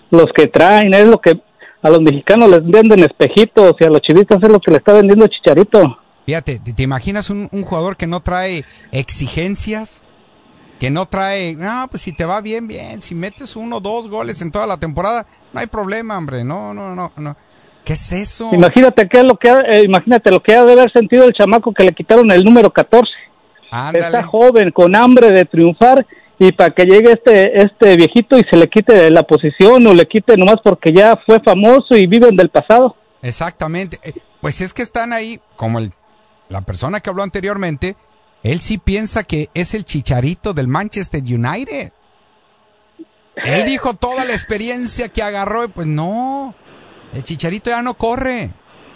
los 0.10 0.28
que 0.36 0.48
traen. 0.48 0.94
Es 0.94 1.08
lo 1.08 1.20
que 1.20 1.40
a 1.82 1.90
los 1.90 2.02
mexicanos 2.02 2.50
les 2.50 2.66
venden 2.66 3.04
espejitos 3.04 3.76
y 3.80 3.86
a 3.86 3.90
los 3.90 4.02
chivistas 4.02 4.40
es 4.42 4.50
lo 4.50 4.60
que 4.60 4.72
le 4.72 4.78
está 4.78 4.94
vendiendo 4.94 5.28
Chicharito. 5.28 5.98
Fíjate, 6.26 6.60
¿te, 6.60 6.74
te 6.74 6.84
imaginas 6.84 7.30
un, 7.30 7.50
un 7.52 7.64
jugador 7.64 7.98
que 7.98 8.08
no 8.08 8.20
trae 8.20 8.64
exigencias? 8.92 10.04
Que 10.80 10.90
no 10.90 11.06
trae, 11.06 11.56
no, 11.58 11.88
pues 11.90 12.04
si 12.04 12.14
te 12.14 12.24
va 12.26 12.40
bien, 12.40 12.68
bien. 12.68 13.02
Si 13.02 13.14
metes 13.14 13.56
uno 13.58 13.78
o 13.78 13.80
dos 13.82 14.08
goles 14.08 14.42
en 14.42 14.50
toda 14.52 14.66
la 14.66 14.78
temporada, 14.78 15.26
no 15.52 15.60
hay 15.60 15.68
problema, 15.68 16.18
hombre. 16.18 16.44
No, 16.46 16.74
no, 16.74 16.96
no, 16.96 17.12
no. 17.18 17.36
¿Qué 17.84 17.94
es 17.94 18.12
eso? 18.14 18.50
Imagínate 18.54 19.08
qué 19.10 19.18
es 19.20 19.24
lo 19.26 19.36
que 19.36 19.50
ha- 19.50 19.62
eh, 19.68 19.84
imagínate 19.84 20.32
lo 20.32 20.42
que 20.42 20.56
ha 20.56 20.64
de 20.64 20.72
haber 20.74 20.92
sentido 20.92 21.26
el 21.26 21.34
chamaco 21.34 21.74
que 21.74 21.84
le 21.84 21.92
quitaron 21.94 22.32
el 22.32 22.44
número 22.46 22.72
14. 22.72 23.10
Ándale. 23.72 24.06
Está 24.06 24.24
joven, 24.24 24.72
con 24.72 24.96
hambre 24.96 25.32
de 25.32 25.44
triunfar 25.46 26.06
y 26.38 26.52
para 26.54 26.70
que 26.72 26.86
llegue 26.86 27.12
este 27.12 27.62
este 27.62 27.98
viejito 27.98 28.38
y 28.38 28.46
se 28.50 28.56
le 28.56 28.70
quite 28.70 29.10
la 29.10 29.24
posición 29.24 29.86
o 29.86 29.94
le 29.94 30.08
quite 30.08 30.38
nomás 30.38 30.58
porque 30.64 30.94
ya 30.94 31.20
fue 31.26 31.42
famoso 31.42 31.96
y 31.98 32.08
viven 32.08 32.36
del 32.38 32.50
pasado. 32.50 32.96
Exactamente. 33.22 34.00
Eh, 34.04 34.14
Pues 34.40 34.62
es 34.62 34.74
que 34.74 34.82
están 34.82 35.12
ahí, 35.12 35.42
como 35.58 35.80
el, 35.80 35.92
la 36.50 36.62
persona 36.62 37.00
que 37.00 37.10
habló 37.10 37.24
anteriormente, 37.24 37.96
él 38.44 38.62
sí 38.62 38.78
piensa 38.78 39.24
que 39.24 39.50
es 39.54 39.74
el 39.74 39.86
chicharito 39.86 40.54
del 40.54 40.68
Manchester 40.68 41.22
United. 41.22 41.92
Él 43.36 43.66
dijo 43.66 43.94
toda 43.94 44.26
la 44.26 44.34
experiencia 44.34 45.08
que 45.10 45.24
agarró 45.24 45.64
y 45.64 45.68
pues 45.70 45.88
no, 45.88 46.54
el 47.14 47.24
chicharito 47.24 47.70
ya 47.70 47.82
no 47.82 47.94
corre. 47.94 48.52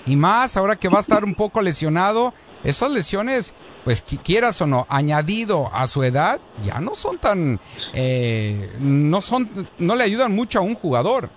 Y 0.05 0.17
más 0.17 0.57
ahora 0.57 0.75
que 0.75 0.89
va 0.89 0.97
a 0.97 1.01
estar 1.01 1.23
un 1.23 1.33
poco 1.33 1.61
lesionado, 1.61 2.33
esas 2.65 2.91
lesiones, 2.91 3.53
pues 3.85 4.05
qui- 4.05 4.21
quieras 4.21 4.59
o 4.61 4.67
no, 4.67 4.85
añadido 4.89 5.69
a 5.73 5.87
su 5.87 6.03
edad, 6.03 6.41
ya 6.61 6.81
no 6.81 6.93
son 6.95 7.19
tan, 7.19 7.59
eh, 7.93 8.73
no 8.79 9.21
son, 9.21 9.69
no 9.77 9.95
le 9.95 10.03
ayudan 10.03 10.33
mucho 10.33 10.59
a 10.59 10.61
un 10.61 10.75
jugador. 10.75 11.29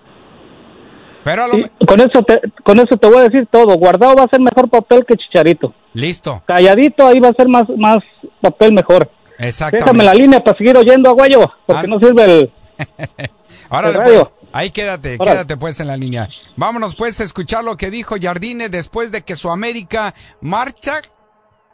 Pero 1.23 1.43
a 1.43 1.47
lo 1.47 1.57
me- 1.57 1.69
Con 1.85 1.99
eso 1.99 2.23
te, 2.23 2.41
con 2.63 2.79
eso 2.79 2.95
te 2.97 3.07
voy 3.07 3.17
a 3.17 3.23
decir 3.23 3.47
todo. 3.51 3.75
Guardado 3.77 4.15
va 4.15 4.23
a 4.23 4.29
ser 4.29 4.39
mejor 4.39 4.69
papel 4.69 5.05
que 5.05 5.15
Chicharito. 5.15 5.73
listo, 5.93 6.41
Calladito 6.45 7.05
ahí 7.07 7.19
va 7.19 7.29
a 7.29 7.33
ser 7.33 7.47
más 7.47 7.63
más 7.77 7.97
papel 8.41 8.73
mejor. 8.73 9.09
exactamente. 9.37 9.83
Déjame 9.85 10.03
la 10.03 10.13
línea 10.13 10.43
para 10.43 10.57
seguir 10.57 10.77
oyendo 10.77 11.09
a 11.09 11.13
Guayo, 11.13 11.51
porque 11.65 11.83
Ah. 11.85 11.87
no 11.89 11.99
sirve 11.99 12.23
el 12.25 12.53
Ahora 13.69 13.89
el 13.89 13.95
pues, 14.01 14.33
ahí 14.53 14.69
quédate, 14.71 15.17
quédate 15.17 15.57
pues 15.57 15.79
en 15.79 15.87
la 15.87 15.97
línea. 15.97 16.29
Vámonos 16.55 16.95
pues 16.95 17.19
a 17.19 17.23
escuchar 17.23 17.63
lo 17.63 17.75
que 17.75 17.89
dijo 17.91 18.15
Jardine 18.21 18.69
después 18.69 19.11
de 19.11 19.23
que 19.23 19.35
su 19.35 19.49
América 19.51 20.13
marcha, 20.41 21.01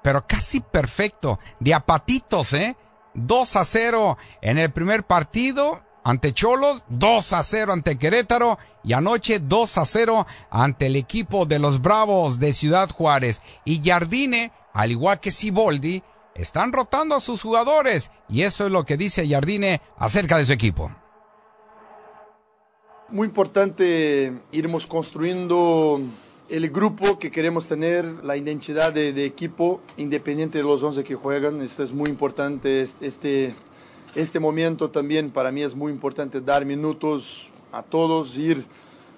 pero 0.01 0.25
casi 0.27 0.59
perfecto, 0.61 1.39
de 1.59 1.73
apatitos, 1.73 2.53
¿eh? 2.53 2.75
2 3.15 3.55
a 3.57 3.63
0 3.63 4.17
en 4.41 4.57
el 4.57 4.71
primer 4.71 5.03
partido 5.03 5.81
ante 6.03 6.33
Cholos, 6.33 6.83
2 6.89 7.33
a 7.33 7.43
0 7.43 7.73
ante 7.73 7.97
Querétaro 7.97 8.57
y 8.83 8.93
anoche 8.93 9.39
2 9.39 9.77
a 9.77 9.85
0 9.85 10.25
ante 10.49 10.87
el 10.87 10.95
equipo 10.95 11.45
de 11.45 11.59
los 11.59 11.81
Bravos 11.81 12.39
de 12.39 12.53
Ciudad 12.53 12.89
Juárez. 12.89 13.41
Y 13.65 13.81
Jardine, 13.83 14.51
al 14.73 14.91
igual 14.91 15.19
que 15.19 15.31
Siboldi, 15.31 16.03
están 16.35 16.73
rotando 16.73 17.15
a 17.15 17.19
sus 17.19 17.41
jugadores 17.43 18.11
y 18.27 18.41
eso 18.41 18.65
es 18.65 18.71
lo 18.71 18.85
que 18.85 18.97
dice 18.97 19.27
Jardine 19.29 19.81
acerca 19.97 20.37
de 20.37 20.45
su 20.45 20.51
equipo. 20.53 20.91
Muy 23.09 23.27
importante 23.27 24.33
irmos 24.51 24.87
construyendo 24.87 26.01
el 26.49 26.69
grupo 26.71 27.19
que 27.19 27.29
queremos 27.31 27.67
tener, 27.67 28.05
la 28.23 28.35
identidad 28.37 28.91
de, 28.91 29.13
de 29.13 29.25
equipo, 29.25 29.81
independiente 29.97 30.57
de 30.57 30.63
los 30.63 30.81
11 30.81 31.03
que 31.03 31.15
juegan. 31.15 31.61
Esto 31.61 31.83
es 31.83 31.91
muy 31.91 32.09
importante. 32.09 32.81
es- 32.81 32.97
Este, 33.01 33.55
este 34.15 34.39
momento 34.39 34.89
también 34.89 35.31
para 35.31 35.51
mí 35.51 35.63
es 35.63 35.75
muy 35.75 35.91
importante 35.91 36.41
dar 36.41 36.65
minutos 36.65 37.49
a 37.71 37.81
todos, 37.81 38.37
ir 38.37 38.65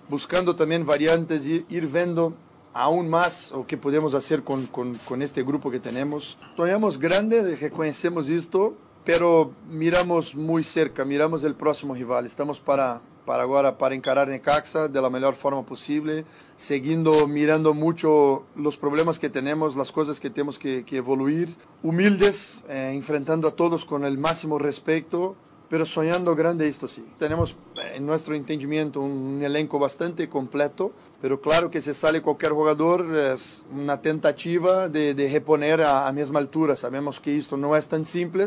buscando 0.10 0.55
también 0.55 0.86
variantes, 0.86 1.45
ir, 1.45 1.65
ir 1.69 1.88
viendo 1.88 2.34
aún 2.73 3.10
más 3.10 3.51
o 3.51 3.65
qué 3.65 3.77
podemos 3.77 4.13
hacer 4.13 4.43
con, 4.43 4.67
con, 4.67 4.95
con 5.08 5.21
este 5.21 5.43
grupo 5.43 5.71
que 5.71 5.79
tenemos. 5.79 6.38
Soñamos 6.55 6.99
grande, 6.99 7.55
reconocemos 7.55 8.29
esto, 8.29 8.75
pero 9.03 9.51
miramos 9.69 10.36
muy 10.36 10.63
cerca, 10.63 11.05
miramos 11.05 11.43
el 11.43 11.55
próximo 11.55 11.93
rival. 11.93 12.25
Estamos 12.25 12.60
para, 12.60 13.01
para 13.25 13.43
agora 13.43 13.77
para 13.77 13.95
encarar 13.95 14.27
Necaxa 14.27 14.88
de 14.88 15.01
la 15.01 15.10
mejor 15.10 15.36
forma 15.36 15.63
posible, 15.65 16.25
seguindo 16.57 17.27
mirando 17.27 17.73
mucho 17.73 18.43
los 18.55 18.77
problemas 18.77 19.19
que 19.19 19.29
tenemos, 19.29 19.75
las 19.75 19.91
cosas 19.91 20.19
que 20.19 20.29
tenemos 20.29 20.57
que, 20.57 20.83
que 20.85 20.97
evoluir, 20.97 21.55
humildes, 21.83 22.63
eh, 22.69 22.91
enfrentando 22.93 23.47
a 23.47 23.51
todos 23.51 23.83
con 23.83 24.05
el 24.05 24.17
máximo 24.17 24.57
respeto, 24.57 25.35
pero 25.69 25.85
soñando 25.85 26.35
grande 26.35 26.67
esto 26.67 26.87
sí. 26.87 27.03
Tenemos 27.19 27.55
eh, 27.75 27.95
en 27.95 28.05
nuestro 28.05 28.35
entendimiento 28.35 29.01
un 29.01 29.41
elenco 29.43 29.79
bastante 29.79 30.29
completo, 30.29 30.93
pero 31.21 31.41
claro 31.41 31.69
que 31.69 31.81
si 31.81 31.93
sale 31.93 32.21
cualquier 32.21 32.53
jugador 32.53 33.13
es 33.17 33.63
una 33.73 33.99
tentativa 33.99 34.87
de, 34.87 35.13
de 35.13 35.29
reponer 35.29 35.81
a, 35.81 36.07
a 36.07 36.11
misma 36.13 36.39
altura. 36.39 36.75
Sabemos 36.75 37.19
que 37.19 37.35
esto 37.35 37.57
no 37.57 37.75
es 37.75 37.87
tan 37.87 38.05
simple, 38.05 38.45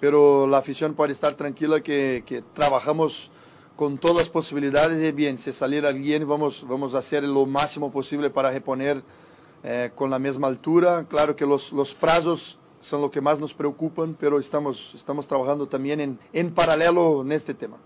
pero 0.00 0.46
la 0.46 0.58
afición 0.58 0.94
puede 0.94 1.12
estar 1.12 1.34
tranquila 1.34 1.80
que, 1.80 2.24
que 2.24 2.42
trabajamos 2.54 3.30
con 3.82 3.98
todas 3.98 4.18
las 4.18 4.28
posibilidades 4.28 5.02
y 5.02 5.10
bien, 5.10 5.38
si 5.38 5.52
salir 5.52 5.84
alguien 5.84 6.24
vamos, 6.28 6.64
vamos 6.68 6.94
a 6.94 6.98
hacer 6.98 7.24
lo 7.24 7.46
máximo 7.46 7.90
posible 7.90 8.30
para 8.30 8.52
reponer 8.52 9.02
eh, 9.64 9.90
con 9.96 10.08
la 10.08 10.20
misma 10.20 10.46
altura. 10.46 11.04
Claro 11.08 11.34
que 11.34 11.44
los, 11.44 11.72
los 11.72 11.92
plazos 11.92 12.60
son 12.80 13.00
lo 13.00 13.10
que 13.10 13.20
más 13.20 13.40
nos 13.40 13.52
preocupan, 13.52 14.14
pero 14.20 14.38
estamos, 14.38 14.92
estamos 14.94 15.26
trabajando 15.26 15.66
también 15.66 15.98
en, 16.00 16.16
en 16.32 16.54
paralelo 16.54 17.22
en 17.22 17.32
este 17.32 17.54
tema. 17.54 17.76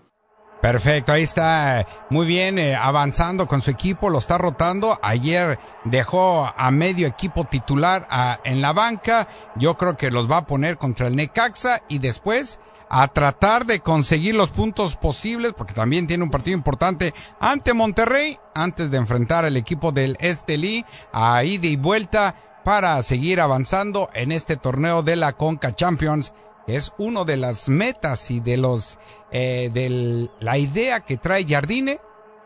Perfecto, 0.61 1.11
ahí 1.13 1.23
está 1.23 1.87
muy 2.11 2.27
bien 2.27 2.59
eh, 2.59 2.75
avanzando 2.75 3.47
con 3.47 3.63
su 3.63 3.71
equipo, 3.71 4.11
lo 4.11 4.19
está 4.19 4.37
rotando. 4.37 4.99
Ayer 5.01 5.57
dejó 5.83 6.47
a 6.55 6.69
medio 6.69 7.07
equipo 7.07 7.45
titular 7.45 8.05
a- 8.11 8.39
en 8.43 8.61
la 8.61 8.71
banca. 8.71 9.27
Yo 9.55 9.77
creo 9.77 9.97
que 9.97 10.11
los 10.11 10.29
va 10.29 10.37
a 10.37 10.45
poner 10.45 10.77
contra 10.77 11.07
el 11.07 11.15
Necaxa 11.15 11.81
y 11.89 11.97
después 11.97 12.59
a 12.89 13.07
tratar 13.07 13.65
de 13.65 13.79
conseguir 13.79 14.35
los 14.35 14.49
puntos 14.49 14.95
posibles, 14.95 15.53
porque 15.53 15.73
también 15.73 16.07
tiene 16.07 16.23
un 16.23 16.31
partido 16.31 16.57
importante 16.57 17.13
ante 17.39 17.73
Monterrey, 17.73 18.37
antes 18.55 18.91
de 18.91 18.97
enfrentar 18.97 19.45
al 19.45 19.57
equipo 19.57 19.91
del 19.91 20.17
Estelí 20.19 20.85
a 21.11 21.43
ida 21.43 21.67
y 21.67 21.75
vuelta 21.75 22.35
para 22.63 23.01
seguir 23.01 23.39
avanzando 23.39 24.09
en 24.13 24.31
este 24.31 24.57
torneo 24.57 25.03
de 25.03 25.15
la 25.15 25.33
Conca 25.33 25.73
Champions 25.73 26.33
es 26.67 26.91
uno 26.97 27.23
de 27.23 27.37
las 27.37 27.69
metas 27.69 28.29
y 28.29 28.41
de 28.41 28.57
los 28.57 28.99
eh, 29.31 29.69
de 29.73 30.29
la 30.41 30.57
idea 30.57 30.99
que 30.99 31.17
trae 31.17 31.45
Jardine 31.47 31.99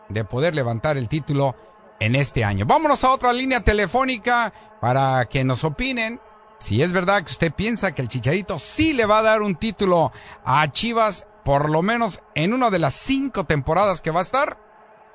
de 0.08 0.24
poder 0.24 0.54
levantar 0.54 0.96
el 0.96 1.08
título 1.08 1.56
en 1.98 2.14
este 2.14 2.44
año. 2.44 2.66
Vámonos 2.66 3.04
a 3.04 3.12
otra 3.12 3.32
línea 3.32 3.60
telefónica 3.60 4.52
para 4.80 5.24
que 5.26 5.44
nos 5.44 5.64
opinen 5.64 6.20
si 6.62 6.82
es 6.82 6.92
verdad 6.92 7.18
que 7.24 7.32
usted 7.32 7.52
piensa 7.52 7.94
que 7.94 8.02
el 8.02 8.08
Chicharito 8.08 8.58
sí 8.58 8.92
le 8.92 9.04
va 9.06 9.18
a 9.18 9.22
dar 9.22 9.42
un 9.42 9.56
título 9.56 10.12
a 10.44 10.70
Chivas 10.70 11.26
por 11.44 11.68
lo 11.70 11.82
menos 11.82 12.22
en 12.34 12.54
una 12.54 12.70
de 12.70 12.78
las 12.78 12.94
cinco 12.94 13.44
temporadas 13.44 14.00
que 14.00 14.10
va 14.12 14.20
a 14.20 14.22
estar. 14.22 14.56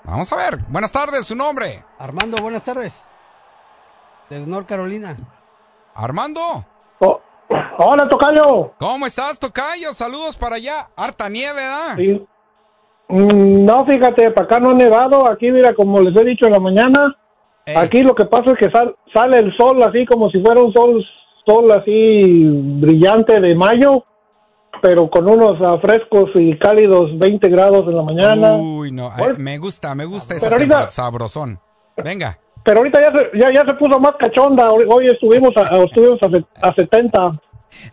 Vamos 0.04 0.32
a 0.32 0.36
ver. 0.36 0.58
Buenas 0.68 0.92
tardes, 0.92 1.26
su 1.26 1.36
nombre. 1.36 1.84
Armando, 2.00 2.38
buenas 2.42 2.64
tardes. 2.64 3.08
Desde 4.30 4.46
North 4.46 4.68
Carolina. 4.68 5.16
Armando. 5.96 6.66
Hola, 7.80 8.10
Tocayo. 8.10 8.74
¿Cómo 8.78 9.06
estás, 9.06 9.40
Tocayo? 9.40 9.94
Saludos 9.94 10.36
para 10.36 10.56
allá. 10.58 10.90
Harta 10.98 11.30
nieve, 11.30 11.62
¿verdad? 11.62 11.96
Sí. 11.96 12.28
Mm, 13.10 13.66
No, 13.66 13.86
fíjate, 13.86 14.32
para 14.32 14.46
acá 14.46 14.60
no 14.60 14.72
ha 14.72 14.74
nevado. 14.74 15.30
Aquí, 15.30 15.50
mira, 15.52 15.74
como 15.76 16.02
les 16.02 16.16
he 16.20 16.26
dicho 16.26 16.46
en 16.48 16.54
la 16.54 16.60
mañana, 16.60 17.16
aquí 17.76 18.02
lo 18.04 18.16
que 18.16 18.26
pasa 18.26 18.52
es 18.52 18.58
que 18.60 18.70
sal- 18.72 18.96
sale 19.14 19.40
el 19.40 19.56
sol 19.56 19.82
así 19.84 20.06
como 20.06 20.30
si 20.30 20.42
fuera 20.42 20.62
un 20.62 20.74
sol, 20.74 21.06
sol 21.48 21.72
así 21.72 22.44
brillante 22.82 23.40
de 23.40 23.56
mayo, 23.56 24.04
pero 24.82 25.10
con 25.10 25.28
unos 25.28 25.58
frescos 25.82 26.30
y 26.36 26.58
cálidos 26.60 27.18
20 27.18 27.50
grados 27.50 27.86
en 27.88 27.96
la 27.96 28.04
mañana. 28.04 28.56
Uy, 28.58 28.92
no. 28.92 29.08
eh, 29.08 29.34
me 29.38 29.58
gusta, 29.58 29.96
me 29.96 30.06
gusta 30.06 30.36
esa 30.36 30.50
ahorita- 30.50 30.90
sabrosón. 30.90 31.60
Venga. 32.04 32.38
Pero 32.64 32.80
ahorita 32.80 33.00
ya 33.02 33.18
se, 33.18 33.40
ya, 33.40 33.54
ya 33.54 33.62
se 33.68 33.74
puso 33.76 33.98
más 34.00 34.14
cachonda. 34.20 34.70
Hoy, 34.70 34.84
hoy 34.90 35.06
estuvimos, 35.08 35.52
a, 35.56 35.84
estuvimos 35.84 36.20
a, 36.22 36.68
a 36.68 36.74
70. 36.74 37.40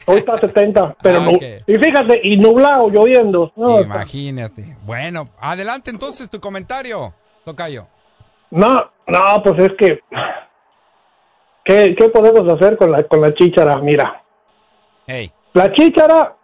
Hoy 0.06 0.16
está 0.16 0.34
a 0.34 0.38
70. 0.38 0.96
Pero 1.00 1.20
Ah. 1.20 1.30
Y 1.66 1.74
fíjate, 1.76 2.20
y 2.24 2.36
nublado, 2.38 2.88
lloviendo. 2.90 3.52
No, 3.56 3.78
está- 3.80 3.94
Imagínate. 3.94 4.76
Bueno, 4.84 5.26
adelante 5.40 5.90
entonces 5.90 6.28
tu 6.28 6.40
comentario, 6.40 7.14
Tocayo. 7.44 7.86
No, 8.50 8.80
no, 9.06 9.42
pues 9.44 9.58
es 9.60 9.72
que. 9.78 10.00
¿Qué, 11.64 11.94
qué 11.98 12.09
podemos 12.11 12.53
hacer 12.53 12.77
con 12.77 12.92
la, 12.92 13.03
con 13.05 13.20
la 13.20 13.33
chíchara? 13.35 13.79
Mira, 13.79 14.22
Hey. 15.07 15.31
la 15.55 15.72
chíchara 15.72 16.37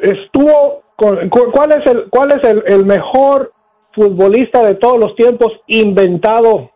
estuvo. 0.00 0.82
Con, 0.96 1.28
cu- 1.30 1.50
¿Cuál 1.50 1.72
es, 1.72 1.86
el, 1.90 2.08
cuál 2.10 2.30
es 2.32 2.48
el, 2.48 2.62
el 2.66 2.84
mejor 2.86 3.52
futbolista 3.92 4.62
de 4.62 4.74
todos 4.74 5.00
los 5.00 5.14
tiempos 5.16 5.50
inventado? 5.66 6.70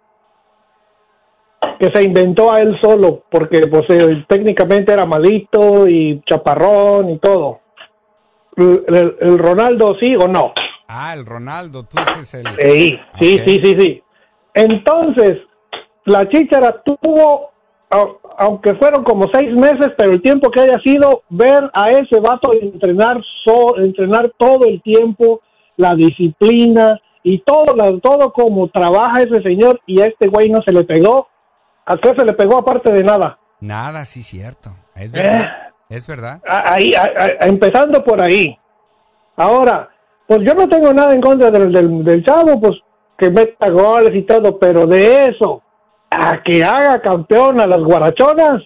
Que 1.78 1.90
se 1.94 2.02
inventó 2.02 2.50
a 2.52 2.60
él 2.60 2.76
solo, 2.82 3.22
porque 3.30 3.66
pues 3.66 3.84
eh, 3.90 4.24
técnicamente 4.28 4.92
era 4.92 5.04
malito 5.06 5.86
y 5.86 6.22
chaparrón 6.28 7.10
y 7.10 7.18
todo. 7.18 7.60
¿El, 8.56 8.84
el- 8.88 9.16
el 9.20 9.38
Ronaldo 9.38 9.94
sí 10.00 10.16
o 10.16 10.26
no? 10.26 10.52
Ah, 10.88 11.14
el 11.14 11.24
Ronaldo, 11.26 11.84
tú 11.84 11.98
dices 11.98 12.34
el. 12.34 12.46
Sí, 12.58 13.38
sí, 13.44 13.60
sí, 13.62 13.76
sí. 13.78 14.02
Entonces, 14.54 15.38
la 16.06 16.28
chíchara 16.28 16.82
tuvo, 16.82 17.50
au- 17.90 18.18
aunque 18.38 18.74
fueron 18.74 19.04
como 19.04 19.28
seis 19.32 19.52
meses, 19.54 19.92
pero 19.96 20.12
el 20.12 20.22
tiempo 20.22 20.50
que 20.50 20.60
haya 20.62 20.78
sido, 20.84 21.22
ver 21.28 21.70
a 21.74 21.90
ese 21.90 22.18
vato 22.20 22.52
entrenar, 22.54 23.20
so- 23.44 23.76
entrenar 23.78 24.32
todo 24.38 24.64
el 24.66 24.82
tiempo, 24.82 25.40
la 25.76 25.94
disciplina 25.94 26.98
y 27.22 27.40
todo, 27.40 27.76
la- 27.76 27.98
todo 28.00 28.32
como 28.32 28.68
trabaja 28.68 29.22
ese 29.22 29.42
señor 29.42 29.80
y 29.86 30.00
a 30.00 30.06
este 30.06 30.28
güey 30.28 30.48
no 30.48 30.62
se 30.62 30.72
le 30.72 30.84
pegó. 30.84 31.28
¿A 31.84 31.96
qué 31.98 32.08
se 32.16 32.24
le 32.24 32.32
pegó 32.32 32.56
aparte 32.58 32.90
de 32.92 33.04
nada? 33.04 33.38
Nada, 33.60 34.04
sí, 34.04 34.22
cierto. 34.22 34.70
Es 34.94 35.12
Eh, 35.12 35.22
verdad. 35.22 35.52
Es 35.88 36.06
verdad. 36.08 36.42
Ahí, 36.48 36.92
empezando 37.40 38.02
por 38.02 38.20
ahí. 38.20 38.58
Ahora, 39.36 39.88
pues 40.26 40.40
yo 40.44 40.54
no 40.54 40.68
tengo 40.68 40.92
nada 40.92 41.14
en 41.14 41.20
contra 41.20 41.50
del, 41.50 41.72
del, 41.72 42.04
del 42.04 42.24
chavo, 42.24 42.60
pues 42.60 42.74
que 43.16 43.30
meta 43.30 43.70
goles 43.70 44.14
y 44.14 44.22
todo, 44.22 44.58
pero 44.58 44.86
de 44.86 45.26
eso 45.26 45.62
a 46.10 46.42
que 46.42 46.64
haga 46.64 47.00
campeón 47.00 47.60
a 47.60 47.66
las 47.66 47.80
guarachonas, 47.80 48.62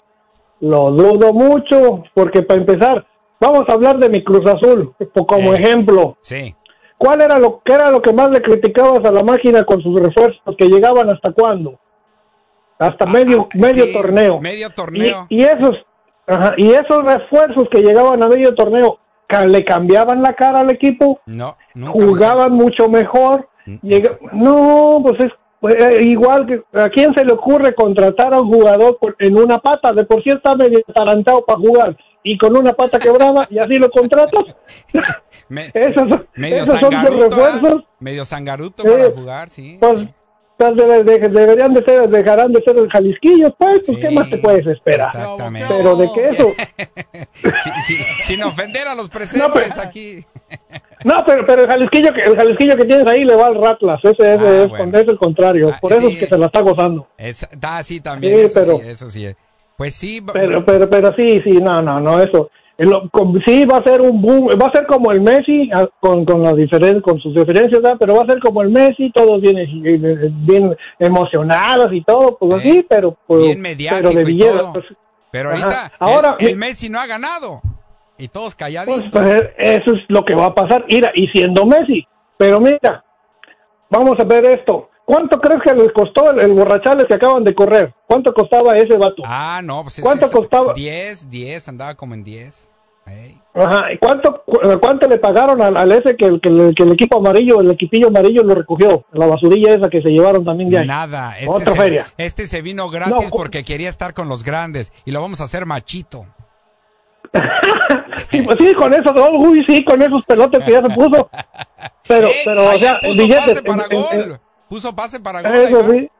lo 0.60 0.90
dudo 0.90 1.32
mucho, 1.32 2.02
porque 2.14 2.42
para 2.42 2.60
empezar, 2.60 3.06
vamos 3.40 3.64
a 3.68 3.72
hablar 3.72 3.98
de 3.98 4.08
mi 4.10 4.22
Cruz 4.22 4.46
Azul 4.46 4.94
como 5.26 5.54
ejemplo. 5.54 6.16
Sí. 6.20 6.54
¿Cuál 6.98 7.22
era 7.22 7.38
lo 7.38 7.62
que 7.64 7.72
era 7.72 7.90
lo 7.90 8.02
que 8.02 8.12
más 8.12 8.30
le 8.30 8.42
criticabas 8.42 9.02
a 9.06 9.10
la 9.10 9.24
máquina 9.24 9.64
con 9.64 9.80
sus 9.82 9.98
refuerzos 9.98 10.42
que 10.58 10.68
llegaban 10.68 11.08
hasta 11.08 11.32
cuándo? 11.32 11.78
Hasta 12.78 13.06
medio 13.06 13.48
medio 13.54 13.84
Ah, 13.84 13.86
sí, 13.86 13.92
torneo. 13.92 14.40
medio 14.40 14.70
torneo. 14.70 15.26
Y, 15.30 15.42
y 15.42 15.44
esos 15.44 15.76
ajá, 16.26 16.54
y 16.56 16.70
esos 16.72 17.02
refuerzos 17.04 17.68
que 17.70 17.80
llegaban 17.80 18.22
a 18.22 18.28
medio 18.28 18.54
torneo 18.54 18.98
le 19.46 19.64
cambiaban 19.64 20.22
la 20.22 20.34
cara 20.34 20.60
al 20.60 20.70
equipo, 20.70 21.20
No, 21.26 21.56
jugaban 21.92 22.52
mucho 22.52 22.88
mejor. 22.88 23.48
llega- 23.82 24.18
no, 24.32 25.00
pues 25.04 25.20
es 25.24 25.32
pues, 25.60 25.74
eh, 25.74 26.02
igual 26.02 26.46
que 26.46 26.62
a 26.78 26.88
quién 26.88 27.12
se 27.14 27.24
le 27.24 27.32
ocurre 27.32 27.74
contratar 27.74 28.32
a 28.34 28.40
un 28.40 28.48
jugador 28.52 28.98
por- 28.98 29.16
en 29.18 29.36
una 29.36 29.58
pata, 29.58 29.92
de 29.92 30.04
por 30.04 30.22
sí 30.22 30.30
está 30.30 30.54
medio 30.56 30.80
atarantado 30.88 31.44
para 31.44 31.58
jugar 31.58 31.96
y 32.22 32.36
con 32.38 32.56
una 32.56 32.72
pata 32.72 32.98
quebrada 32.98 33.46
y 33.50 33.58
así 33.58 33.74
lo 33.76 33.90
contratas. 33.90 34.44
Me- 35.48 35.70
esos 35.74 36.06
medio 36.34 36.62
esos 36.62 36.78
son 36.78 36.90
tus 36.90 36.98
sangaruto, 36.98 37.28
refuerzos. 37.28 37.80
¿eh? 37.82 37.86
Medio 37.98 38.24
sangaruto 38.24 38.82
Sí. 38.84 38.88
para 38.88 39.10
jugar, 39.10 39.48
sí. 39.48 39.78
Pues, 39.80 40.08
debe- 40.76 41.02
de- 41.02 41.28
deberían 41.28 41.72
de 41.74 41.82
ser, 41.84 42.08
dejarán 42.08 42.52
de 42.52 42.62
ser 42.62 42.76
el 42.76 42.88
Jalisquillo, 42.90 43.54
pues, 43.58 43.80
pues, 43.86 43.98
¿qué 43.98 44.10
más 44.10 44.28
te 44.28 44.36
puedes 44.38 44.66
esperar? 44.66 45.06
Exactamente. 45.06 45.74
Pero 45.74 45.96
de 45.96 46.12
que 46.12 46.28
eso, 46.28 46.48
Sí, 47.64 47.70
sí, 47.86 47.96
sin 48.22 48.42
ofender 48.42 48.86
a 48.86 48.94
los 48.94 49.08
presentes 49.08 49.78
aquí. 49.78 50.22
No, 51.04 51.24
pero, 51.26 51.44
pero 51.46 51.62
el 51.62 51.68
Jalisquillo, 51.68 52.12
que, 52.12 52.20
el 52.22 52.36
Jalisquillo 52.36 52.76
que 52.76 52.84
tienes 52.84 53.06
ahí 53.06 53.24
le 53.24 53.34
va 53.34 53.46
al 53.46 53.54
Ratlas, 53.60 54.00
ese, 54.04 54.34
ese 54.34 54.62
es, 54.64 54.68
bueno. 54.68 54.98
es 54.98 55.08
el 55.08 55.18
contrario, 55.18 55.74
por 55.80 55.92
eso 55.92 56.08
es 56.08 56.18
que 56.18 56.26
se 56.26 56.38
la 56.38 56.46
está 56.46 56.60
gozando. 56.60 57.06
Es, 57.18 57.48
ah, 57.62 57.82
sí, 57.82 58.00
también. 58.00 58.36
Sí, 58.38 58.44
eso, 58.44 58.60
pero- 58.60 58.78
sí, 58.78 58.88
eso 58.88 59.10
sí. 59.10 59.26
Pues 59.76 59.94
sí. 59.94 60.20
Pero, 60.32 60.64
pero, 60.64 60.90
pero 60.90 61.14
sí, 61.16 61.40
sí, 61.42 61.52
no, 61.52 61.80
no, 61.80 62.00
no, 62.00 62.20
eso. 62.22 62.50
en 62.76 62.88
lo- 62.88 63.10
con- 63.10 63.38
sí, 63.46 63.66
va 63.66 63.76
a 63.78 63.82
ser 63.82 64.00
un 64.00 64.22
boom, 64.22 64.48
va 64.60 64.66
a 64.68 64.72
ser 64.72 64.86
como 64.86 65.12
el 65.12 65.20
Messi, 65.20 65.70
ah, 65.74 65.86
con, 66.00 66.24
con, 66.24 66.42
las 66.42 66.54
diferen- 66.54 67.02
con 67.02 67.18
sus 67.20 67.34
diferencias, 67.34 67.82
¿verdad? 67.82 67.96
pero 68.00 68.14
va 68.16 68.22
a 68.22 68.26
ser 68.26 68.38
como 68.40 68.62
el 68.62 68.70
Messi, 68.70 69.10
todos 69.12 69.38
bien, 69.42 69.58
eh, 69.58 70.30
bien 70.32 70.74
emocionados 70.98 71.88
y 71.92 72.02
todo, 72.02 72.36
pues 72.38 72.54
así, 72.60 72.84
pero, 72.88 73.16
pues, 73.26 73.42
Bien 73.42 73.60
mediático 73.60 74.08
pero 74.08 74.18
de 74.18 74.24
billetes, 74.24 74.62
pues, 74.72 74.84
Pero 75.30 75.50
Ajá. 75.50 75.62
ahorita 75.62 75.92
Ahora, 75.98 76.36
el, 76.38 76.48
el 76.48 76.56
Messi 76.56 76.88
no 76.88 76.98
ha 76.98 77.06
ganado. 77.06 77.60
Y 78.20 78.28
todos 78.28 78.54
calladitos. 78.54 79.02
Pues, 79.10 79.24
pues, 79.24 79.44
eso 79.58 79.92
es 79.94 80.02
lo 80.08 80.24
que 80.24 80.34
va 80.34 80.46
a 80.46 80.54
pasar. 80.54 80.84
Mira, 80.88 81.10
y 81.14 81.26
siendo 81.28 81.64
Messi. 81.66 82.06
Pero 82.36 82.60
mira, 82.60 83.04
vamos 83.88 84.18
a 84.20 84.24
ver 84.24 84.44
esto. 84.46 84.88
¿Cuánto 85.04 85.40
crees 85.40 85.60
que 85.62 85.74
les 85.74 85.90
costó 85.92 86.30
el, 86.30 86.40
el 86.40 86.52
borrachales 86.52 87.06
que 87.06 87.14
acaban 87.14 87.42
de 87.42 87.54
correr? 87.54 87.92
¿Cuánto 88.06 88.32
costaba 88.32 88.76
ese 88.76 88.96
vato? 88.96 89.22
Ah, 89.26 89.60
no, 89.64 89.82
pues 89.82 90.00
¿Cuánto 90.00 90.26
ese- 90.26 90.34
costaba? 90.34 90.72
10, 90.72 91.28
10, 91.28 91.68
andaba 91.68 91.94
como 91.96 92.14
en 92.14 92.22
10. 92.22 92.70
Ey. 93.06 93.40
Ajá. 93.54 93.92
¿Y 93.92 93.98
cuánto, 93.98 94.42
cu- 94.46 94.60
cuánto 94.80 95.08
le 95.08 95.18
pagaron 95.18 95.60
al, 95.62 95.76
al 95.76 95.90
ese 95.90 96.14
que, 96.16 96.26
el- 96.26 96.40
que, 96.40 96.48
el- 96.48 96.74
que 96.76 96.84
el 96.84 96.92
equipo 96.92 97.16
amarillo, 97.18 97.60
el 97.60 97.70
equipillo 97.72 98.06
amarillo 98.06 98.44
lo 98.44 98.54
recogió? 98.54 99.04
La 99.12 99.26
basurilla 99.26 99.74
esa 99.74 99.88
que 99.90 100.00
se 100.00 100.10
llevaron 100.10 100.44
también 100.44 100.70
de 100.70 100.78
ahí. 100.78 100.86
Nada, 100.86 101.36
este 101.38 101.50
Otra 101.50 101.72
se, 101.72 101.78
feria. 101.80 102.06
este 102.16 102.46
se 102.46 102.62
vino 102.62 102.88
gratis 102.88 103.12
No, 103.12 103.30
porque 103.30 103.64
quería 103.64 103.88
estar 103.88 104.14
con 104.14 104.28
los 104.28 104.44
grandes 104.44 104.92
y 105.04 105.10
lo 105.10 105.20
vamos 105.20 105.40
a 105.40 105.44
hacer 105.44 105.66
machito. 105.66 106.24
Sí, 108.30 108.42
pues 108.42 108.56
sí, 108.60 108.74
con 108.74 108.92
esos, 108.94 109.12
uy, 109.32 109.64
sí, 109.68 109.84
con 109.84 110.00
esos 110.02 110.24
pelotes 110.26 110.64
que 110.64 110.72
ya 110.72 110.82
se 110.82 110.90
puso. 110.94 111.28
Pero, 112.08 112.28
pero, 112.44 112.68
o 112.68 112.78
sea, 112.78 112.98
puso 113.00 113.12
billetes. 113.22 113.60
pase 113.60 113.62
para 113.62 113.84
en- 113.84 113.92
en- 113.92 114.20
en- 114.22 114.28
gol. 114.30 114.38
Puso 114.68 114.94
pase 114.96 115.20
para 115.20 115.42
gol. 115.42 115.52
Eso 115.54 115.76
ahí 115.90 116.00
sí. 116.00 116.10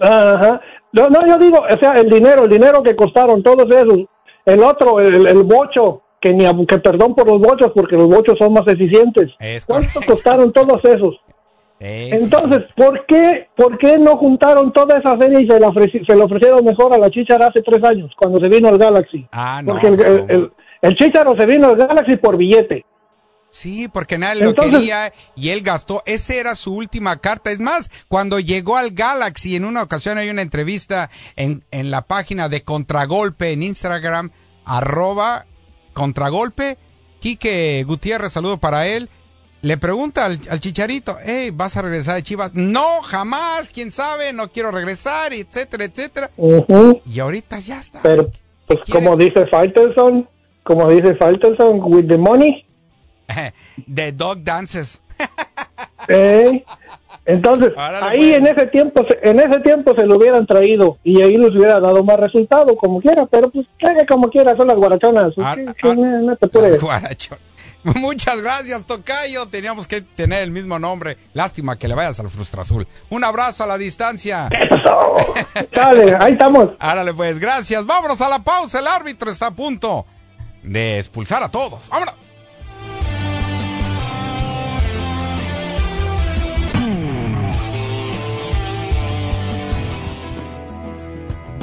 Ajá. 0.00 0.60
No, 0.92 1.08
no, 1.08 1.26
yo 1.26 1.38
digo, 1.38 1.58
o 1.68 1.78
sea, 1.78 1.92
el 1.92 2.08
dinero, 2.08 2.44
el 2.44 2.50
dinero 2.50 2.82
que 2.82 2.94
costaron 2.96 3.42
todos 3.42 3.68
esos. 3.70 4.00
El 4.44 4.62
otro, 4.62 5.00
el, 5.00 5.26
el 5.26 5.42
bocho, 5.42 6.02
que 6.20 6.32
ni 6.34 6.44
a- 6.46 6.54
que 6.68 6.78
perdón 6.78 7.14
por 7.14 7.26
los 7.26 7.38
bochos, 7.40 7.72
porque 7.74 7.96
los 7.96 8.08
bochos 8.08 8.36
son 8.38 8.52
más 8.52 8.66
eficientes. 8.66 9.30
Es 9.38 9.64
¿Cuánto 9.66 10.00
costaron 10.06 10.52
todos 10.52 10.84
esos? 10.84 11.16
Sí, 11.80 12.08
Entonces, 12.12 12.64
sí. 12.68 12.72
¿por 12.76 13.04
qué, 13.06 13.48
¿por 13.56 13.76
qué 13.78 13.98
no 13.98 14.16
juntaron 14.16 14.72
toda 14.72 14.96
esa 14.98 15.18
serie 15.18 15.42
y 15.42 15.46
se 15.48 15.58
la, 15.60 15.68
ofreci- 15.68 16.06
se 16.06 16.14
la 16.16 16.24
ofrecieron 16.24 16.64
mejor 16.64 16.94
a 16.94 16.98
la 16.98 17.10
Chichara 17.10 17.48
hace 17.48 17.62
tres 17.62 17.82
años, 17.84 18.10
cuando 18.16 18.38
se 18.40 18.48
vino 18.48 18.68
al 18.68 18.78
Galaxy? 18.78 19.26
Ah, 19.32 19.60
no. 19.62 19.72
Porque 19.72 19.88
el, 19.88 20.00
el, 20.00 20.16
no. 20.26 20.32
el, 20.32 20.52
el 20.84 20.96
Chicharo 20.96 21.36
se 21.36 21.46
vino 21.46 21.68
al 21.68 21.76
Galaxy 21.76 22.16
por 22.16 22.36
billete. 22.36 22.84
Sí, 23.50 23.86
porque 23.86 24.18
nadie 24.18 24.42
lo 24.42 24.50
Entonces- 24.50 24.74
quería 24.74 25.12
y 25.36 25.50
él 25.50 25.62
gastó. 25.62 26.02
Esa 26.06 26.34
era 26.34 26.54
su 26.56 26.74
última 26.74 27.18
carta. 27.18 27.52
Es 27.52 27.60
más, 27.60 27.88
cuando 28.08 28.40
llegó 28.40 28.76
al 28.76 28.90
Galaxy, 28.90 29.54
en 29.54 29.64
una 29.64 29.82
ocasión 29.84 30.18
hay 30.18 30.28
una 30.28 30.42
entrevista 30.42 31.08
en, 31.36 31.62
en 31.70 31.92
la 31.92 32.02
página 32.02 32.48
de 32.48 32.64
Contragolpe 32.64 33.52
en 33.52 33.62
Instagram, 33.62 34.30
arroba 34.64 35.46
Contragolpe. 35.92 36.78
Quique 37.20 37.84
Gutiérrez, 37.86 38.32
saludo 38.32 38.58
para 38.58 38.86
él. 38.88 39.08
Le 39.62 39.78
pregunta 39.78 40.26
al, 40.26 40.38
al 40.50 40.60
chicharito, 40.60 41.16
hey, 41.24 41.50
¿vas 41.54 41.76
a 41.76 41.82
regresar 41.82 42.16
de 42.16 42.22
Chivas? 42.22 42.52
No, 42.54 43.00
jamás, 43.02 43.70
quién 43.70 43.92
sabe, 43.92 44.32
no 44.34 44.48
quiero 44.50 44.70
regresar, 44.72 45.32
etcétera, 45.32 45.84
etcétera. 45.84 46.30
Y 47.06 47.18
ahorita 47.20 47.60
ya 47.60 47.78
está. 47.80 48.00
Pero, 48.02 48.30
pues, 48.66 48.80
como 48.90 49.16
dice 49.16 49.46
Faitelson, 49.46 50.28
como 50.64 50.88
dice 50.90 51.14
Faitelson, 51.14 51.80
with 51.84 52.08
the 52.08 52.18
money, 52.18 52.66
The 53.94 54.10
Dog 54.12 54.42
Dances. 54.42 55.00
Eh, 56.06 56.62
entonces, 57.24 57.70
Árale, 57.78 58.06
ahí 58.06 58.18
pues. 58.32 58.36
en 58.36 58.46
ese 58.46 58.66
tiempo, 58.66 59.06
se- 59.08 59.30
en 59.30 59.40
ese 59.40 59.60
tiempo 59.60 59.94
se 59.94 60.04
lo 60.04 60.16
hubieran 60.18 60.46
traído 60.46 60.98
y 61.02 61.22
ahí 61.22 61.38
les 61.38 61.48
hubiera 61.52 61.80
dado 61.80 62.04
más 62.04 62.20
resultado, 62.20 62.76
como 62.76 63.00
quiera, 63.00 63.24
pero 63.24 63.50
pues 63.50 63.66
haga 63.82 64.04
como 64.06 64.28
quiera, 64.28 64.54
son 64.54 64.66
las 64.66 64.76
guarachonas. 64.76 65.32
Sí, 65.34 65.40
sí, 65.80 65.88
no, 65.96 66.20
no 66.20 66.36
te 66.36 66.46
puedes. 66.48 66.78
Guaracho. 66.78 67.38
Muchas 67.84 68.42
gracias, 68.42 68.84
Tocayo. 68.84 69.46
Teníamos 69.46 69.86
que 69.86 70.02
tener 70.02 70.42
el 70.42 70.50
mismo 70.50 70.78
nombre. 70.78 71.16
Lástima 71.32 71.78
que 71.78 71.88
le 71.88 71.94
vayas 71.94 72.20
al 72.20 72.28
Frustra 72.28 72.60
Azul. 72.60 72.86
Un 73.08 73.24
abrazo 73.24 73.64
a 73.64 73.66
la 73.66 73.78
distancia. 73.78 74.50
Dale, 75.72 76.16
ahí 76.20 76.32
estamos. 76.32 76.70
Árale, 76.78 77.14
pues, 77.14 77.38
gracias. 77.38 77.84
Vámonos 77.86 78.20
a 78.20 78.28
la 78.28 78.40
pausa. 78.40 78.78
El 78.80 78.86
árbitro 78.86 79.30
está 79.30 79.46
a 79.46 79.50
punto 79.50 80.04
de 80.64 80.98
expulsar 80.98 81.42
a 81.42 81.48
todos. 81.48 81.88
Vámonos. 81.88 82.23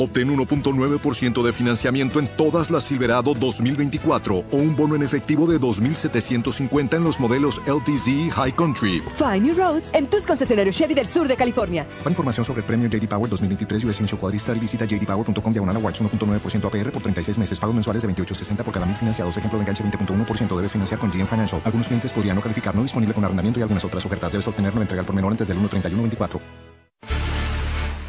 Obtén 0.00 0.28
1.9% 0.28 1.42
de 1.42 1.52
financiamiento 1.52 2.20
en 2.20 2.28
todas 2.38 2.70
las 2.70 2.84
Silverado 2.84 3.34
2024 3.34 4.44
o 4.50 4.56
un 4.56 4.74
bono 4.74 4.96
en 4.96 5.02
efectivo 5.02 5.46
de 5.46 5.60
2.750 5.60 6.96
en 6.96 7.04
los 7.04 7.20
modelos 7.20 7.60
LTZ 7.66 8.08
y 8.08 8.30
High 8.30 8.56
Country. 8.56 9.02
Find 9.18 9.42
New 9.42 9.54
Roads 9.54 9.90
en 9.92 10.06
tus 10.06 10.22
concesionarios 10.22 10.74
Chevy 10.74 10.94
del 10.94 11.06
sur 11.06 11.28
de 11.28 11.36
California. 11.36 11.86
Para 11.98 12.12
información 12.12 12.46
sobre 12.46 12.60
el 12.60 12.66
premio 12.66 12.88
JD 12.88 13.06
Power 13.08 13.28
2023 13.28 13.84
US 13.84 13.98
Initial 13.98 14.18
Cuadristar 14.18 14.56
y 14.56 14.60
visita 14.60 14.86
jdpower.com 14.86 15.52
diagonal 15.52 15.76
awards 15.76 16.00
1.9% 16.00 16.64
APR 16.64 16.92
por 16.92 17.02
36 17.02 17.36
meses. 17.36 17.60
Pagos 17.60 17.74
mensuales 17.74 18.02
de 18.02 18.08
28.60 18.08 18.64
por 18.64 18.72
cada 18.72 18.86
mil 18.86 18.96
financiados. 18.96 19.36
Ejemplo 19.36 19.58
de 19.58 19.64
enganche 19.64 19.84
20.1% 19.84 20.56
debes 20.56 20.72
financiar 20.72 20.98
con 20.98 21.10
GM 21.10 21.26
Financial. 21.26 21.60
Algunos 21.62 21.88
clientes 21.88 22.10
podrían 22.10 22.36
no 22.36 22.40
calificar, 22.40 22.74
no 22.74 22.82
disponible 22.82 23.12
con 23.12 23.22
arrendamiento 23.22 23.60
y 23.60 23.64
algunas 23.64 23.84
otras 23.84 24.02
ofertas. 24.06 24.32
Debes 24.32 24.48
obtener 24.48 24.74
no 24.74 24.80
entregar 24.80 25.04
por 25.04 25.14
menor 25.14 25.32
antes 25.32 25.46
del 25.46 25.58
1.31.24. 25.58 26.69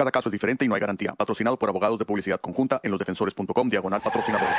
Cada 0.00 0.12
caso 0.12 0.30
es 0.30 0.32
diferente 0.32 0.64
y 0.64 0.68
no 0.68 0.74
hay 0.74 0.80
garantía. 0.80 1.12
Patrocinado 1.12 1.58
por 1.58 1.68
abogados 1.68 1.98
de 1.98 2.06
publicidad 2.06 2.40
conjunta 2.40 2.80
en 2.82 2.90
losdefensores.com 2.90 3.68
diagonal 3.68 4.00
patrocinadores. 4.00 4.56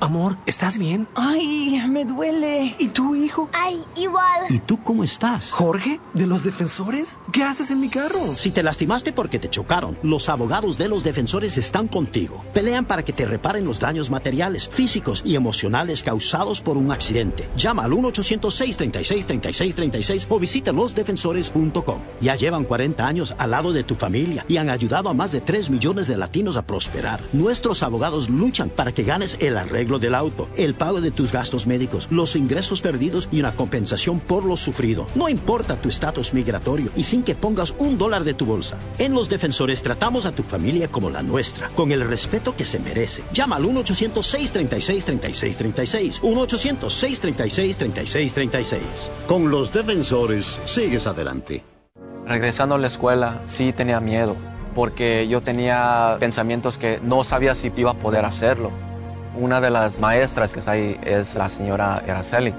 Amor, 0.00 0.36
¿estás 0.46 0.78
bien? 0.78 1.06
Ay, 1.14 1.78
me 1.90 2.06
duele. 2.06 2.74
¿Y 2.78 2.88
tu 2.88 3.14
hijo? 3.14 3.50
Ay, 3.52 3.84
igual. 3.96 4.46
¿Y 4.48 4.58
tú 4.58 4.82
cómo 4.82 5.04
estás? 5.04 5.50
Jorge, 5.50 6.00
¿de 6.14 6.26
los 6.26 6.42
defensores? 6.42 7.18
¿Qué 7.32 7.44
haces 7.44 7.70
en 7.70 7.80
mi 7.80 7.90
carro? 7.90 8.38
Si 8.38 8.50
te 8.50 8.62
lastimaste 8.62 9.12
porque 9.12 9.38
te 9.38 9.50
chocaron, 9.50 9.98
los 10.02 10.30
abogados 10.30 10.78
de 10.78 10.88
los 10.88 11.04
defensores 11.04 11.58
están 11.58 11.86
contigo. 11.86 12.42
Pelean 12.54 12.86
para 12.86 13.04
que 13.04 13.12
te 13.12 13.26
reparen 13.26 13.66
los 13.66 13.78
daños 13.78 14.08
materiales, 14.08 14.70
físicos 14.70 15.20
y 15.22 15.36
emocionales 15.36 16.02
causados 16.02 16.62
por 16.62 16.78
un 16.78 16.92
accidente. 16.92 17.50
Llama 17.56 17.84
al 17.84 17.92
1-800-636-3636 17.92 20.26
o 20.30 20.40
visita 20.40 20.72
losdefensores.com. 20.72 22.00
Ya 22.22 22.36
llevan 22.36 22.64
40 22.64 23.06
años 23.06 23.34
al 23.36 23.50
lado 23.50 23.74
de 23.74 23.84
tu 23.84 23.96
familia 23.96 24.46
y 24.48 24.56
han 24.56 24.70
ayudado 24.70 25.10
a 25.10 25.14
más 25.14 25.30
de 25.30 25.42
3 25.42 25.68
millones 25.68 26.06
de 26.06 26.16
latinos 26.16 26.56
a 26.56 26.62
prosperar. 26.62 27.20
Nuestros 27.34 27.82
abogados 27.82 28.30
luchan 28.30 28.70
para 28.70 28.92
que 28.92 29.02
ganes 29.02 29.36
el 29.40 29.58
arreglo 29.58 29.89
del 29.98 30.14
auto, 30.14 30.48
el 30.56 30.74
pago 30.74 31.00
de 31.00 31.10
tus 31.10 31.32
gastos 31.32 31.66
médicos, 31.66 32.06
los 32.10 32.36
ingresos 32.36 32.80
perdidos 32.80 33.28
y 33.32 33.40
una 33.40 33.56
compensación 33.56 34.20
por 34.20 34.44
lo 34.44 34.56
sufrido. 34.56 35.06
No 35.14 35.28
importa 35.28 35.76
tu 35.76 35.88
estatus 35.88 36.32
migratorio 36.32 36.90
y 36.96 37.02
sin 37.04 37.22
que 37.22 37.34
pongas 37.34 37.74
un 37.78 37.98
dólar 37.98 38.24
de 38.24 38.34
tu 38.34 38.46
bolsa. 38.46 38.78
En 38.98 39.14
Los 39.14 39.28
Defensores 39.28 39.82
tratamos 39.82 40.26
a 40.26 40.32
tu 40.32 40.42
familia 40.42 40.88
como 40.88 41.10
la 41.10 41.22
nuestra, 41.22 41.68
con 41.70 41.92
el 41.92 42.06
respeto 42.06 42.56
que 42.56 42.64
se 42.64 42.78
merece. 42.78 43.22
Llama 43.32 43.56
al 43.56 43.64
1-800-636-3636. 43.64 46.20
1-800-636-3636. 46.20 48.78
Con 49.26 49.50
Los 49.50 49.72
Defensores 49.72 50.60
sigues 50.64 51.06
adelante. 51.06 51.64
Regresando 52.26 52.74
a 52.74 52.78
la 52.78 52.86
escuela, 52.86 53.42
sí 53.46 53.72
tenía 53.72 54.00
miedo, 54.00 54.36
porque 54.74 55.26
yo 55.28 55.40
tenía 55.40 56.16
pensamientos 56.20 56.78
que 56.78 57.00
no 57.02 57.24
sabía 57.24 57.54
si 57.54 57.72
iba 57.76 57.90
a 57.90 57.94
poder 57.94 58.24
hacerlo. 58.24 58.70
Una 59.34 59.60
de 59.60 59.70
las 59.70 60.00
maestras 60.00 60.52
que 60.52 60.58
está 60.58 60.72
ahí 60.72 60.98
es 61.04 61.34
la 61.36 61.48
señora 61.48 61.96
Araceli. 61.96 62.52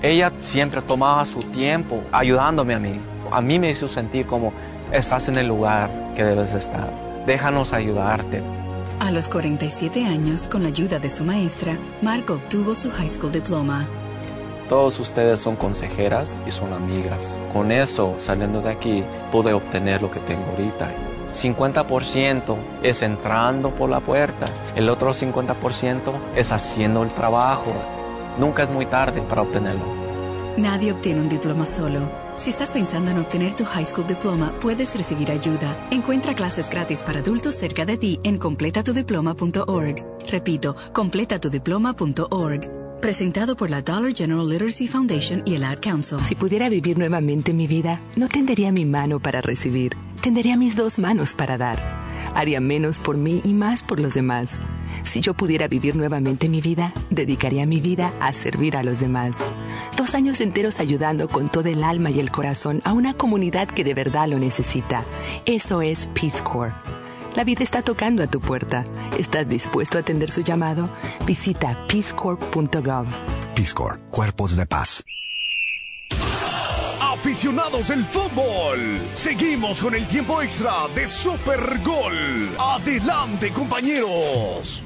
Ella 0.00 0.32
siempre 0.38 0.80
tomaba 0.80 1.26
su 1.26 1.40
tiempo 1.40 2.02
ayudándome 2.12 2.74
a 2.74 2.78
mí. 2.78 3.00
A 3.32 3.40
mí 3.40 3.58
me 3.58 3.70
hizo 3.70 3.88
sentir 3.88 4.26
como 4.26 4.52
estás 4.92 5.28
en 5.28 5.38
el 5.38 5.48
lugar 5.48 5.90
que 6.14 6.22
debes 6.22 6.52
estar. 6.52 6.88
Déjanos 7.26 7.72
ayudarte. 7.72 8.42
A 9.00 9.10
los 9.10 9.28
47 9.28 10.04
años, 10.04 10.46
con 10.46 10.62
la 10.62 10.68
ayuda 10.68 10.98
de 10.98 11.10
su 11.10 11.24
maestra, 11.24 11.76
Marco 12.00 12.34
obtuvo 12.34 12.74
su 12.74 12.90
high 12.92 13.10
school 13.10 13.32
diploma. 13.32 13.88
Todos 14.68 15.00
ustedes 15.00 15.40
son 15.40 15.56
consejeras 15.56 16.40
y 16.46 16.50
son 16.50 16.72
amigas. 16.72 17.40
Con 17.52 17.72
eso, 17.72 18.14
saliendo 18.18 18.62
de 18.62 18.70
aquí, 18.70 19.02
pude 19.32 19.52
obtener 19.52 20.00
lo 20.00 20.10
que 20.10 20.20
tengo 20.20 20.44
ahorita. 20.52 20.90
50% 21.34 22.56
es 22.82 23.02
entrando 23.02 23.70
por 23.70 23.90
la 23.90 24.00
puerta, 24.00 24.48
el 24.76 24.88
otro 24.88 25.12
50% 25.12 26.12
es 26.36 26.52
haciendo 26.52 27.02
el 27.02 27.10
trabajo. 27.10 27.72
Nunca 28.38 28.62
es 28.62 28.70
muy 28.70 28.86
tarde 28.86 29.20
para 29.22 29.42
obtenerlo. 29.42 29.84
Nadie 30.56 30.92
obtiene 30.92 31.20
un 31.20 31.28
diploma 31.28 31.66
solo. 31.66 32.00
Si 32.36 32.50
estás 32.50 32.70
pensando 32.72 33.10
en 33.10 33.18
obtener 33.18 33.54
tu 33.54 33.64
high 33.64 33.86
school 33.86 34.06
diploma, 34.06 34.52
puedes 34.60 34.96
recibir 34.96 35.30
ayuda. 35.30 35.76
Encuentra 35.90 36.34
clases 36.34 36.68
gratis 36.70 37.02
para 37.02 37.20
adultos 37.20 37.54
cerca 37.54 37.84
de 37.84 37.96
ti 37.96 38.20
en 38.24 38.38
completatudiploma.org. 38.38 40.04
Repito, 40.28 40.76
completatudiploma.org. 40.92 42.83
Presentado 43.00 43.54
por 43.56 43.70
la 43.70 43.82
Dollar 43.82 44.14
General 44.14 44.48
Literacy 44.48 44.88
Foundation 44.88 45.42
y 45.44 45.54
el 45.54 45.64
Ad 45.64 45.78
Council. 45.80 46.18
Si 46.24 46.34
pudiera 46.34 46.68
vivir 46.68 46.96
nuevamente 46.98 47.52
mi 47.52 47.66
vida, 47.66 48.00
no 48.16 48.28
tendería 48.28 48.72
mi 48.72 48.84
mano 48.84 49.20
para 49.20 49.40
recibir, 49.40 49.92
tendería 50.22 50.56
mis 50.56 50.74
dos 50.74 50.98
manos 50.98 51.34
para 51.34 51.58
dar. 51.58 51.78
Haría 52.34 52.60
menos 52.60 52.98
por 52.98 53.16
mí 53.16 53.40
y 53.44 53.52
más 53.52 53.82
por 53.82 54.00
los 54.00 54.14
demás. 54.14 54.58
Si 55.04 55.20
yo 55.20 55.34
pudiera 55.34 55.68
vivir 55.68 55.96
nuevamente 55.96 56.48
mi 56.48 56.60
vida, 56.60 56.92
dedicaría 57.10 57.66
mi 57.66 57.80
vida 57.80 58.12
a 58.20 58.32
servir 58.32 58.76
a 58.76 58.82
los 58.82 59.00
demás. 59.00 59.36
Dos 59.96 60.14
años 60.14 60.40
enteros 60.40 60.80
ayudando 60.80 61.28
con 61.28 61.50
todo 61.50 61.68
el 61.68 61.84
alma 61.84 62.10
y 62.10 62.20
el 62.20 62.30
corazón 62.30 62.80
a 62.84 62.92
una 62.92 63.14
comunidad 63.14 63.68
que 63.68 63.84
de 63.84 63.94
verdad 63.94 64.28
lo 64.28 64.38
necesita. 64.38 65.04
Eso 65.44 65.82
es 65.82 66.06
Peace 66.14 66.42
Corps. 66.42 66.74
La 67.34 67.42
vida 67.42 67.64
está 67.64 67.82
tocando 67.82 68.22
a 68.22 68.28
tu 68.28 68.40
puerta. 68.40 68.84
¿Estás 69.18 69.48
dispuesto 69.48 69.98
a 69.98 70.02
atender 70.02 70.30
su 70.30 70.42
llamado? 70.42 70.88
Visita 71.26 71.76
peacecorp.gov. 71.88 73.06
Peace 73.54 73.74
Corps, 73.74 73.98
Cuerpos 74.10 74.56
de 74.56 74.66
Paz. 74.66 75.04
Aficionados 77.00 77.88
del 77.88 78.04
fútbol, 78.04 79.00
seguimos 79.14 79.80
con 79.80 79.94
el 79.94 80.06
tiempo 80.06 80.42
extra 80.42 80.86
de 80.94 81.08
Super 81.08 81.80
Gol. 81.82 82.50
Adelante, 82.58 83.50
compañeros. 83.50 84.82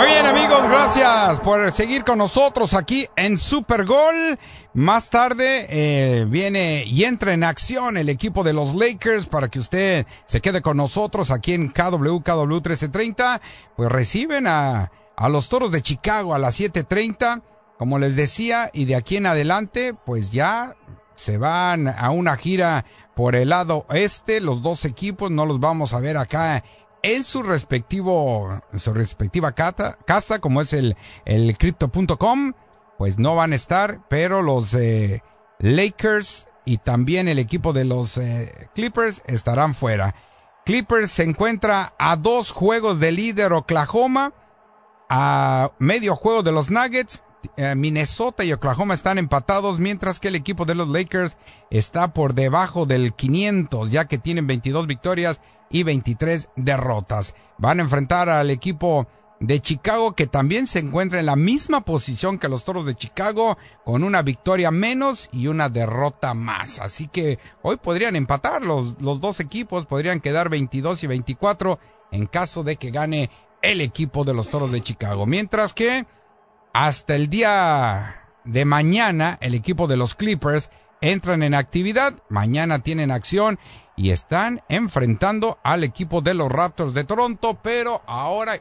Muy 0.00 0.08
bien 0.08 0.24
amigos, 0.24 0.66
gracias 0.66 1.40
por 1.40 1.70
seguir 1.72 2.04
con 2.04 2.16
nosotros 2.16 2.72
aquí 2.72 3.06
en 3.16 3.36
Super 3.36 3.84
Gol. 3.84 4.38
Más 4.72 5.10
tarde 5.10 5.66
eh, 5.68 6.24
viene 6.26 6.84
y 6.86 7.04
entra 7.04 7.34
en 7.34 7.44
acción 7.44 7.98
el 7.98 8.08
equipo 8.08 8.42
de 8.42 8.54
los 8.54 8.74
Lakers 8.74 9.26
para 9.26 9.48
que 9.48 9.58
usted 9.58 10.06
se 10.24 10.40
quede 10.40 10.62
con 10.62 10.78
nosotros 10.78 11.30
aquí 11.30 11.52
en 11.52 11.68
KW, 11.68 12.20
KW 12.20 12.46
1330. 12.46 13.42
Pues 13.76 13.92
reciben 13.92 14.46
a, 14.46 14.90
a 15.16 15.28
los 15.28 15.50
Toros 15.50 15.70
de 15.70 15.82
Chicago 15.82 16.32
a 16.32 16.38
las 16.38 16.58
7.30, 16.58 17.42
como 17.76 17.98
les 17.98 18.16
decía, 18.16 18.70
y 18.72 18.86
de 18.86 18.96
aquí 18.96 19.18
en 19.18 19.26
adelante 19.26 19.92
pues 20.06 20.32
ya 20.32 20.76
se 21.14 21.36
van 21.36 21.88
a 21.88 22.08
una 22.08 22.38
gira 22.38 22.86
por 23.14 23.36
el 23.36 23.50
lado 23.50 23.84
este, 23.90 24.40
los 24.40 24.62
dos 24.62 24.86
equipos, 24.86 25.30
no 25.30 25.44
los 25.44 25.60
vamos 25.60 25.92
a 25.92 26.00
ver 26.00 26.16
acá 26.16 26.64
en 27.02 27.24
su 27.24 27.42
respectivo, 27.42 28.60
en 28.72 28.78
su 28.78 28.92
respectiva 28.92 29.52
cata, 29.52 29.98
casa, 30.06 30.38
como 30.38 30.60
es 30.60 30.72
el, 30.72 30.96
el 31.24 31.56
crypto.com, 31.56 32.52
pues 32.98 33.18
no 33.18 33.34
van 33.34 33.52
a 33.52 33.56
estar, 33.56 34.06
pero 34.08 34.42
los 34.42 34.74
eh, 34.74 35.22
Lakers 35.58 36.48
y 36.64 36.78
también 36.78 37.28
el 37.28 37.38
equipo 37.38 37.72
de 37.72 37.84
los 37.84 38.18
eh, 38.18 38.68
Clippers 38.74 39.22
estarán 39.26 39.74
fuera. 39.74 40.14
Clippers 40.64 41.10
se 41.10 41.24
encuentra 41.24 41.94
a 41.98 42.16
dos 42.16 42.50
juegos 42.50 43.00
de 43.00 43.12
líder 43.12 43.52
Oklahoma, 43.52 44.34
a 45.08 45.72
medio 45.78 46.14
juego 46.14 46.42
de 46.42 46.52
los 46.52 46.70
Nuggets. 46.70 47.22
Eh, 47.56 47.74
Minnesota 47.74 48.44
y 48.44 48.52
Oklahoma 48.52 48.92
están 48.92 49.16
empatados, 49.16 49.80
mientras 49.80 50.20
que 50.20 50.28
el 50.28 50.34
equipo 50.34 50.66
de 50.66 50.74
los 50.74 50.88
Lakers 50.88 51.38
está 51.70 52.12
por 52.12 52.34
debajo 52.34 52.84
del 52.84 53.14
500, 53.14 53.90
ya 53.90 54.04
que 54.04 54.18
tienen 54.18 54.46
22 54.46 54.86
victorias 54.86 55.40
y 55.70 55.84
23 55.84 56.50
derrotas. 56.56 57.34
Van 57.58 57.78
a 57.78 57.82
enfrentar 57.82 58.28
al 58.28 58.50
equipo 58.50 59.06
de 59.40 59.60
Chicago 59.60 60.14
que 60.14 60.26
también 60.26 60.66
se 60.66 60.80
encuentra 60.80 61.18
en 61.18 61.26
la 61.26 61.36
misma 61.36 61.80
posición 61.80 62.38
que 62.38 62.48
los 62.48 62.64
Toros 62.64 62.84
de 62.84 62.94
Chicago 62.94 63.56
con 63.84 64.04
una 64.04 64.20
victoria 64.20 64.70
menos 64.70 65.30
y 65.32 65.46
una 65.46 65.70
derrota 65.70 66.34
más. 66.34 66.78
Así 66.78 67.08
que 67.08 67.38
hoy 67.62 67.78
podrían 67.78 68.16
empatar 68.16 68.62
los, 68.62 69.00
los 69.00 69.20
dos 69.20 69.40
equipos, 69.40 69.86
podrían 69.86 70.20
quedar 70.20 70.50
22 70.50 71.04
y 71.04 71.06
24 71.06 71.78
en 72.12 72.26
caso 72.26 72.62
de 72.62 72.76
que 72.76 72.90
gane 72.90 73.30
el 73.62 73.80
equipo 73.80 74.24
de 74.24 74.34
los 74.34 74.50
Toros 74.50 74.72
de 74.72 74.82
Chicago. 74.82 75.26
Mientras 75.26 75.72
que 75.72 76.06
hasta 76.72 77.16
el 77.16 77.28
día 77.28 78.26
de 78.44 78.64
mañana 78.64 79.38
el 79.40 79.54
equipo 79.54 79.86
de 79.86 79.96
los 79.96 80.14
Clippers 80.14 80.70
entran 81.00 81.42
en 81.42 81.54
actividad, 81.54 82.14
mañana 82.28 82.80
tienen 82.80 83.10
acción 83.10 83.58
y 83.96 84.10
están 84.10 84.62
enfrentando 84.68 85.58
al 85.62 85.84
equipo 85.84 86.20
de 86.20 86.34
los 86.34 86.50
Raptors 86.50 86.94
de 86.94 87.04
Toronto, 87.04 87.58
pero 87.62 88.02
ahora 88.06 88.54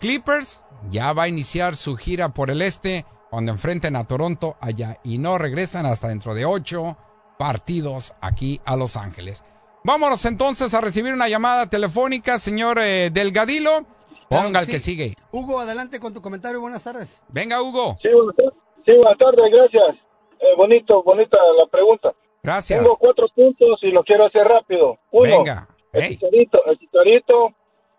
Clippers 0.00 0.64
ya 0.90 1.12
va 1.12 1.24
a 1.24 1.28
iniciar 1.28 1.76
su 1.76 1.96
gira 1.96 2.30
por 2.30 2.50
el 2.50 2.62
este 2.62 3.04
cuando 3.30 3.52
enfrenten 3.52 3.96
a 3.96 4.06
Toronto 4.06 4.56
allá 4.60 4.98
y 5.04 5.18
no 5.18 5.38
regresan 5.38 5.86
hasta 5.86 6.08
dentro 6.08 6.34
de 6.34 6.44
ocho 6.44 6.96
partidos 7.38 8.14
aquí 8.20 8.60
a 8.64 8.76
Los 8.76 8.96
Ángeles. 8.96 9.44
Vámonos 9.82 10.24
entonces 10.26 10.74
a 10.74 10.80
recibir 10.80 11.12
una 11.14 11.28
llamada 11.28 11.68
telefónica, 11.68 12.38
señor 12.38 12.78
eh, 12.80 13.10
Delgadilo. 13.10 13.86
Ponga 14.28 14.60
el 14.60 14.66
sí. 14.66 14.72
que 14.72 14.78
sigue. 14.78 15.14
Hugo, 15.32 15.58
adelante 15.58 15.98
con 15.98 16.12
tu 16.12 16.20
comentario. 16.20 16.60
Buenas 16.60 16.84
tardes. 16.84 17.22
Venga, 17.28 17.62
Hugo. 17.62 17.98
Sí, 18.00 18.08
buenas 18.12 18.36
tardes, 18.36 18.54
sí, 18.86 18.94
buenas 18.94 19.18
tardes 19.18 19.52
gracias. 19.52 19.96
Eh, 20.38 20.54
bonito, 20.56 21.02
bonita 21.02 21.38
la 21.58 21.66
pregunta. 21.66 22.14
Gracias. 22.42 22.80
Tengo 22.80 22.96
cuatro 22.96 23.26
puntos 23.34 23.78
y 23.82 23.90
lo 23.90 24.02
quiero 24.02 24.26
hacer 24.26 24.46
rápido. 24.46 24.98
Uno, 25.10 25.38
Venga. 25.38 25.68
el, 25.92 26.08
chicharito, 26.08 26.64
el 26.66 26.78
chicharito 26.78 27.52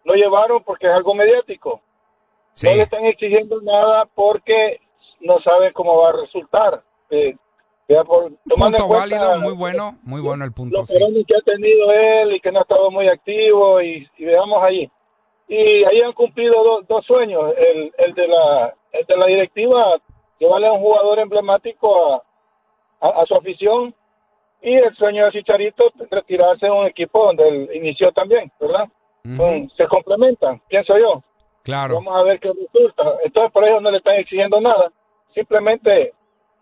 lo 0.03 0.13
llevaron 0.15 0.63
porque 0.63 0.87
es 0.87 0.93
algo 0.93 1.13
mediático. 1.13 1.81
Sí. 2.53 2.67
No 2.67 2.75
le 2.75 2.81
están 2.83 3.05
exigiendo 3.05 3.61
nada 3.61 4.05
porque 4.13 4.79
no 5.19 5.39
saben 5.41 5.71
cómo 5.73 5.97
va 5.97 6.09
a 6.09 6.13
resultar. 6.13 6.83
Eh, 7.09 7.35
por, 8.05 8.31
tomando 8.47 8.77
Punto 8.77 8.83
en 8.83 8.87
cuenta 8.87 8.95
válido, 9.27 9.41
muy 9.41 9.53
bueno, 9.53 9.97
muy 10.03 10.21
bueno 10.21 10.45
el 10.45 10.53
punto. 10.53 10.79
los 10.79 10.89
Sí. 10.89 10.97
que 11.27 11.35
ha 11.37 11.41
tenido 11.41 11.91
él 11.91 12.33
y 12.35 12.39
que 12.39 12.51
no 12.51 12.59
ha 12.59 12.61
estado 12.61 12.89
muy 12.89 13.05
activo 13.07 13.81
y, 13.81 14.07
y 14.17 14.25
veamos 14.25 14.63
ahí. 14.63 14.89
Y 15.49 15.83
ahí 15.83 15.99
han 16.03 16.13
cumplido 16.13 16.63
dos- 16.63 16.87
dos 16.87 17.05
sueños. 17.05 17.53
El, 17.57 17.91
el, 17.97 18.13
de 18.15 18.27
la, 18.29 18.73
el 18.93 19.05
de 19.05 19.17
la 19.17 19.25
directiva, 19.27 19.97
llevarle 20.39 20.67
a 20.67 20.71
un 20.71 20.79
jugador 20.79 21.19
emblemático 21.19 22.13
a, 22.13 22.23
a, 23.01 23.07
a 23.21 23.25
su 23.25 23.35
afición 23.35 23.93
y 24.61 24.75
el 24.75 24.95
sueño 24.95 25.25
de 25.25 25.31
Chicharito, 25.31 25.91
retirarse 26.09 26.67
de 26.67 26.71
un 26.71 26.85
equipo 26.85 27.25
donde 27.25 27.47
él 27.47 27.69
inició 27.73 28.11
también, 28.11 28.51
¿verdad? 28.59 28.87
Se 29.77 29.87
complementan, 29.87 30.61
pienso 30.67 30.97
yo. 30.97 31.23
Claro. 31.63 31.95
Vamos 31.95 32.15
a 32.15 32.23
ver 32.23 32.39
qué 32.39 32.49
resulta. 32.49 33.03
Entonces, 33.23 33.51
por 33.51 33.67
eso 33.67 33.79
no 33.79 33.91
le 33.91 33.97
están 33.97 34.15
exigiendo 34.15 34.59
nada. 34.59 34.91
Simplemente 35.33 36.13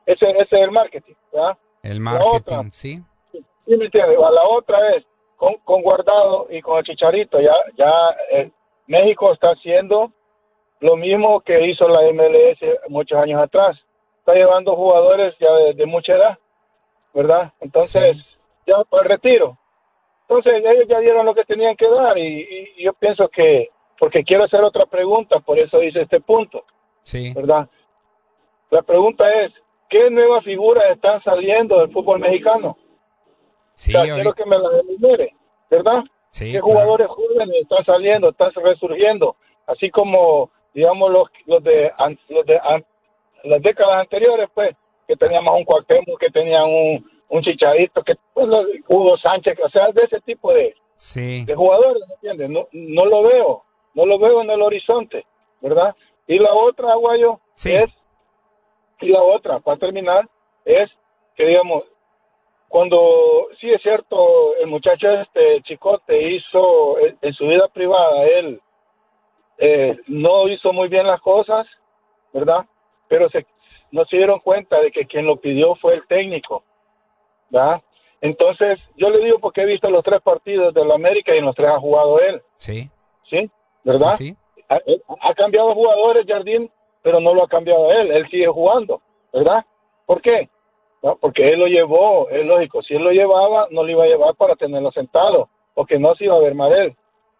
ese, 0.06 0.30
ese 0.30 0.48
es 0.52 0.60
el 0.60 0.72
marketing, 0.72 1.14
¿verdad? 1.32 1.58
El 1.84 1.96
La 1.96 2.12
marketing, 2.12 2.36
otra, 2.36 2.64
sí. 2.72 3.00
Sí, 3.32 3.78
me 3.78 3.86
entiendes. 3.86 4.18
La 4.18 4.48
otra 4.50 4.96
es 4.96 5.06
con, 5.38 5.56
con 5.64 5.82
Guardado 5.82 6.48
y 6.50 6.62
con 6.62 6.78
el 6.80 6.84
Chicharito. 6.84 7.40
Ya, 7.40 7.54
ya 7.78 7.92
eh, 8.32 8.52
México 8.88 9.32
está 9.32 9.52
haciendo 9.52 10.12
lo 10.82 10.96
mismo 10.96 11.42
que 11.42 11.70
hizo 11.70 11.88
la 11.88 12.02
MLS 12.12 12.60
muchos 12.90 13.18
años 13.20 13.42
atrás. 13.42 13.78
Está 14.20 14.34
llevando 14.34 14.76
jugadores 14.76 15.34
ya 15.40 15.52
de, 15.54 15.74
de 15.74 15.86
mucha 15.86 16.14
edad, 16.14 16.38
¿verdad? 17.14 17.52
Entonces, 17.60 18.18
ya 18.66 18.84
para 18.84 19.04
el 19.04 19.10
retiro. 19.10 19.58
Entonces, 20.28 20.54
ellos 20.64 20.86
ya 20.88 21.00
dieron 21.00 21.26
lo 21.26 21.34
que 21.34 21.44
tenían 21.46 21.76
que 21.76 21.90
dar 21.90 22.18
y, 22.18 22.22
y- 22.78 22.84
yo 22.84 22.94
pienso 22.94 23.28
que, 23.30 23.70
porque 24.00 24.24
quiero 24.24 24.46
hacer 24.46 24.62
otra 24.64 24.86
pregunta, 24.86 25.40
por 25.40 25.58
eso 25.58 25.82
hice 25.82 26.02
este 26.02 26.22
punto, 26.22 26.64
Sí. 27.02 27.34
¿verdad? 27.34 27.68
La 28.70 28.82
pregunta 28.84 29.28
es, 29.42 29.52
¿qué 29.90 30.10
nuevas 30.12 30.44
figuras 30.44 30.86
están 30.92 31.24
saliendo 31.24 31.78
del 31.80 31.92
fútbol 31.92 32.20
mexicano? 32.20 32.78
Sí, 33.74 33.96
O 33.96 34.02
sea, 34.04 34.14
quiero 34.16 34.34
que 34.34 34.46
me 34.46 34.58
las 34.58 34.72
enumere, 34.84 35.36
¿verdad? 35.70 36.04
Sí, 36.30 36.52
¿Qué 36.52 36.60
claro. 36.60 36.66
jugadores 36.68 37.08
jóvenes 37.08 37.56
están 37.62 37.84
saliendo, 37.86 38.30
están 38.30 38.52
resurgiendo? 38.64 39.36
Así 39.66 39.90
como, 39.90 40.52
digamos, 40.74 41.10
los, 41.10 41.28
los 41.48 41.64
de, 41.64 41.92
los 42.30 42.46
de 42.46 42.62
las 43.46 43.62
décadas 43.64 44.02
anteriores, 44.02 44.48
pues, 44.54 44.76
que 45.10 45.16
teníamos 45.16 45.56
un 45.56 45.64
Cuauhtémoc, 45.66 46.20
que 46.20 46.30
tenían 46.30 46.66
un, 46.66 47.12
un 47.30 47.42
Chicharito, 47.42 48.04
que 48.04 48.14
pues, 48.32 48.48
Hugo 48.88 49.18
Sánchez, 49.18 49.58
o 49.66 49.68
sea, 49.70 49.88
de 49.92 50.04
ese 50.04 50.22
tipo 50.22 50.54
de, 50.54 50.76
Sí. 50.98 51.46
de 51.46 51.56
jugadores, 51.56 52.04
¿me 52.08 52.14
entiendes? 52.14 52.48
No, 52.52 52.68
no 52.72 53.06
lo 53.06 53.24
veo, 53.24 53.64
no 53.96 54.06
lo 54.06 54.20
veo 54.20 54.44
en 54.44 54.52
el 54.52 54.62
horizonte, 54.62 55.26
¿verdad? 55.62 55.96
Y 56.28 56.38
la 56.38 56.54
otra, 56.54 56.92
Aguayo, 56.92 57.40
es, 57.66 57.90
y 59.00 59.08
la 59.08 59.24
otra, 59.24 59.60
para 59.62 59.80
terminar, 59.80 60.30
es 60.64 60.92
que, 61.36 61.46
digamos, 61.46 61.86
cuando, 62.68 63.48
sí 63.60 63.68
es 63.72 63.82
cierto, 63.82 64.56
el 64.58 64.68
muchacho 64.68 65.10
este 65.10 65.64
Chicote 65.64 66.22
hizo, 66.34 67.00
en, 67.00 67.18
en 67.20 67.34
su 67.34 67.48
vida 67.48 67.68
privada, 67.70 68.26
él 68.28 68.62
eh, 69.58 69.98
no 70.06 70.48
hizo 70.48 70.72
muy 70.72 70.88
bien 70.88 71.08
las 71.08 71.20
cosas, 71.22 71.66
¿verdad? 72.32 72.64
Pero 73.08 73.28
se, 73.32 73.44
no 73.92 74.06
se 74.06 74.18
dieron 74.18 74.40
cuenta 74.40 74.80
de 74.82 74.92
que 74.92 75.06
quien 75.06 75.26
lo 75.26 75.38
pidió 75.38 75.76
fue 75.76 75.96
el 75.96 76.08
técnico, 76.08 76.64
¿verdad? 77.50 77.82
Entonces, 78.22 78.80
yo 78.98 79.10
le 79.10 79.24
digo 79.24 79.40
porque 79.40 79.62
he 79.62 79.66
visto 79.66 79.90
los 79.90 80.04
tres 80.04 80.22
partidos 80.22 80.74
de 80.74 80.84
la 80.86 80.96
América 80.96 81.34
y 81.34 81.40
en 81.40 81.46
los 81.46 81.56
tres 81.56 81.70
ha 81.70 81.80
jugado 81.80 82.20
él, 82.20 82.42
Sí. 82.58 82.90
¿sí? 83.30 83.50
¿Verdad? 83.84 84.16
Sí, 84.18 84.36
Ha, 84.70 84.80
ha 85.22 85.34
cambiado 85.34 85.74
jugadores 85.74 86.26
Jardín, 86.28 86.70
pero 87.02 87.20
no 87.20 87.34
lo 87.34 87.44
ha 87.44 87.48
cambiado 87.48 87.90
él, 87.92 88.12
él 88.12 88.28
sigue 88.30 88.48
jugando, 88.48 89.02
¿verdad? 89.34 89.66
¿Por 90.06 90.22
qué? 90.22 90.50
No, 91.02 91.16
porque 91.16 91.44
él 91.46 91.60
lo 91.60 91.68
llevó, 91.68 92.30
es 92.30 92.46
lógico, 92.46 92.82
si 92.84 92.94
él 92.94 93.04
lo 93.04 93.12
llevaba, 93.12 93.68
no 93.72 93.84
lo 93.84 93.90
iba 93.90 94.04
a 94.04 94.08
llevar 94.08 94.36
para 94.36 94.56
tenerlo 94.58 94.92
sentado, 94.92 95.48
porque 95.74 95.98
no 95.98 96.14
se 96.16 96.26
iba 96.26 96.36
a 96.36 96.40
ver 96.40 96.54
mal 96.56 96.74
él, 96.74 96.96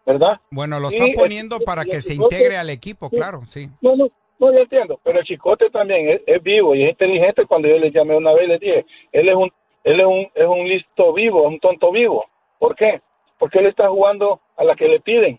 ¿verdad? 0.06 0.40
Bueno, 0.50 0.80
lo 0.80 0.88
está 0.88 1.04
poniendo 1.14 1.58
para 1.60 1.82
y 1.84 1.90
que 1.90 2.00
se 2.00 2.14
integre 2.14 2.56
al 2.56 2.70
equipo, 2.70 3.10
claro, 3.10 3.42
sí. 3.44 3.68
No, 3.82 3.94
no, 3.96 4.08
no, 4.40 4.52
yo 4.52 4.58
entiendo, 4.58 4.98
pero 5.04 5.20
el 5.20 5.24
Chicote 5.24 5.70
también 5.70 6.08
es, 6.08 6.20
es 6.26 6.42
vivo 6.42 6.74
y 6.74 6.82
es 6.84 6.90
inteligente 6.90 7.46
cuando 7.46 7.68
yo 7.68 7.78
le 7.78 7.90
llamé 7.92 8.16
una 8.16 8.32
vez 8.32 8.44
y 8.44 8.48
le 8.48 8.58
dije, 8.58 8.86
él 9.12 9.28
es 9.28 9.34
un, 9.34 9.52
él 9.84 9.96
es 10.00 10.06
un, 10.06 10.26
es 10.34 10.46
un 10.46 10.68
listo 10.68 11.12
vivo, 11.12 11.42
es 11.42 11.48
un 11.48 11.60
tonto 11.60 11.92
vivo. 11.92 12.24
¿Por 12.58 12.74
qué? 12.74 13.00
Porque 13.38 13.58
él 13.60 13.66
está 13.68 13.88
jugando 13.88 14.40
a 14.56 14.64
la 14.64 14.74
que 14.74 14.88
le 14.88 15.00
piden. 15.00 15.38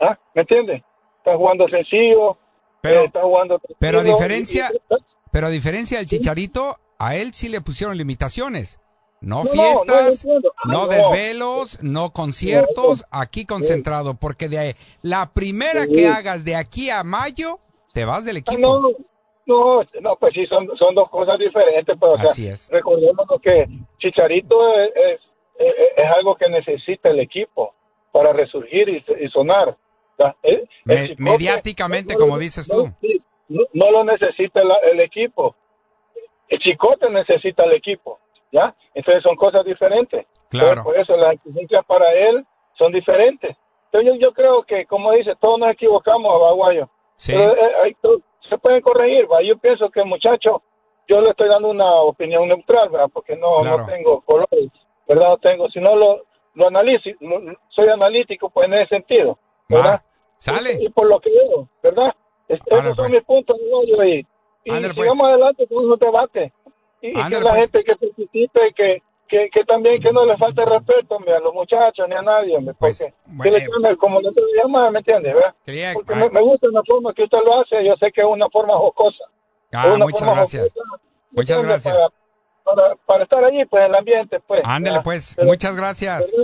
¿Ah? 0.00 0.18
¿Me 0.34 0.42
entiendes? 0.42 0.82
Está 1.18 1.36
jugando 1.36 1.68
sencillo, 1.68 2.36
Pero- 2.80 3.00
eh, 3.00 3.04
está 3.06 3.22
jugando 3.22 3.60
Pero 3.78 4.00
a 4.00 4.02
diferencia, 4.04 4.70
y- 4.72 4.94
y- 4.94 4.98
pero 5.32 5.46
a 5.46 5.50
diferencia 5.50 5.98
del 5.98 6.06
Chicharito, 6.06 6.76
a 6.98 7.16
él 7.16 7.32
sí 7.32 7.48
le 7.48 7.60
pusieron 7.60 7.96
limitaciones. 7.96 8.78
No, 9.20 9.44
fiestas, 9.44 10.26
no. 10.26 10.34
Ah, 10.36 10.40
no, 10.66 10.72
no. 10.72 10.86
desvelos, 10.88 11.82
no 11.82 12.10
conciertos, 12.12 13.04
aquí 13.10 13.46
concentrado, 13.46 14.14
porque 14.14 14.48
de 14.48 14.58
ahí, 14.58 14.74
la 15.02 15.30
primera 15.32 15.86
que 15.86 16.06
hagas 16.06 16.44
de 16.44 16.54
aquí 16.54 16.90
a 16.90 17.02
mayo, 17.02 17.58
te 17.96 18.04
vas 18.04 18.26
del 18.26 18.36
Ah, 18.36 18.40
equipo. 18.40 18.60
no, 18.60 18.90
no, 19.46 19.82
no, 20.02 20.16
pues 20.16 20.34
sí, 20.34 20.44
son, 20.48 20.68
son 20.76 20.94
dos 20.94 21.08
cosas 21.08 21.38
diferentes. 21.38 21.96
Pero, 21.98 22.12
o 22.12 22.16
sea, 22.18 22.24
Así 22.30 22.46
es. 22.46 22.68
Recordemos 22.70 23.26
que 23.40 23.66
Chicharito 23.96 24.56
es, 24.78 25.18
es, 25.58 26.04
algo 26.14 26.34
que 26.36 26.46
necesita 26.50 27.08
el 27.08 27.20
equipo 27.20 27.72
para 28.12 28.34
resurgir 28.34 28.86
y, 28.90 29.02
y 29.24 29.28
sonar. 29.30 29.70
O 29.70 29.76
sea, 30.18 30.36
el- 30.42 30.56
el 30.60 30.68
Me- 30.84 30.94
Chicote 31.06 31.22
mediáticamente, 31.22 32.12
no- 32.14 32.20
como 32.20 32.38
dices 32.38 32.68
tú. 32.68 32.90
no- 33.48 33.90
lo 33.90 34.04
necesita 34.04 34.62
la- 34.62 34.80
el 34.92 35.00
equipo. 35.00 35.56
El 36.48 36.58
Chicote 36.58 37.08
necesita 37.08 37.64
el 37.64 37.76
equipo, 37.76 38.18
¿ya? 38.52 38.74
Entonces 38.92 39.22
son 39.22 39.36
cosas 39.36 39.64
diferentes. 39.64 40.26
Claro. 40.50 40.68
Entonces, 40.68 40.84
por 40.84 40.98
eso 40.98 41.16
las 41.16 41.32
exigencias 41.32 41.82
para 41.86 42.12
él 42.12 42.44
son 42.76 42.92
diferentes. 42.92 43.56
Entonces 43.86 44.12
yo, 44.20 44.28
yo 44.28 44.34
creo 44.34 44.62
que, 44.64 44.84
como 44.84 45.12
dice, 45.12 45.32
todos 45.40 45.58
nos 45.58 45.70
equivocamos, 45.72 46.30
Aguayo. 46.46 46.90
Sí. 47.16 47.32
Pero, 47.34 47.54
eh, 47.56 47.96
se 48.48 48.58
pueden 48.58 48.80
corregir, 48.80 49.30
¿va? 49.30 49.42
Yo 49.42 49.58
pienso 49.58 49.90
que 49.90 50.04
muchacho, 50.04 50.62
yo 51.08 51.20
le 51.20 51.30
estoy 51.30 51.48
dando 51.48 51.68
una 51.68 51.92
opinión 52.02 52.46
neutral, 52.48 52.88
¿verdad? 52.90 53.08
Porque 53.12 53.36
no, 53.36 53.58
Claro. 53.60 53.78
no 53.78 53.86
tengo 53.86 54.20
colores, 54.20 54.70
¿verdad? 55.08 55.28
No 55.30 55.38
tengo, 55.38 55.68
si 55.70 55.80
no 55.80 55.96
lo, 55.96 56.22
lo 56.54 56.68
analizo, 56.68 57.10
soy 57.70 57.88
analítico, 57.88 58.50
pues 58.50 58.68
en 58.68 58.74
ese 58.74 58.88
sentido, 58.88 59.38
¿verdad? 59.68 60.02
Sale. 60.38 60.78
Y, 60.80 60.86
y 60.86 60.88
por 60.90 61.06
lo 61.08 61.18
que 61.20 61.30
veo, 61.30 61.68
¿verdad? 61.82 62.14
Es- 62.48 62.60
esos 62.66 62.84
son 62.84 62.96
pues. 62.96 63.10
mis 63.10 63.22
puntos, 63.24 63.56
Aguayo, 63.58 64.04
y, 64.04 64.18
y 64.64 64.70
pues. 64.70 64.92
sigamos 64.94 65.26
adelante 65.26 65.66
con 65.66 65.88
los 65.88 65.98
debates. 65.98 66.52
Y, 67.02 67.08
y 67.08 67.12
que 67.12 67.40
la 67.40 67.50
pues. 67.50 67.60
gente 67.60 67.84
que 67.84 67.96
participe, 67.96 68.72
que, 68.74 69.02
que, 69.28 69.48
que 69.50 69.64
también 69.64 70.00
que 70.00 70.12
no 70.12 70.24
le 70.24 70.36
falte 70.36 70.64
respeto 70.64 71.16
hombre, 71.16 71.34
a 71.34 71.40
los 71.40 71.52
muchachos 71.52 72.06
ni 72.08 72.14
a 72.14 72.22
nadie, 72.22 72.56
hombre, 72.56 72.74
porque 72.78 73.12
que 73.42 73.50
le 73.50 73.60
llame 73.60 73.96
como 73.96 74.20
le 74.20 74.30
llama, 74.56 74.90
¿me 74.90 74.98
entiendes? 74.98 75.34
¿verdad? 75.34 75.54
Me, 75.66 76.30
me 76.30 76.40
gusta 76.42 76.68
la 76.72 76.82
forma 76.84 77.12
que 77.14 77.24
usted 77.24 77.38
lo 77.44 77.60
hace, 77.60 77.84
yo 77.84 77.94
sé 77.96 78.10
que 78.12 78.20
es 78.20 78.26
una 78.26 78.48
forma 78.50 78.74
jocosa. 78.76 79.24
Ah, 79.72 79.92
una 79.94 80.04
muchas 80.04 80.28
gracias. 80.28 80.72
jocosa, 80.72 81.02
¿me 81.30 81.36
Muchas 81.42 81.62
gracias. 81.62 81.94
Para, 81.94 82.08
para, 82.64 82.96
para 83.06 83.24
estar 83.24 83.44
allí, 83.44 83.64
pues, 83.66 83.84
en 83.84 83.90
el 83.90 83.96
ambiente, 83.96 84.40
pues. 84.46 84.62
¿verdad? 84.90 85.04
pues, 85.04 85.34
Pero- 85.36 85.48
muchas 85.48 85.76
gracias. 85.76 86.34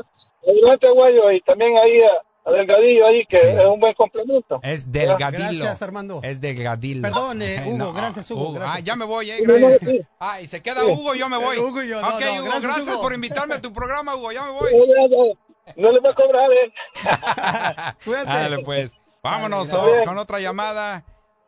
Adelante, 0.47 0.91
Guayo, 0.91 1.31
y 1.31 1.41
también 1.43 1.77
ahí 1.79 1.99
a, 1.99 2.11
a 2.45 2.51
Delgadillo 2.51 3.07
ahí, 3.07 3.25
que 3.27 3.37
es 3.37 3.67
un 3.67 3.79
buen 3.79 3.95
complemento. 3.95 4.59
Es 4.63 4.91
delgadillo. 4.91 5.39
Gracias, 5.63 5.81
Armando. 5.83 6.21
Es 6.25 6.41
delgadillo. 6.41 7.03
Perdón, 7.03 7.41
eh, 7.43 7.63
Hugo, 7.67 7.77
No, 7.79 7.93
gracias, 7.93 8.31
Hugo, 8.31 8.53
gracias. 8.53 8.77
Ah, 8.77 8.81
ya 8.81 8.97
me 8.97 9.05
voy, 9.05 9.31
eh, 9.31 9.43
No, 9.47 9.55
no, 9.59 9.69
gracias. 9.69 9.91
sí. 9.91 10.01
Ah, 10.19 10.41
y 10.41 10.47
se 10.49 10.61
queda 10.63 10.81
Sí. 10.83 10.87
Hugo, 10.91 11.15
yo 11.15 11.29
me 11.29 11.37
voy. 11.37 11.57
Hugo 11.59 11.83
y 11.83 11.89
yo, 11.89 12.01
no, 12.01 12.09
ok, 12.09 12.21
no, 12.21 12.33
Hugo, 12.33 12.43
gracias, 12.45 12.63
gracias, 12.63 12.89
Hugo. 12.95 13.03
por 13.03 13.13
invitarme 13.15 13.55
a 13.55 13.61
tu 13.61 13.73
programa, 13.73 14.17
Hugo, 14.17 14.33
ya 14.33 14.45
me 14.45 14.51
voy. 14.51 14.73
No 15.77 15.93
le 15.93 16.01
va 16.01 16.11
a 16.11 16.15
cobrar, 16.15 16.51
¿eh? 16.53 16.73
Cuídate. 18.05 18.29
Ándale, 18.31 18.59
pues. 18.65 18.93
Vámonos 19.23 19.71
Dale, 19.71 20.01
oh, 20.01 20.05
con 20.05 20.19
otra 20.19 20.41
llamada 20.41 21.05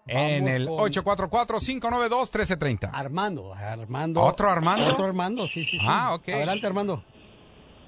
en 0.07 0.45
Vamos 0.45 0.57
el 0.57 0.66
con- 0.68 0.78
844-592-1330. 0.92 2.90
Armando, 2.92 3.53
Armando. 3.55 4.22
¿Otro 4.22 4.49
Armando? 4.49 4.92
Otro 4.92 5.07
Armando, 5.07 5.49
sí, 5.49 5.64
sí, 5.64 5.78
sí. 5.78 5.86
Ah, 5.88 6.14
ok. 6.14 6.28
Adelante, 6.28 6.66
Armando. 6.68 7.03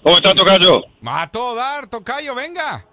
¿Cómo 0.02 0.16
está, 0.16 0.34
Tocayo? 0.34 0.82
A 1.04 1.28
todo 1.30 1.54
dar, 1.54 1.86
Tocayo, 1.86 2.34
venga. 2.34 2.84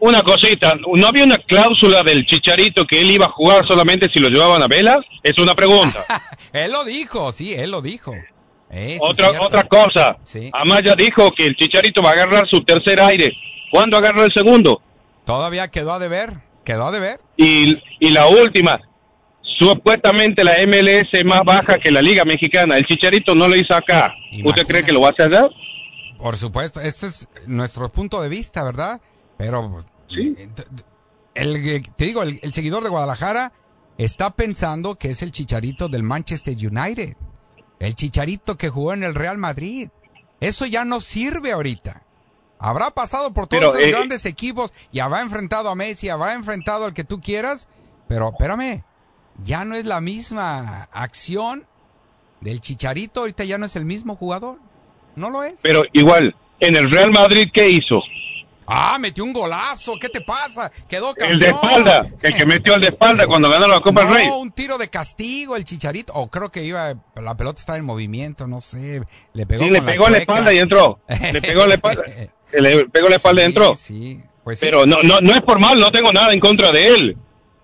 Una 0.00 0.22
cosita, 0.22 0.76
¿no 0.94 1.06
había 1.06 1.24
una 1.24 1.36
cláusula 1.36 2.02
del 2.02 2.26
Chicharito 2.26 2.86
que 2.86 3.00
él 3.02 3.10
iba 3.10 3.26
a 3.26 3.30
jugar 3.30 3.66
solamente 3.68 4.08
si 4.12 4.18
lo 4.18 4.30
llevaban 4.30 4.62
a 4.62 4.66
vela? 4.66 4.98
Es 5.22 5.36
una 5.38 5.54
pregunta. 5.54 6.04
Él 6.52 6.72
lo 6.72 6.84
dijo, 6.84 7.30
sí, 7.30 7.54
él 7.54 7.70
lo 7.70 7.80
dijo. 7.80 8.12
Eh, 8.72 8.98
otra 9.00 9.30
otra 9.40 9.64
cosa, 9.64 10.16
Sí. 10.24 10.50
Amaya 10.52 10.96
dijo 10.96 11.30
que 11.32 11.46
el 11.46 11.54
Chicharito 11.54 12.02
va 12.02 12.10
a 12.10 12.12
agarrar 12.14 12.48
su 12.48 12.62
tercer 12.64 13.00
aire. 13.00 13.32
¿Cuándo 13.70 13.96
agarra 13.96 14.24
el 14.24 14.32
segundo? 14.32 14.82
Todavía 15.24 15.68
quedó 15.68 15.92
a 15.92 15.98
deber, 16.00 16.38
quedó 16.64 16.88
a 16.88 16.90
deber. 16.90 17.20
Y, 17.36 17.78
y 18.00 18.10
la 18.10 18.26
última, 18.26 18.80
supuestamente 19.58 20.42
la 20.42 20.54
MLS 20.66 21.08
es 21.12 21.24
más 21.24 21.42
baja 21.44 21.78
que 21.78 21.90
la 21.90 22.02
Liga 22.02 22.24
Mexicana. 22.24 22.76
El 22.76 22.86
Chicharito 22.86 23.34
no 23.34 23.46
lo 23.46 23.54
hizo 23.54 23.74
acá. 23.74 24.12
¿Usted 24.44 24.66
cree 24.66 24.82
que 24.82 24.92
lo 24.92 25.02
va 25.02 25.08
a 25.08 25.10
hacer? 25.12 25.50
Por 26.18 26.36
supuesto, 26.36 26.80
este 26.80 27.06
es 27.06 27.28
nuestro 27.46 27.90
punto 27.92 28.20
de 28.22 28.28
vista, 28.28 28.62
¿verdad? 28.64 29.00
Pero 29.40 29.82
eh, 30.10 30.48
t- 30.54 30.64
el, 31.34 31.82
te 31.96 32.04
digo, 32.04 32.22
el, 32.22 32.38
el 32.42 32.52
seguidor 32.52 32.82
de 32.82 32.90
Guadalajara 32.90 33.52
está 33.96 34.30
pensando 34.30 34.96
que 34.96 35.08
es 35.10 35.22
el 35.22 35.32
chicharito 35.32 35.88
del 35.88 36.02
Manchester 36.02 36.54
United. 36.54 37.16
El 37.78 37.94
chicharito 37.94 38.58
que 38.58 38.68
jugó 38.68 38.92
en 38.92 39.02
el 39.02 39.14
Real 39.14 39.38
Madrid. 39.38 39.88
Eso 40.40 40.66
ya 40.66 40.84
no 40.84 41.00
sirve 41.00 41.52
ahorita. 41.52 42.02
Habrá 42.58 42.90
pasado 42.90 43.32
por 43.32 43.46
todos 43.46 43.62
Pero, 43.62 43.72
los 43.72 43.82
eh, 43.82 43.90
grandes 43.90 44.26
equipos 44.26 44.74
y 44.92 44.98
habrá 44.98 45.22
enfrentado 45.22 45.70
a 45.70 45.74
Messi, 45.74 46.10
habrá 46.10 46.34
enfrentado 46.34 46.84
al 46.84 46.92
que 46.92 47.04
tú 47.04 47.18
quieras, 47.22 47.68
pero 48.08 48.28
espérame, 48.28 48.84
ya 49.42 49.64
no 49.64 49.74
es 49.74 49.86
la 49.86 50.02
misma 50.02 50.82
acción 50.92 51.66
del 52.42 52.60
Chicharito, 52.60 53.20
ahorita 53.20 53.44
ya 53.44 53.56
no 53.56 53.64
es 53.64 53.76
el 53.76 53.86
mismo 53.86 54.16
jugador. 54.16 54.58
No 55.16 55.30
lo 55.30 55.42
es. 55.42 55.60
Pero 55.62 55.84
igual, 55.94 56.36
en 56.60 56.76
el 56.76 56.90
Real 56.90 57.10
Madrid, 57.12 57.48
¿qué 57.52 57.70
hizo? 57.70 58.02
Ah, 58.72 58.98
metió 59.00 59.24
un 59.24 59.32
golazo, 59.32 59.94
¿qué 60.00 60.08
te 60.08 60.20
pasa? 60.20 60.70
Quedó 60.88 61.12
campeón. 61.14 61.32
El 61.32 61.38
de 61.40 61.48
espalda, 61.48 62.08
el 62.22 62.34
que 62.34 62.46
metió 62.46 62.74
el 62.74 62.80
de 62.80 62.86
espalda 62.88 63.26
cuando 63.26 63.50
ganó 63.50 63.66
la 63.66 63.80
Copa 63.80 64.02
del 64.02 64.10
No, 64.10 64.14
Rey. 64.14 64.28
un 64.28 64.52
tiro 64.52 64.78
de 64.78 64.88
castigo, 64.88 65.56
el 65.56 65.64
Chicharito, 65.64 66.12
o 66.14 66.28
creo 66.30 66.50
que 66.52 66.62
iba, 66.62 66.94
la 67.16 67.36
pelota 67.36 67.58
estaba 67.58 67.78
en 67.78 67.84
movimiento, 67.84 68.46
no 68.46 68.60
sé, 68.60 69.02
le 69.32 69.46
pegó 69.46 69.64
Sí, 69.64 69.70
le 69.70 69.80
la 69.80 69.86
pegó 69.86 70.04
la 70.04 70.18
chueca. 70.18 70.32
espalda 70.32 70.52
y 70.54 70.58
entró. 70.58 71.00
Le 71.32 71.42
pegó 71.42 71.66
la 71.66 71.74
espalda. 71.74 72.02
Le 72.52 72.88
pegó 72.88 73.08
la 73.08 73.16
espalda 73.16 73.42
y 73.42 73.44
entró. 73.46 73.76
Sí, 73.76 74.20
pues 74.44 74.58
sí. 74.58 74.66
Pero 74.66 74.84
no, 74.86 75.02
no, 75.02 75.20
no 75.20 75.34
es 75.34 75.42
por 75.42 75.60
mal, 75.60 75.78
no 75.78 75.90
tengo 75.92 76.12
nada 76.12 76.32
en 76.32 76.40
contra 76.40 76.72
de 76.72 76.88
él. 76.88 77.16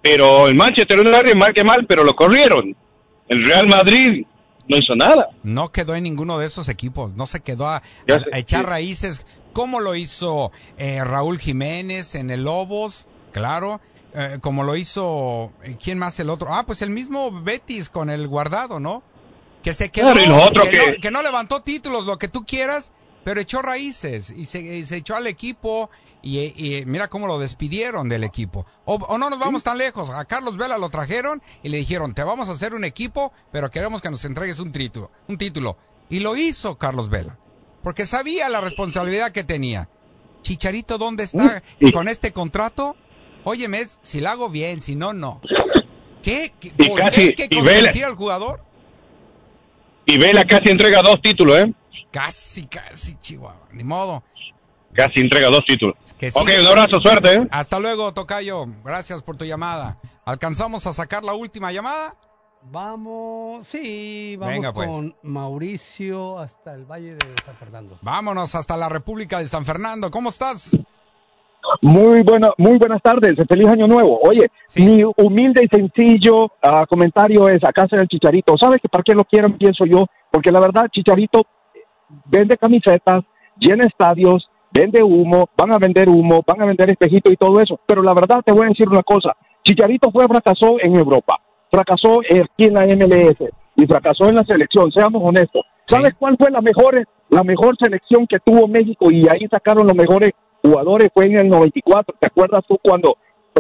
Pero 0.03 0.47
el 0.49 0.55
Manchester 0.55 1.01
United 1.01 1.35
mal 1.35 1.53
que 1.55 1.65
mal, 1.65 1.87
pero 1.87 2.05
lo 2.05 2.15
corrieron. 2.15 2.77
El 3.29 3.45
Real 3.45 3.67
Madrid 3.67 4.25
no 4.69 4.77
hizo 4.77 4.95
nada. 4.95 5.29
No 5.43 5.73
quedó 5.73 5.95
en 5.97 6.05
ninguno 6.05 6.39
de 6.39 6.47
esos 6.47 6.69
equipos, 6.69 7.15
no 7.15 7.27
se 7.27 7.41
quedó 7.41 7.69
a, 7.69 7.83
echar 8.33 8.67
raíces 8.67 9.27
como 9.57 9.81
lo 9.81 9.95
hizo 9.95 10.53
eh, 10.77 11.03
Raúl 11.03 11.39
Jiménez 11.39 12.15
en 12.15 12.29
el 12.31 12.45
Lobos, 12.45 13.07
claro, 13.33 13.81
eh, 14.13 14.37
como 14.43 14.65
lo 14.65 14.77
hizo, 14.77 15.51
eh, 15.63 15.79
¿quién 15.83 15.99
más 15.99 16.21
el 16.21 16.29
otro? 16.29 16.53
Ah, 16.55 16.65
pues 16.67 16.83
el 16.83 16.91
mismo 16.91 17.31
Betis 17.43 17.89
con 17.89 18.11
el 18.11 18.29
guardado, 18.29 18.81
¿no? 18.81 19.03
Que 19.63 19.73
se 19.73 19.89
quedó, 19.91 20.13
Claro, 20.13 20.21
y 20.23 20.27
lo 20.27 20.45
otro 20.45 20.65
que, 20.65 20.71
que- 20.73 20.77
no, 20.93 21.01
que 21.01 21.11
no 21.11 21.23
levantó 21.23 21.63
títulos, 21.63 22.05
lo 22.05 22.19
que 22.19 22.29
tú 22.29 22.45
quieras, 22.45 22.93
pero 23.25 23.41
echó 23.41 23.63
raíces 23.63 24.29
y 24.29 24.45
se, 24.45 24.61
y 24.61 24.85
se 24.85 24.99
echó 24.99 25.17
al 25.17 25.27
equipo 25.27 25.89
y, 26.21 26.39
y 26.55 26.85
mira 26.85 27.09
cómo 27.09 27.27
lo 27.27 27.39
despidieron 27.39 28.11
del 28.11 28.25
equipo. 28.25 28.67
O, 28.85 28.97
o 28.97 29.17
no 29.17 29.31
nos 29.31 29.39
vamos 29.39 29.63
tan 29.63 29.79
lejos, 29.79 30.11
a 30.11 30.27
Carlos 30.27 30.59
Vela 30.59 30.77
lo 30.77 30.91
trajeron 30.91 31.43
y 31.63 31.71
le 31.71 31.79
dijeron, 31.79 32.13
te 32.15 32.25
vamos 32.25 32.51
a 32.51 32.53
hacer 32.53 32.75
un 32.75 32.85
equipo, 32.85 33.33
pero 33.53 33.71
queremos 33.71 34.03
que 34.03 34.11
nos 34.11 34.23
entregues 34.27 34.59
un 34.61 34.71
título. 34.71 35.11
Un 35.29 35.39
título. 35.39 35.79
Y 36.11 36.21
lo 36.21 36.37
hizo 36.37 36.77
Carlos 36.77 37.09
Vela, 37.09 37.39
porque 37.87 38.05
sabía 38.05 38.49
la 38.49 38.61
responsabilidad 38.61 39.31
que 39.31 39.45
tenía. 39.45 39.89
Chicharito, 40.43 40.99
¿dónde 40.99 41.23
está 41.23 41.63
con 41.93 42.09
este 42.09 42.33
contrato? 42.33 42.97
Óyeme, 43.45 43.81
si 44.03 44.21
lo 44.21 44.29
hago 44.29 44.49
bien, 44.49 44.81
si 44.81 44.97
no, 44.97 45.13
no. 45.13 45.41
¿Qué? 46.21 46.53
¿Qué- 46.59 46.73
Y 46.79 46.89
¿Por 46.89 46.99
casi- 46.99 47.15
qué 47.15 47.21
hay 47.45 47.49
que 47.49 47.55
y 47.55 47.59
consentir 47.61 48.05
al 48.05 48.17
jugador? 48.17 48.61
Y 50.05 50.19
Vela 50.19 50.45
casi 50.45 50.69
entrega 50.71 51.01
dos 51.01 51.23
títulos, 51.23 51.59
¿eh? 51.59 51.73
Casi, 52.11 52.67
casi, 52.67 53.15
Chihuahua. 53.21 53.69
Ni 53.71 53.85
modo. 53.85 54.25
Casi 54.93 55.21
entrega 55.21 55.47
dos 55.49 55.65
títulos. 55.65 55.95
Que 56.19 56.33
sí. 56.33 56.41
ok, 56.41 56.51
un 56.63 56.67
abrazo, 56.67 57.01
suerte, 57.01 57.35
¿eh? 57.37 57.49
Hasta 57.53 57.79
luego, 57.79 58.13
Tocayo. 58.13 58.67
Gracias 58.85 59.23
por 59.23 59.37
tu 59.37 59.45
llamada. 59.45 59.97
¿Alcanzamos 60.25 60.89
a 60.89 60.93
sacar 60.93 61.23
la 61.23 61.35
última 61.35 61.71
llamada? 61.71 62.17
Vamos, 62.71 63.67
sí, 63.67 64.37
vamos 64.39 64.55
Venga, 64.55 64.73
pues. 64.73 64.89
con 64.89 65.15
Mauricio 65.23 66.39
hasta 66.39 66.75
el 66.75 66.85
Valle 66.85 67.15
de 67.15 67.35
San 67.45 67.55
Fernando. 67.55 67.99
Vámonos 68.03 68.55
hasta 68.55 68.77
la 68.77 68.89
República 68.89 69.39
de 69.39 69.47
San 69.47 69.65
Fernando. 69.65 70.11
¿Cómo 70.11 70.31
estás? 70.31 70.77
Muy 71.83 72.23
bueno, 72.23 72.55
muy 72.59 72.79
buenas 72.79 73.03
tardes, 73.03 73.35
feliz 73.49 73.69
año 73.69 73.87
nuevo. 73.87 74.19
Oye, 74.23 74.51
mi 74.77 75.03
humilde 75.17 75.65
y 75.65 75.69
sencillo 75.69 76.53
ah, 76.63 76.87
comentario 76.89 77.49
es 77.49 77.63
acá 77.65 77.87
en 77.91 78.01
el 78.01 78.09
Chicharito. 78.09 78.57
¿Sabes 78.59 78.81
que 78.81 78.89
para 78.89 79.05
qué 79.05 79.15
lo 79.15 79.25
quieren? 79.25 79.57
Pienso 79.57 79.85
yo, 79.85 80.07
porque 80.31 80.51
la 80.51 80.61
verdad 80.61 80.87
Chicharito 80.91 81.43
vende 82.25 82.57
camisetas, 82.57 83.25
llena 83.59 83.85
estadios, 83.85 84.49
vende 84.73 85.03
humo, 85.03 85.49
van 85.57 85.73
a 85.73 85.79
vender 85.79 86.09
humo, 86.09 86.43
van 86.47 86.63
a 86.63 86.67
vender 86.67 86.91
espejitos 86.91 87.33
y 87.33 87.37
todo 87.37 87.61
eso. 87.61 87.81
Pero 87.87 88.03
la 88.03 88.15
verdad 88.15 88.43
te 88.45 88.53
voy 88.53 88.67
a 88.67 88.69
decir 88.69 88.89
una 88.89 89.03
cosa, 89.03 89.37
Chicharito 89.65 90.11
fue 90.11 90.29
fracasó 90.29 90.77
en 90.81 90.95
Europa, 90.97 91.41
fracasó 91.77 92.21
aquí 92.21 92.65
en 92.65 92.75
la 92.75 92.87
MLS 92.87 93.37
y 93.77 93.87
fracasó 93.87 94.29
en 94.29 94.37
la 94.37 94.43
selección, 94.43 94.91
seamos 94.91 95.23
honestos. 95.23 95.63
¿Sabes 95.87 96.15
cuál 96.19 96.37
fue 96.39 96.51
la 96.51 96.61
mejor, 96.61 97.07
la 97.29 97.43
mejor 97.45 97.77
selección 97.79 98.27
que 98.27 98.39
tuvo 98.41 98.67
México 98.67 99.11
y 99.11 99.29
ahí 99.29 99.47
sacaron 99.51 99.87
los 99.87 99.95
mejores 99.95 100.33
jugadores? 100.63 101.11
Fue 101.13 101.27
en 101.27 101.39
el 101.39 101.49
94. 101.49 102.15
¿Te 102.19 102.27
acuerdas 102.27 102.65
tú 102.67 102.79
cuando 102.83 103.19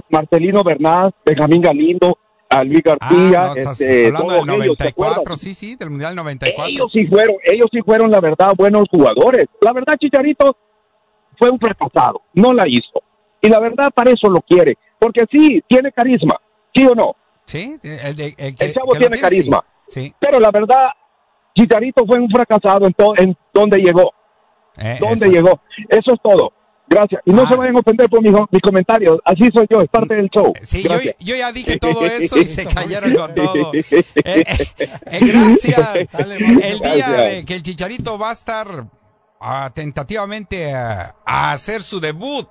Marcelino 0.08 0.64
Bernal, 0.64 1.14
Benjamín 1.24 1.60
Galindo, 1.62 2.18
a 2.48 2.62
Luis 2.64 2.82
García, 2.82 3.50
Ah, 3.50 3.54
no, 3.56 3.70
este, 3.70 4.06
hablando 4.06 4.32
del 4.32 4.46
todos 4.46 4.64
ellos, 4.64 4.76
¿te 4.76 4.84
94, 4.84 5.12
acuerdas? 5.20 5.40
sí, 5.40 5.54
sí, 5.54 5.76
del 5.76 5.90
Mundial 5.90 6.16
94. 6.16 6.70
Ellos 6.72 6.90
sí 6.92 7.06
fueron, 7.06 7.36
ellos 7.44 7.66
sí 7.72 7.80
fueron, 7.82 8.10
la 8.10 8.20
verdad, 8.20 8.54
buenos 8.56 8.84
jugadores. 8.90 9.46
La 9.60 9.72
verdad, 9.72 9.96
Chicharito 9.98 10.56
fue 11.38 11.50
un 11.50 11.58
fracasado, 11.58 12.22
no 12.34 12.54
la 12.54 12.66
hizo. 12.68 13.02
Y 13.42 13.48
la 13.48 13.60
verdad, 13.60 13.90
para 13.94 14.10
eso 14.10 14.28
lo 14.30 14.40
quiere. 14.40 14.78
Porque 14.98 15.24
sí, 15.30 15.62
tiene 15.68 15.92
carisma, 15.92 16.36
¿sí 16.74 16.86
o 16.86 16.94
no? 16.94 17.14
Sí, 17.46 17.78
el, 17.82 18.16
de- 18.16 18.34
el 18.36 18.54
que- 18.56 18.64
El 18.66 18.74
chavo 18.74 18.92
que 18.92 18.98
tiene 18.98 19.18
carisma. 19.18 19.64
Sí. 19.88 20.06
sí. 20.06 20.14
Pero 20.20 20.40
la 20.40 20.50
verdad, 20.50 20.86
Chicharito 21.56 22.04
fue 22.06 22.18
un 22.18 22.28
fracasado 22.28 22.86
en, 22.86 22.92
to- 22.92 23.14
en 23.16 23.36
donde 23.54 23.78
llegó. 23.78 24.12
Eh, 24.78 24.98
¿Dónde 25.00 25.26
eso. 25.26 25.34
llegó? 25.34 25.60
Eso 25.88 26.12
es 26.14 26.20
todo. 26.22 26.52
Gracias. 26.88 27.20
Y 27.24 27.32
no 27.32 27.42
Ah. 27.42 27.48
se 27.48 27.56
vayan 27.56 27.76
a 27.76 27.80
ofender 27.80 28.08
por 28.08 28.22
mis, 28.22 28.32
mis 28.50 28.62
comentarios. 28.62 29.18
Así 29.24 29.50
soy 29.52 29.66
yo, 29.70 29.80
es 29.80 29.88
parte 29.88 30.14
del 30.14 30.28
show. 30.28 30.52
Sí, 30.62 30.82
yo, 31.18 31.34
ya 31.36 31.50
dije 31.50 31.78
todo 31.78 32.04
eso 32.06 32.38
y 32.38 32.46
se 32.46 32.64
cayeron 32.66 33.14
con 33.14 33.34
todo. 33.34 33.72
Eh, 33.74 33.84
eh, 33.90 34.68
eh, 35.06 35.20
gracias. 35.20 36.14
El 36.20 36.78
día 36.80 37.08
de 37.10 37.44
que 37.44 37.54
el 37.54 37.62
Chicharito 37.62 38.18
va 38.18 38.30
a 38.30 38.32
estar 38.34 38.86
ah, 39.40 39.70
tentativamente 39.74 40.72
a 40.74 41.14
hacer 41.24 41.82
su 41.82 41.98
debut 42.00 42.48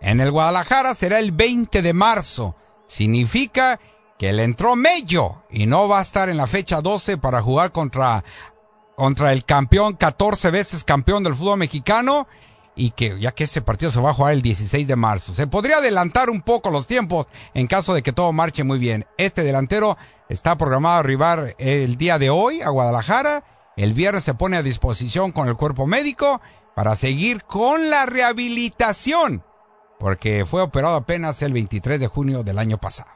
en 0.00 0.20
el 0.20 0.30
Guadalajara 0.30 0.94
será 0.94 1.18
el 1.20 1.30
20 1.32 1.82
de 1.82 1.92
marzo. 1.92 2.56
Significa 2.86 3.78
que 4.18 4.32
le 4.32 4.44
entró 4.44 4.76
Mello 4.76 5.42
y 5.50 5.66
no 5.66 5.88
va 5.88 5.98
a 5.98 6.02
estar 6.02 6.28
en 6.28 6.36
la 6.36 6.46
fecha 6.46 6.80
12 6.80 7.18
para 7.18 7.42
jugar 7.42 7.72
contra, 7.72 8.24
contra 8.96 9.32
el 9.32 9.44
campeón, 9.44 9.94
14 9.94 10.50
veces 10.50 10.84
campeón 10.84 11.22
del 11.22 11.34
fútbol 11.34 11.58
mexicano 11.58 12.26
y 12.74 12.90
que 12.90 13.18
ya 13.18 13.32
que 13.32 13.44
ese 13.44 13.62
partido 13.62 13.90
se 13.90 14.00
va 14.00 14.10
a 14.10 14.14
jugar 14.14 14.34
el 14.34 14.42
16 14.42 14.86
de 14.86 14.96
marzo. 14.96 15.32
Se 15.32 15.46
podría 15.46 15.78
adelantar 15.78 16.30
un 16.30 16.42
poco 16.42 16.70
los 16.70 16.86
tiempos 16.86 17.26
en 17.54 17.66
caso 17.66 17.94
de 17.94 18.02
que 18.02 18.12
todo 18.12 18.32
marche 18.32 18.64
muy 18.64 18.78
bien. 18.78 19.04
Este 19.16 19.42
delantero 19.42 19.96
está 20.28 20.56
programado 20.56 20.96
a 20.96 21.00
arribar 21.00 21.54
el 21.58 21.96
día 21.96 22.18
de 22.18 22.30
hoy 22.30 22.60
a 22.60 22.68
Guadalajara. 22.68 23.44
El 23.76 23.94
viernes 23.94 24.24
se 24.24 24.34
pone 24.34 24.56
a 24.56 24.62
disposición 24.62 25.32
con 25.32 25.48
el 25.48 25.56
cuerpo 25.56 25.86
médico 25.86 26.40
para 26.74 26.94
seguir 26.94 27.44
con 27.44 27.88
la 27.88 28.04
rehabilitación, 28.04 29.42
porque 29.98 30.44
fue 30.44 30.60
operado 30.60 30.96
apenas 30.96 31.40
el 31.40 31.54
23 31.54 31.98
de 31.98 32.06
junio 32.06 32.42
del 32.42 32.58
año 32.58 32.76
pasado. 32.76 33.15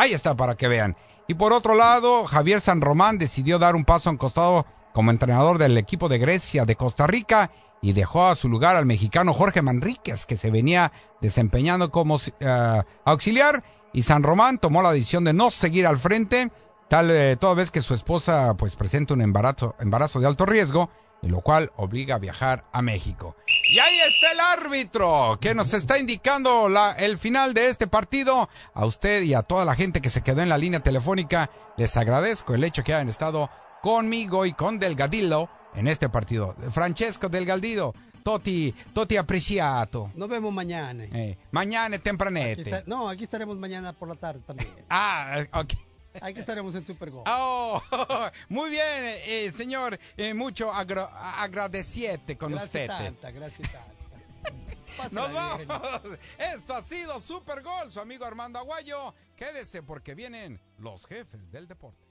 Ahí 0.00 0.14
está 0.14 0.34
para 0.34 0.56
que 0.56 0.66
vean. 0.66 0.96
Y 1.28 1.34
por 1.34 1.52
otro 1.52 1.74
lado, 1.74 2.24
Javier 2.24 2.62
San 2.62 2.80
Román 2.80 3.18
decidió 3.18 3.58
dar 3.58 3.76
un 3.76 3.84
paso 3.84 4.08
en 4.08 4.16
costado 4.16 4.64
como 4.94 5.10
entrenador 5.10 5.58
del 5.58 5.76
equipo 5.76 6.08
de 6.08 6.16
Grecia 6.16 6.64
de 6.64 6.74
Costa 6.74 7.06
Rica 7.06 7.50
y 7.82 7.92
dejó 7.92 8.26
a 8.26 8.34
su 8.34 8.48
lugar 8.48 8.76
al 8.76 8.86
mexicano 8.86 9.34
Jorge 9.34 9.60
Manríquez, 9.60 10.24
que 10.24 10.38
se 10.38 10.50
venía 10.50 10.90
desempeñando 11.20 11.90
como 11.90 12.16
eh, 12.16 12.82
auxiliar, 13.04 13.62
y 13.92 14.00
San 14.00 14.22
Román 14.22 14.56
tomó 14.56 14.80
la 14.80 14.92
decisión 14.92 15.24
de 15.24 15.34
no 15.34 15.50
seguir 15.50 15.86
al 15.86 15.98
frente, 15.98 16.50
tal 16.88 17.10
eh, 17.10 17.36
toda 17.38 17.52
vez 17.52 17.70
que 17.70 17.82
su 17.82 17.92
esposa 17.92 18.54
pues 18.56 18.76
presenta 18.76 19.12
un 19.12 19.20
embarazo, 19.20 19.74
de 19.78 20.26
alto 20.26 20.46
riesgo, 20.46 20.88
lo 21.20 21.42
cual 21.42 21.72
obliga 21.76 22.14
a 22.14 22.18
viajar 22.18 22.64
a 22.72 22.80
México. 22.80 23.36
Y 23.72 23.78
ahí 23.78 23.98
está 24.00 24.32
el 24.32 24.40
árbitro 24.40 25.38
que 25.40 25.54
nos 25.54 25.72
está 25.74 25.98
indicando 25.98 26.68
la, 26.68 26.92
el 26.92 27.18
final 27.18 27.54
de 27.54 27.68
este 27.68 27.86
partido. 27.86 28.48
A 28.74 28.84
usted 28.84 29.22
y 29.22 29.34
a 29.34 29.42
toda 29.42 29.64
la 29.64 29.74
gente 29.76 30.00
que 30.00 30.10
se 30.10 30.22
quedó 30.22 30.42
en 30.42 30.48
la 30.48 30.58
línea 30.58 30.80
telefónica, 30.80 31.50
les 31.76 31.96
agradezco 31.96 32.54
el 32.54 32.64
hecho 32.64 32.82
que 32.82 32.94
hayan 32.94 33.08
estado 33.08 33.48
conmigo 33.82 34.44
y 34.46 34.52
con 34.54 34.78
Delgadillo 34.78 35.48
en 35.74 35.86
este 35.86 36.08
partido. 36.08 36.54
Francesco 36.72 37.28
Delgadillo, 37.28 37.94
Toti, 38.24 38.74
Toti 38.92 39.16
apreciato. 39.16 40.10
Nos 40.14 40.28
vemos 40.28 40.52
mañana. 40.52 41.04
Eh, 41.04 41.38
mañana 41.52 41.96
Aquí 41.96 42.04
tempranete. 42.04 42.62
está- 42.62 42.82
no, 42.86 43.08
aquí 43.08 43.24
estaremos 43.24 43.56
mañana 43.56 43.92
por 43.92 44.08
la 44.08 44.14
tarde 44.16 44.40
también. 44.46 44.68
Ah, 44.90 45.44
ok. 45.52 45.74
Aquí 46.20 46.40
estaremos 46.40 46.74
en 46.74 46.84
Super 46.86 47.10
Go. 47.10 47.22
Oh, 47.26 47.80
muy 48.48 48.70
bien, 48.70 48.82
eh, 49.26 49.50
señor. 49.52 49.98
eh, 50.16 50.34
mucho 50.34 50.72
agra- 50.72 51.40
agradeciete 51.42 52.36
con 52.36 52.50
gracias 52.52 52.66
usted. 52.68 52.86
tanta, 52.88 53.30
gracias 53.30 53.70
tanta. 53.70 55.10
Nos 55.12 55.30
bien. 55.30 55.68
vamos. 55.68 56.18
Esto 56.36 56.74
ha 56.74 56.82
sido 56.82 57.20
Super 57.20 57.62
Gol, 57.62 57.90
su 57.90 58.00
amigo 58.00 58.24
Armando 58.26 58.58
Aguayo. 58.58 59.14
Quédese 59.36 59.82
porque 59.82 60.14
vienen 60.14 60.60
los 60.78 61.06
jefes 61.06 61.50
del 61.50 61.66
deporte. 61.68 62.09